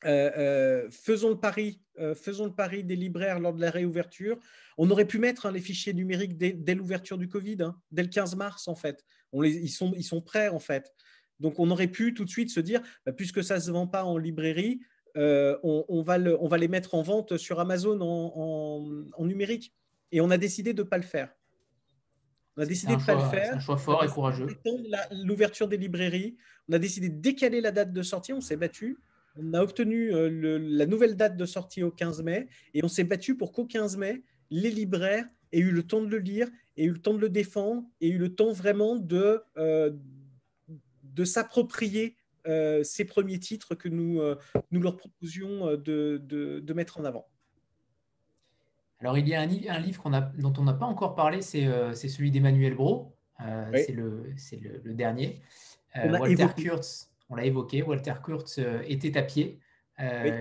[0.02, 1.80] faisons le pari,
[2.14, 4.38] faisons le pari des libraires lors de la réouverture.
[4.78, 8.08] On aurait pu mettre hein, les fichiers numériques dès, l'ouverture du Covid, hein, dès le
[8.08, 9.04] 15 mars en fait.
[9.32, 10.92] On ils, sont, ils sont prêts en fait.
[11.40, 13.86] Donc, on aurait pu tout de suite se dire, bah, puisque ça ne se vend
[13.86, 14.80] pas en librairie,
[15.16, 19.74] euh, on, va les mettre en vente sur Amazon en, numérique.
[20.12, 21.34] Et on a décidé de ne pas le faire.
[22.56, 23.54] On a décidé de ne pas le faire.
[23.54, 24.46] un choix fort et courageux.
[25.24, 26.36] L'ouverture des librairies.
[26.68, 28.32] On a décidé de décaler la date de sortie.
[28.32, 28.98] On s'est battu.
[29.38, 32.48] On a obtenu euh, la nouvelle date de sortie au 15 mai.
[32.72, 36.08] Et on s'est battu pour qu'au 15 mai, les libraires aient eu le temps de
[36.08, 39.42] le lire, aient eu le temps de le défendre, aient eu le temps vraiment de,
[39.56, 39.92] euh,
[41.02, 42.16] de s'approprier
[42.46, 44.36] euh, ces premiers titres que nous, euh,
[44.70, 47.28] nous leur proposions de, de, mettre en avant.
[49.00, 51.64] Alors, il y a un, un livre a, dont on n'a pas encore parlé, c'est
[51.94, 53.14] celui d'Emmanuel Bro.
[53.74, 54.32] C'est le,
[54.82, 55.42] le, dernier.
[55.94, 59.60] Walter Kurtz, on l'a évoqué, Walter Kurtz était à pied.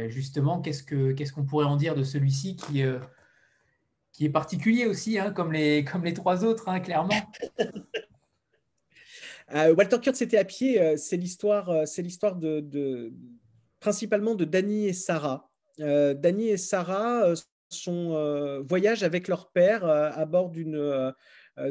[0.08, 2.84] Justement, qu'est-ce qu'on pourrait en dire de celui-ci qui,
[4.12, 7.14] qui est particulier aussi, hein, comme, les, comme les trois autres, hein, clairement?
[9.54, 10.82] Euh, Walter Kurtz était à pied.
[10.82, 13.14] Euh, c'est l'histoire, euh, c'est l'histoire de,
[13.80, 15.50] principalement de Danny et Sarah.
[15.78, 17.34] Danny et Sarah
[17.70, 21.14] sont voyagent avec leur père à bord d'une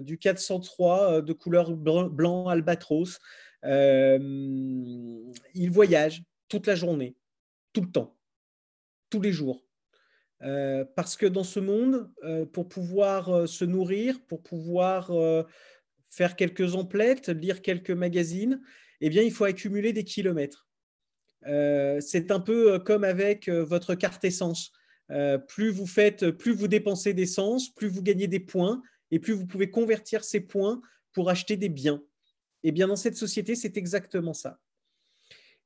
[0.00, 3.18] du 403 de couleur blanc, albatros.
[3.64, 4.10] ils
[5.70, 7.16] voyagent toute la journée,
[7.72, 8.16] tout le temps,
[9.10, 9.64] tous les jours.
[10.40, 12.10] parce que dans ce monde,
[12.52, 15.10] pour pouvoir se nourrir, pour pouvoir
[16.10, 18.60] faire quelques emplettes, lire quelques magazines,
[19.00, 20.68] eh bien, il faut accumuler des kilomètres.
[21.46, 24.72] Euh, c'est un peu euh, comme avec euh, votre carte essence.
[25.48, 29.46] Plus vous faites, plus vous dépensez d'essence, plus vous gagnez des points, et plus vous
[29.46, 30.80] pouvez convertir ces points
[31.12, 32.02] pour acheter des biens.
[32.62, 34.58] Et eh bien, dans cette société, c'est exactement ça.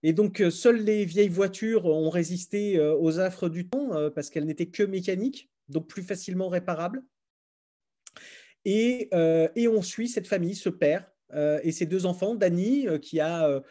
[0.03, 4.67] Et donc, seules les vieilles voitures ont résisté aux affres du temps parce qu'elles n'étaient
[4.67, 7.03] que mécaniques, donc plus facilement réparables.
[8.67, 12.99] Euh, et, on suit cette famille, ce père euh, et ses deux enfants, Dani, euh,
[12.99, 13.63] qui a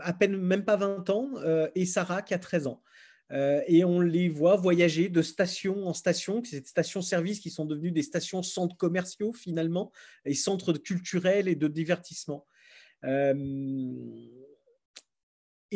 [0.00, 1.30] à peine même pas 20 ans,
[1.74, 2.82] et Sarah, qui a 13 ans.
[3.30, 8.02] Et on les voit voyager de station en station, ces stations-service qui sont devenues des
[8.02, 9.92] stations centres commerciaux finalement,
[10.24, 12.46] et centres culturels et de divertissement.
[13.04, 13.38] et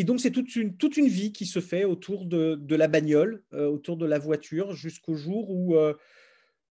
[0.05, 3.97] donc c'est toute une, toute une vie qui se fait autour de, la bagnole, autour
[3.97, 5.77] de la voiture, jusqu'au jour où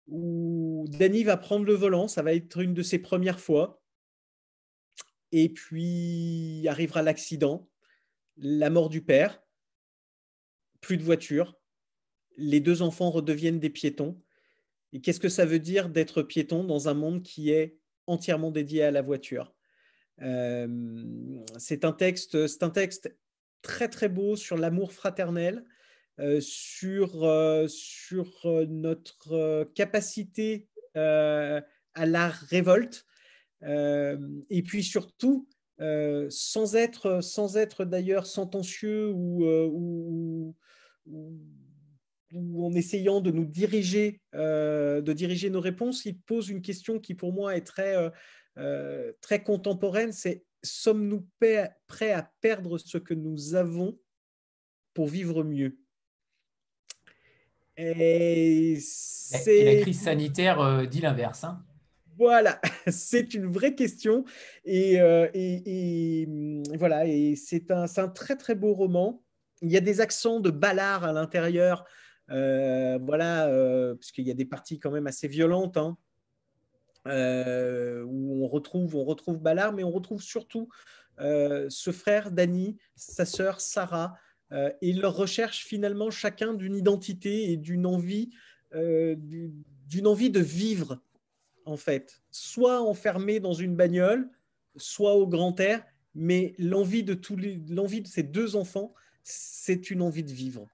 [0.09, 3.81] où Danny va prendre le volant, ça va être une de ses premières fois.
[5.31, 7.69] Et puis arrivera l'accident,
[8.37, 9.41] la mort du père,
[10.81, 11.57] plus de voiture,
[12.37, 14.21] les deux enfants redeviennent des piétons.
[14.93, 17.77] Et qu'est-ce que ça veut dire d'être piéton dans un monde qui est
[18.07, 19.53] entièrement dédié à la voiture?
[20.21, 20.67] Euh,
[21.57, 23.15] C'est un texte, un texte
[23.61, 25.65] très très beau sur l'amour fraternel,
[26.19, 33.05] euh, sur, euh, sur notre capacité à la révolte
[33.61, 35.47] et puis surtout
[36.29, 40.55] sans être, sans être d'ailleurs sentencieux ou, ou,
[41.05, 47.15] ou, en essayant de nous diriger, de diriger nos réponses, il pose une question qui
[47.15, 47.95] pour moi est très,
[49.21, 51.27] très contemporaine, c'est sommes-nous
[51.87, 53.97] prêts à perdre ce que nous avons
[54.93, 55.77] pour vivre mieux?
[57.77, 58.77] Et,
[59.33, 61.45] la crise sanitaire euh, dit l'inverse.
[61.45, 61.63] Hein.
[62.19, 62.59] Voilà,
[62.91, 64.25] c'est une vraie question.
[64.65, 66.27] Et, euh, et,
[66.77, 67.05] voilà,
[67.37, 69.23] c'est un, très très beau roman.
[69.61, 71.85] Il y a des accents de ballard à l'intérieur,
[72.29, 73.49] euh, voilà,
[73.95, 75.77] puisqu'il y a des parties quand même assez violentes.
[75.77, 75.97] Hein.
[77.05, 80.67] où on retrouve, on Ballard, mais on retrouve surtout
[81.19, 84.13] ce frère Danny, sa sœur Sarah,
[84.81, 88.29] et leur recherche finalement chacun d'une identité et d'une envie
[88.73, 91.01] de vivre
[91.69, 94.29] en fait, soit enfermé dans une bagnole,
[94.75, 95.83] soit au grand air,
[96.15, 98.93] mais l'envie de, tous les, l'envie de ces deux enfants,
[99.23, 100.67] c'est une envie de vivre.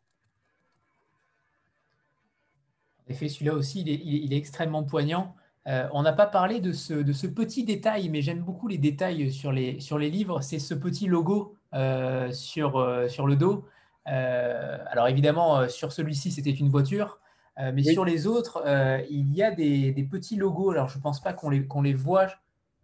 [3.08, 5.36] En effet, celui-là aussi, il est, extrêmement poignant.
[5.68, 8.78] Euh, on n'a pas parlé de ce, de ce, petit détail, mais j'aime beaucoup les
[8.78, 10.42] détails sur les, livres.
[10.42, 13.66] C'est ce petit logo euh, euh, sur le dos.
[14.06, 17.20] alors évidemment, sur celui-ci, c'était une voiture.
[17.58, 18.64] Mais sur les autres,
[19.10, 20.72] il y a des, des, petits logos.
[20.72, 22.28] Alors je ne pense pas qu'on les, qu'on les voit.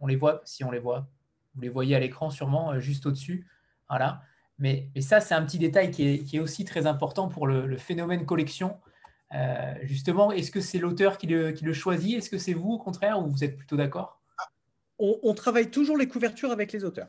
[0.00, 1.06] On les voit, si on les voit.
[1.54, 3.46] Vous les voyez à l'écran sûrement, juste au-dessus.
[3.88, 4.22] Voilà.
[4.58, 7.66] Mais, ça, c'est un petit détail qui est, qui est, aussi très important pour le,
[7.66, 8.78] le phénomène collection.
[9.34, 12.18] Euh, justement, est-ce que c'est l'auteur qui le, qui le, choisit?
[12.18, 14.20] Est-ce que c'est vous, au contraire, ou vous êtes plutôt d'accord?
[14.98, 17.08] On, travaille toujours les couvertures avec les auteurs.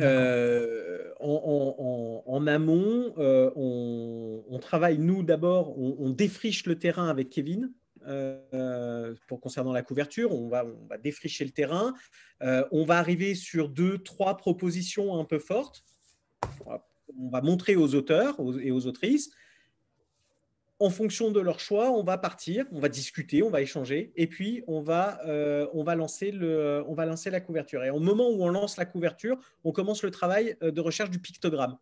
[0.00, 1.12] Euh,
[2.36, 7.72] en, amont, euh, on, travaille, nous d'abord, on, défriche le terrain avec Kevin.
[9.28, 10.64] pour concernant la couverture, on va,
[11.02, 11.94] défricher le terrain.
[12.40, 15.84] on va arriver sur deux, trois propositions un peu fortes.
[17.18, 19.30] On va montrer aux auteurs et aux autrices
[20.78, 24.26] en fonction de leur choix, on va partir, on va discuter, on va échanger, et
[24.26, 27.84] puis on va, euh, lancer, la couverture.
[27.84, 31.10] Et au moment où on lance la couverture, on commence le travail euh, de recherche
[31.10, 31.78] du pictogramme.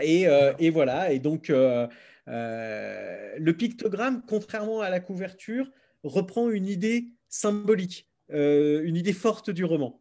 [0.00, 5.70] Et, euh, voilà, et donc le pictogramme, contrairement à la couverture,
[6.02, 10.00] reprend une idée symbolique, une idée forte du roman.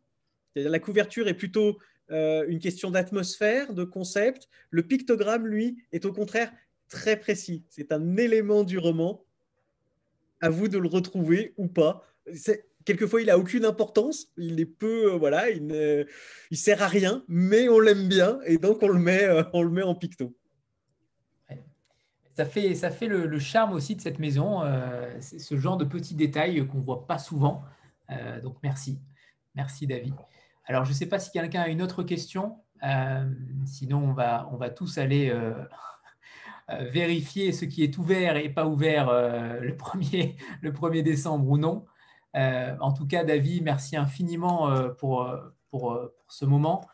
[0.55, 1.79] la couverture est plutôt
[2.09, 4.47] une question d'atmosphère, de concept.
[4.69, 6.51] Le pictogramme, lui, est au contraire
[6.89, 7.63] très précis.
[7.69, 9.25] C'est un élément du roman.
[10.41, 12.05] À vous de le retrouver ou pas.
[12.85, 14.27] Quelquefois, il a aucune importance.
[14.37, 16.05] Il est peu, euh, voilà, il, ne,
[16.51, 19.63] il sert à rien, mais on l'aime bien et donc on le met, euh, on
[19.63, 20.35] le met en picto.
[22.35, 26.15] Ça fait, ça fait le, charme aussi de cette maison, euh, ce genre de petits
[26.15, 27.63] détails qu'on voit pas souvent.
[28.41, 28.99] donc merci,
[29.53, 30.15] merci David.
[30.65, 32.57] Alors je ne sais pas si quelqu'un a une autre question.
[33.67, 35.31] sinon on va, on va tous aller
[36.91, 39.11] vérifier ce qui est ouvert et pas ouvert
[39.61, 41.85] le, 1er, le 1er décembre ou non.
[42.35, 45.29] Euh, en tout cas, David, merci infiniment pour,
[45.69, 46.87] pour, pour ce moment.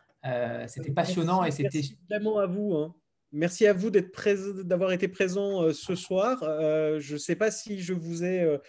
[0.67, 1.79] c'était passionnant et c'était.
[1.79, 2.75] Merci vraiment à vous.
[2.75, 2.95] Hein.
[3.31, 6.39] Merci à vous d'avoir été présent ce soir.
[6.41, 8.59] je ne sais pas si je vous ai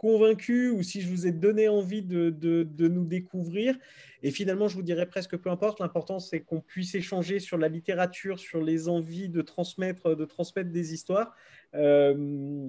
[0.00, 3.76] convaincu ou si je vous ai donné envie de, de, nous découvrir.
[4.22, 5.78] Et finalement, je vous dirais presque peu importe.
[5.78, 10.70] L'important, c'est qu'on puisse échanger sur la littérature, sur les envies de transmettre, de transmettre
[10.70, 11.34] des histoires.
[11.74, 12.66] Euh,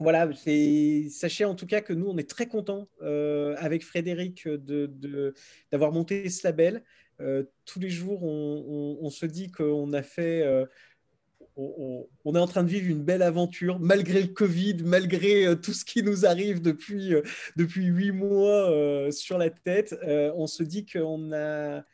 [0.00, 0.28] voilà,
[1.10, 4.48] sachez en tout cas que nous, on est très contents euh, avec Frédéric
[5.70, 6.82] d'avoir monté ce label.
[7.20, 10.42] Euh, tous les jours, on, se dit qu'on a fait
[11.56, 15.72] on, est en train de vivre une belle aventure, malgré le Covid, malgré euh, tout
[15.72, 17.22] ce qui nous arrive depuis euh,
[17.56, 19.94] depuis huit mois euh, sur la tête.
[20.34, 21.84] on se dit qu'on a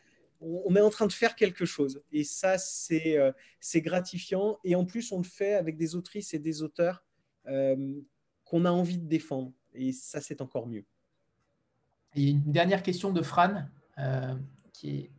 [0.41, 2.03] on est en train de faire quelque chose.
[2.13, 4.59] Et ça, c'est gratifiant.
[4.65, 7.06] Et en plus, on le fait avec des autrices et des auteurs
[8.45, 9.53] qu'on a envie de défendre.
[9.75, 10.85] Et ça, c'est encore mieux.
[12.15, 13.65] Et une dernière question de Fran,
[14.73, 15.11] qui est,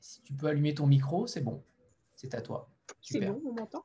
[0.00, 1.62] si tu peux allumer ton micro, c'est bon,
[2.16, 2.68] c'est à toi.
[3.00, 3.84] C'est bon, on m'entend?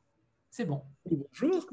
[0.49, 0.81] C'est bon.
[1.05, 1.67] Bonjour.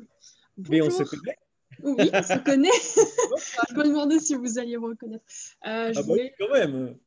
[0.68, 1.38] Mais on se connaît
[1.82, 2.68] Oui, on se connaît.
[3.70, 5.24] je me demandais si vous alliez me reconnaître.
[5.66, 6.98] Euh, ah bah quand même.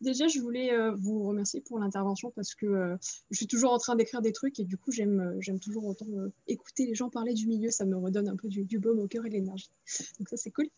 [0.00, 2.96] Déjà, je voulais euh, vous remercier pour l'intervention parce que euh,
[3.30, 6.06] je suis toujours en train d'écrire des trucs et du coup, j'aime, j'aime toujours autant
[6.46, 7.70] écouter les gens parler du milieu.
[7.70, 9.70] Ça me redonne un peu du, baume au cœur et de l'énergie.
[10.18, 10.68] Donc ça, c'est cool.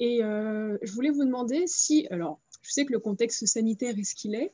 [0.00, 4.14] Et je voulais vous demander si, alors, je sais que le contexte sanitaire est ce
[4.14, 4.52] qu'il est,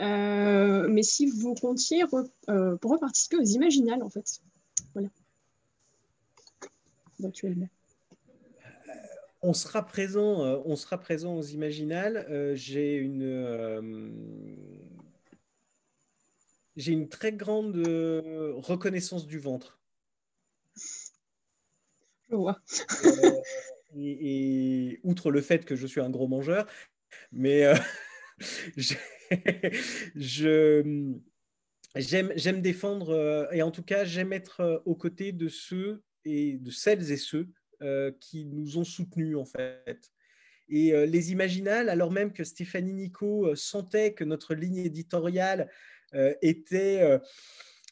[0.00, 2.04] euh, mais si vous comptiez
[2.48, 4.40] euh, pour reparticiper aux Imaginales, en fait.
[4.94, 5.08] Voilà.
[7.20, 7.68] Éventuellement.
[9.42, 12.54] Euh, on sera présent, on sera présent aux Imaginales.
[12.54, 14.56] j'ai une,
[16.76, 19.80] j'ai une très grande reconnaissance du ventre.
[22.30, 22.60] Je vois.
[23.96, 26.66] et, outre le fait que je suis un gros mangeur,
[27.30, 27.74] mais
[30.16, 31.02] je,
[31.96, 36.56] j'aime, défendre, euh, et en tout cas, j'aime être euh, aux côtés de ceux et
[36.58, 37.61] de celles et ceux euh,
[38.20, 40.12] qui nous ont soutenus, en fait.
[40.68, 45.70] Et les Imaginales, alors même que Stéphanie Nico sentait que notre ligne éditoriale
[46.40, 47.20] était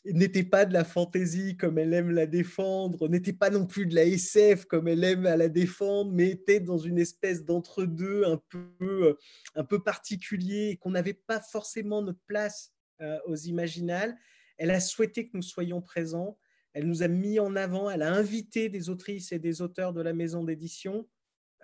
[0.07, 3.95] n'était pas de la fantaisie comme elle aime la défendre, n'était pas non plus de
[3.95, 8.41] la SF comme elle aime à la défendre, mais était dans une espèce d'entre-deux un
[8.49, 9.19] peu,
[9.55, 12.73] un peu particulier, qu'on n'avait pas forcément notre place
[13.03, 14.17] euh, aux Imaginales.
[14.57, 16.39] Elle a souhaité que nous soyons présents,
[16.73, 20.01] elle nous a mis en avant, elle a invité des autrices et des auteurs de
[20.01, 21.09] la maison d'édition.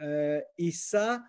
[0.00, 1.22] Euh, et ça,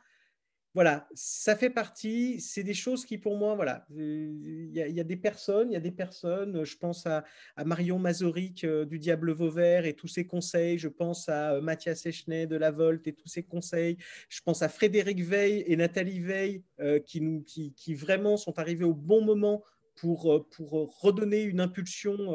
[0.78, 5.16] voilà, ça fait partie, c'est des choses qui pour moi, voilà, il y, a des
[5.16, 7.24] personnes, il y a des personnes, je pense à,
[7.66, 12.06] Marion Mazoric euh, du Diable Vauvert et tous ses conseils, je pense à euh, Mathias
[12.06, 13.98] Echnet de La Volte et tous ses conseils,
[14.30, 18.86] je pense à Frédéric Veil et Nathalie Veil euh, qui, nous, qui, vraiment sont arrivés
[18.86, 19.64] au bon moment
[19.98, 22.34] pour, pour redonner une impulsion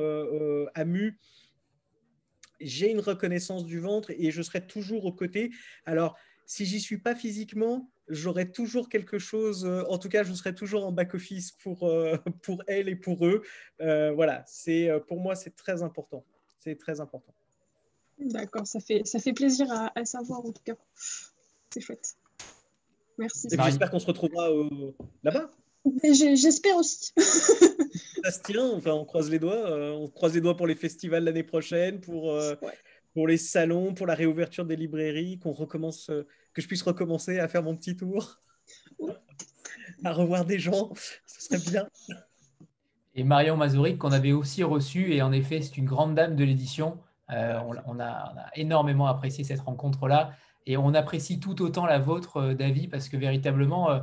[0.75, 1.19] à Mu
[2.63, 5.51] j'ai une reconnaissance du ventre et je serai toujours aux côtés.
[5.85, 6.17] Alors,
[6.47, 10.55] si j'y suis pas physiquement, j'aurai toujours quelque chose, euh, en tout cas, je serai
[10.55, 13.43] toujours en back-office pour, euh, pour elle et pour eux.
[13.81, 16.25] Euh, voilà, c'est pour moi, c'est très important.
[16.61, 17.35] C'est très important.
[18.19, 20.77] D'accord, ça fait, ça fait plaisir à, savoir en tout cas.
[21.71, 22.17] C'est chouette.
[23.19, 23.49] Merci.
[23.51, 24.49] J'espère qu'on se retrouvera
[25.25, 25.51] là-bas.
[26.05, 27.13] J'espère aussi.
[27.17, 29.95] ça se tient, enfin, on croise les doigts.
[29.97, 32.39] on croise les doigts pour les festivals l'année prochaine, pour,
[33.15, 36.11] pour les salons, pour la réouverture des librairies, qu'on recommence
[36.55, 38.41] que je puisse recommencer à faire mon petit tour,
[40.05, 40.93] à revoir des gens,
[41.27, 41.89] ce serait bien.
[43.15, 46.45] Et Marion Mazuric, qu'on avait aussi reçu, et en effet, c'est une grande dame de
[46.45, 46.99] l'édition.
[47.31, 50.33] Euh, on, a, énormément apprécié cette rencontre-là,
[50.67, 54.01] et on apprécie tout autant la vôtre, euh, David, parce que véritablement, euh,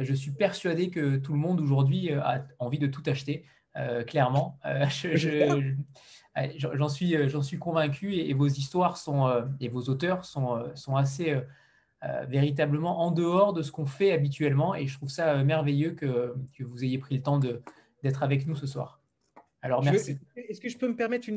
[0.00, 3.44] je suis persuadé que tout le monde aujourd'hui a envie de tout acheter,
[4.06, 4.58] clairement.
[6.56, 11.40] J'en suis, suis convaincu, et, vos histoires sont, et vos auteurs sont, sont assez
[12.04, 14.74] euh, véritablement en dehors de ce qu'on fait habituellement.
[14.74, 18.46] Et je trouve ça euh, merveilleux que, que vous ayez pris le temps d'être avec
[18.46, 19.00] nous ce soir.
[19.62, 20.18] Alors, merci.
[20.36, 21.30] Est-ce que je peux me permettre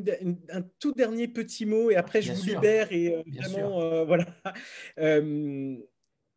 [0.51, 4.25] un tout dernier petit mot et après je vous libère et euh, vraiment, voilà.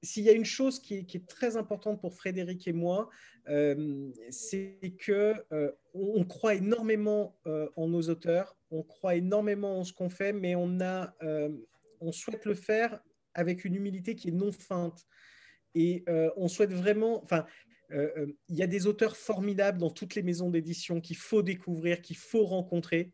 [0.02, 3.10] S'il y a une chose qui est, très importante pour Frédéric et moi,
[4.30, 5.34] c'est que
[5.92, 7.36] on, croit énormément
[7.76, 11.14] en nos auteurs, on croit énormément en ce qu'on fait, mais on a,
[12.00, 13.00] on souhaite le faire
[13.34, 15.06] avec une humilité qui est non feinte.
[15.74, 17.46] Et euh, on souhaite vraiment, enfin,
[17.92, 21.42] euh, euh, il y a des auteurs formidables dans toutes les maisons d'édition qu'il faut
[21.42, 23.12] découvrir, qu'il faut rencontrer.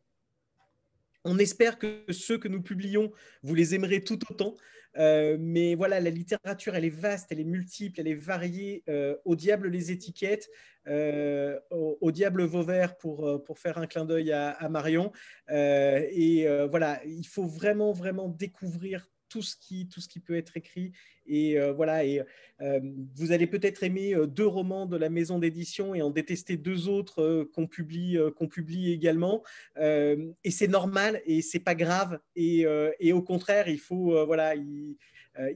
[1.26, 3.12] On espère que ceux que nous publions,
[3.42, 4.54] vous les aimerez tout autant.
[4.96, 8.84] mais voilà, la littérature, elle est vaste, elle est multiple, elle est variée.
[9.24, 10.48] au diable les étiquettes,
[10.86, 15.12] au, diable Vauvert pour, pour faire un clin d'œil à, à, Marion.
[15.50, 20.56] et voilà, il faut vraiment, vraiment découvrir tout ce qui, tout ce qui peut être
[20.56, 20.92] écrit.
[21.26, 22.22] Et euh, voilà, et
[22.60, 22.80] euh,
[23.14, 26.88] vous allez peut-être aimer euh, deux romans de la maison d'édition et en détester deux
[26.88, 29.42] autres qu'on publie, qu'on publie également.
[29.76, 32.20] et c'est normal et c'est pas grave.
[32.34, 32.66] Et,
[33.00, 34.96] et, au contraire, il faut, voilà, il,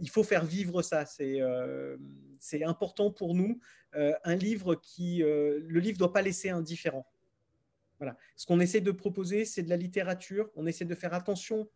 [0.01, 1.07] il, faut faire vivre ça.
[1.07, 1.41] C'est
[2.39, 3.61] c'est important pour nous.
[3.93, 7.07] un livre qui, le livre doit pas laisser indifférent.
[7.99, 8.17] Voilà.
[8.37, 10.51] Ce qu'on essaie de proposer, c'est de la littérature.
[10.57, 11.69] On essaie de faire attention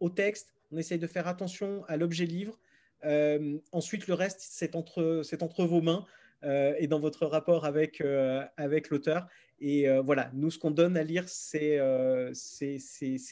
[0.00, 2.58] au texte, on essaye de faire attention à l'objet livre.
[3.04, 6.04] Euh, ensuite, le reste, c'est entre, vos mains
[6.44, 8.44] euh, et dans votre rapport avec, euh,
[8.90, 9.26] l'auteur.
[9.58, 11.78] Et voilà, nous, ce qu'on donne à lire, c'est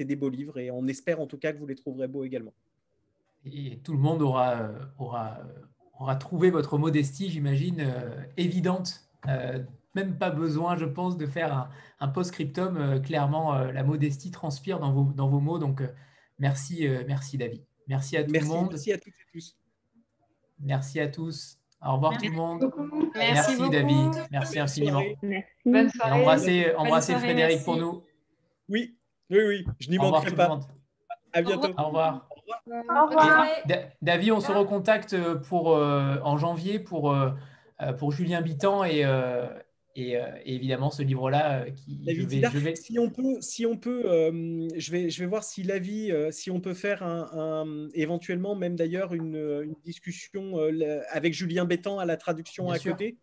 [0.00, 2.54] des beaux livres et on espère en tout cas que vous les trouverez beaux également.
[3.44, 5.36] Et tout le monde aura,
[6.18, 7.92] trouvé votre modestie, j'imagine,
[8.38, 9.06] évidente.
[9.94, 11.68] même pas besoin, je pense, de faire
[12.00, 13.02] un, post-scriptum.
[13.02, 14.92] clairement, la modestie transpire dans
[15.28, 15.58] vos, mots.
[15.58, 15.82] Donc,
[16.38, 17.64] merci David.
[17.86, 18.68] Merci à tout le monde.
[18.70, 19.56] Merci à toutes et tous.
[20.60, 21.58] Merci à tous.
[21.84, 22.72] Au revoir tout le monde.
[23.14, 24.12] Merci, David.
[24.30, 25.02] Merci infiniment.
[25.22, 25.48] Merci.
[25.66, 26.74] Bonne soirée.
[26.76, 28.02] embrassez, Frédéric pour nous.
[28.68, 28.96] Oui,
[29.30, 29.66] oui, oui.
[29.78, 30.60] Je n'y manquerai pas.
[31.32, 31.68] À bientôt.
[31.76, 32.28] Au revoir.
[32.66, 33.46] Au revoir.
[34.00, 35.16] David, on se recontacte
[35.48, 37.30] pour, euh, en janvier pour, euh,
[37.98, 39.46] pour Julien Bitan et, euh,
[39.96, 44.68] et, évidemment, ce livre-là, euh, qui je vais, si on peut, si on peut, euh,
[44.76, 49.14] je vais, je vais voir si l'avis, si on peut faire un, éventuellement même d'ailleurs
[49.14, 50.58] une, discussion
[51.10, 53.16] avec Julien Bétan à la traduction à côté.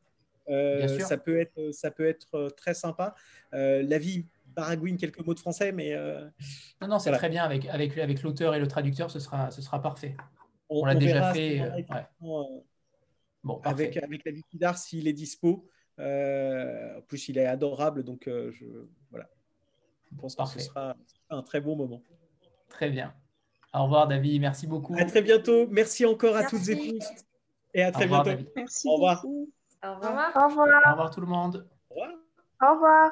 [0.47, 3.15] ça peut être, ça peut être très sympa.
[3.51, 4.25] l'avis
[4.55, 5.93] baragouine quelques mots de français, mais
[6.81, 9.61] non, non, c'est très bien avec avec avec l'auteur et le traducteur, ce sera, ce
[9.61, 10.15] sera parfait.
[10.69, 11.61] On, l'a déjà fait.
[12.21, 15.67] bon, avec avec l'avis d'art s'il est dispo.
[15.99, 18.65] Euh, en plus, il est adorable, donc euh, je,
[19.11, 19.29] voilà.
[20.11, 20.95] je pense que ce sera
[21.29, 22.01] un très bon moment.
[22.69, 23.13] Très bien.
[23.73, 24.41] Au revoir, David.
[24.41, 24.95] Merci beaucoup.
[24.97, 25.67] À très bientôt.
[25.69, 27.05] Merci encore à toutes et tous.
[27.73, 28.31] Et à très bientôt.
[28.55, 28.87] Merci.
[28.87, 29.25] Au revoir.
[29.25, 30.31] Au revoir.
[30.35, 30.81] Au revoir.
[30.87, 31.67] Au revoir tout le monde.
[31.89, 32.11] Au revoir.
[32.61, 33.11] Au revoir.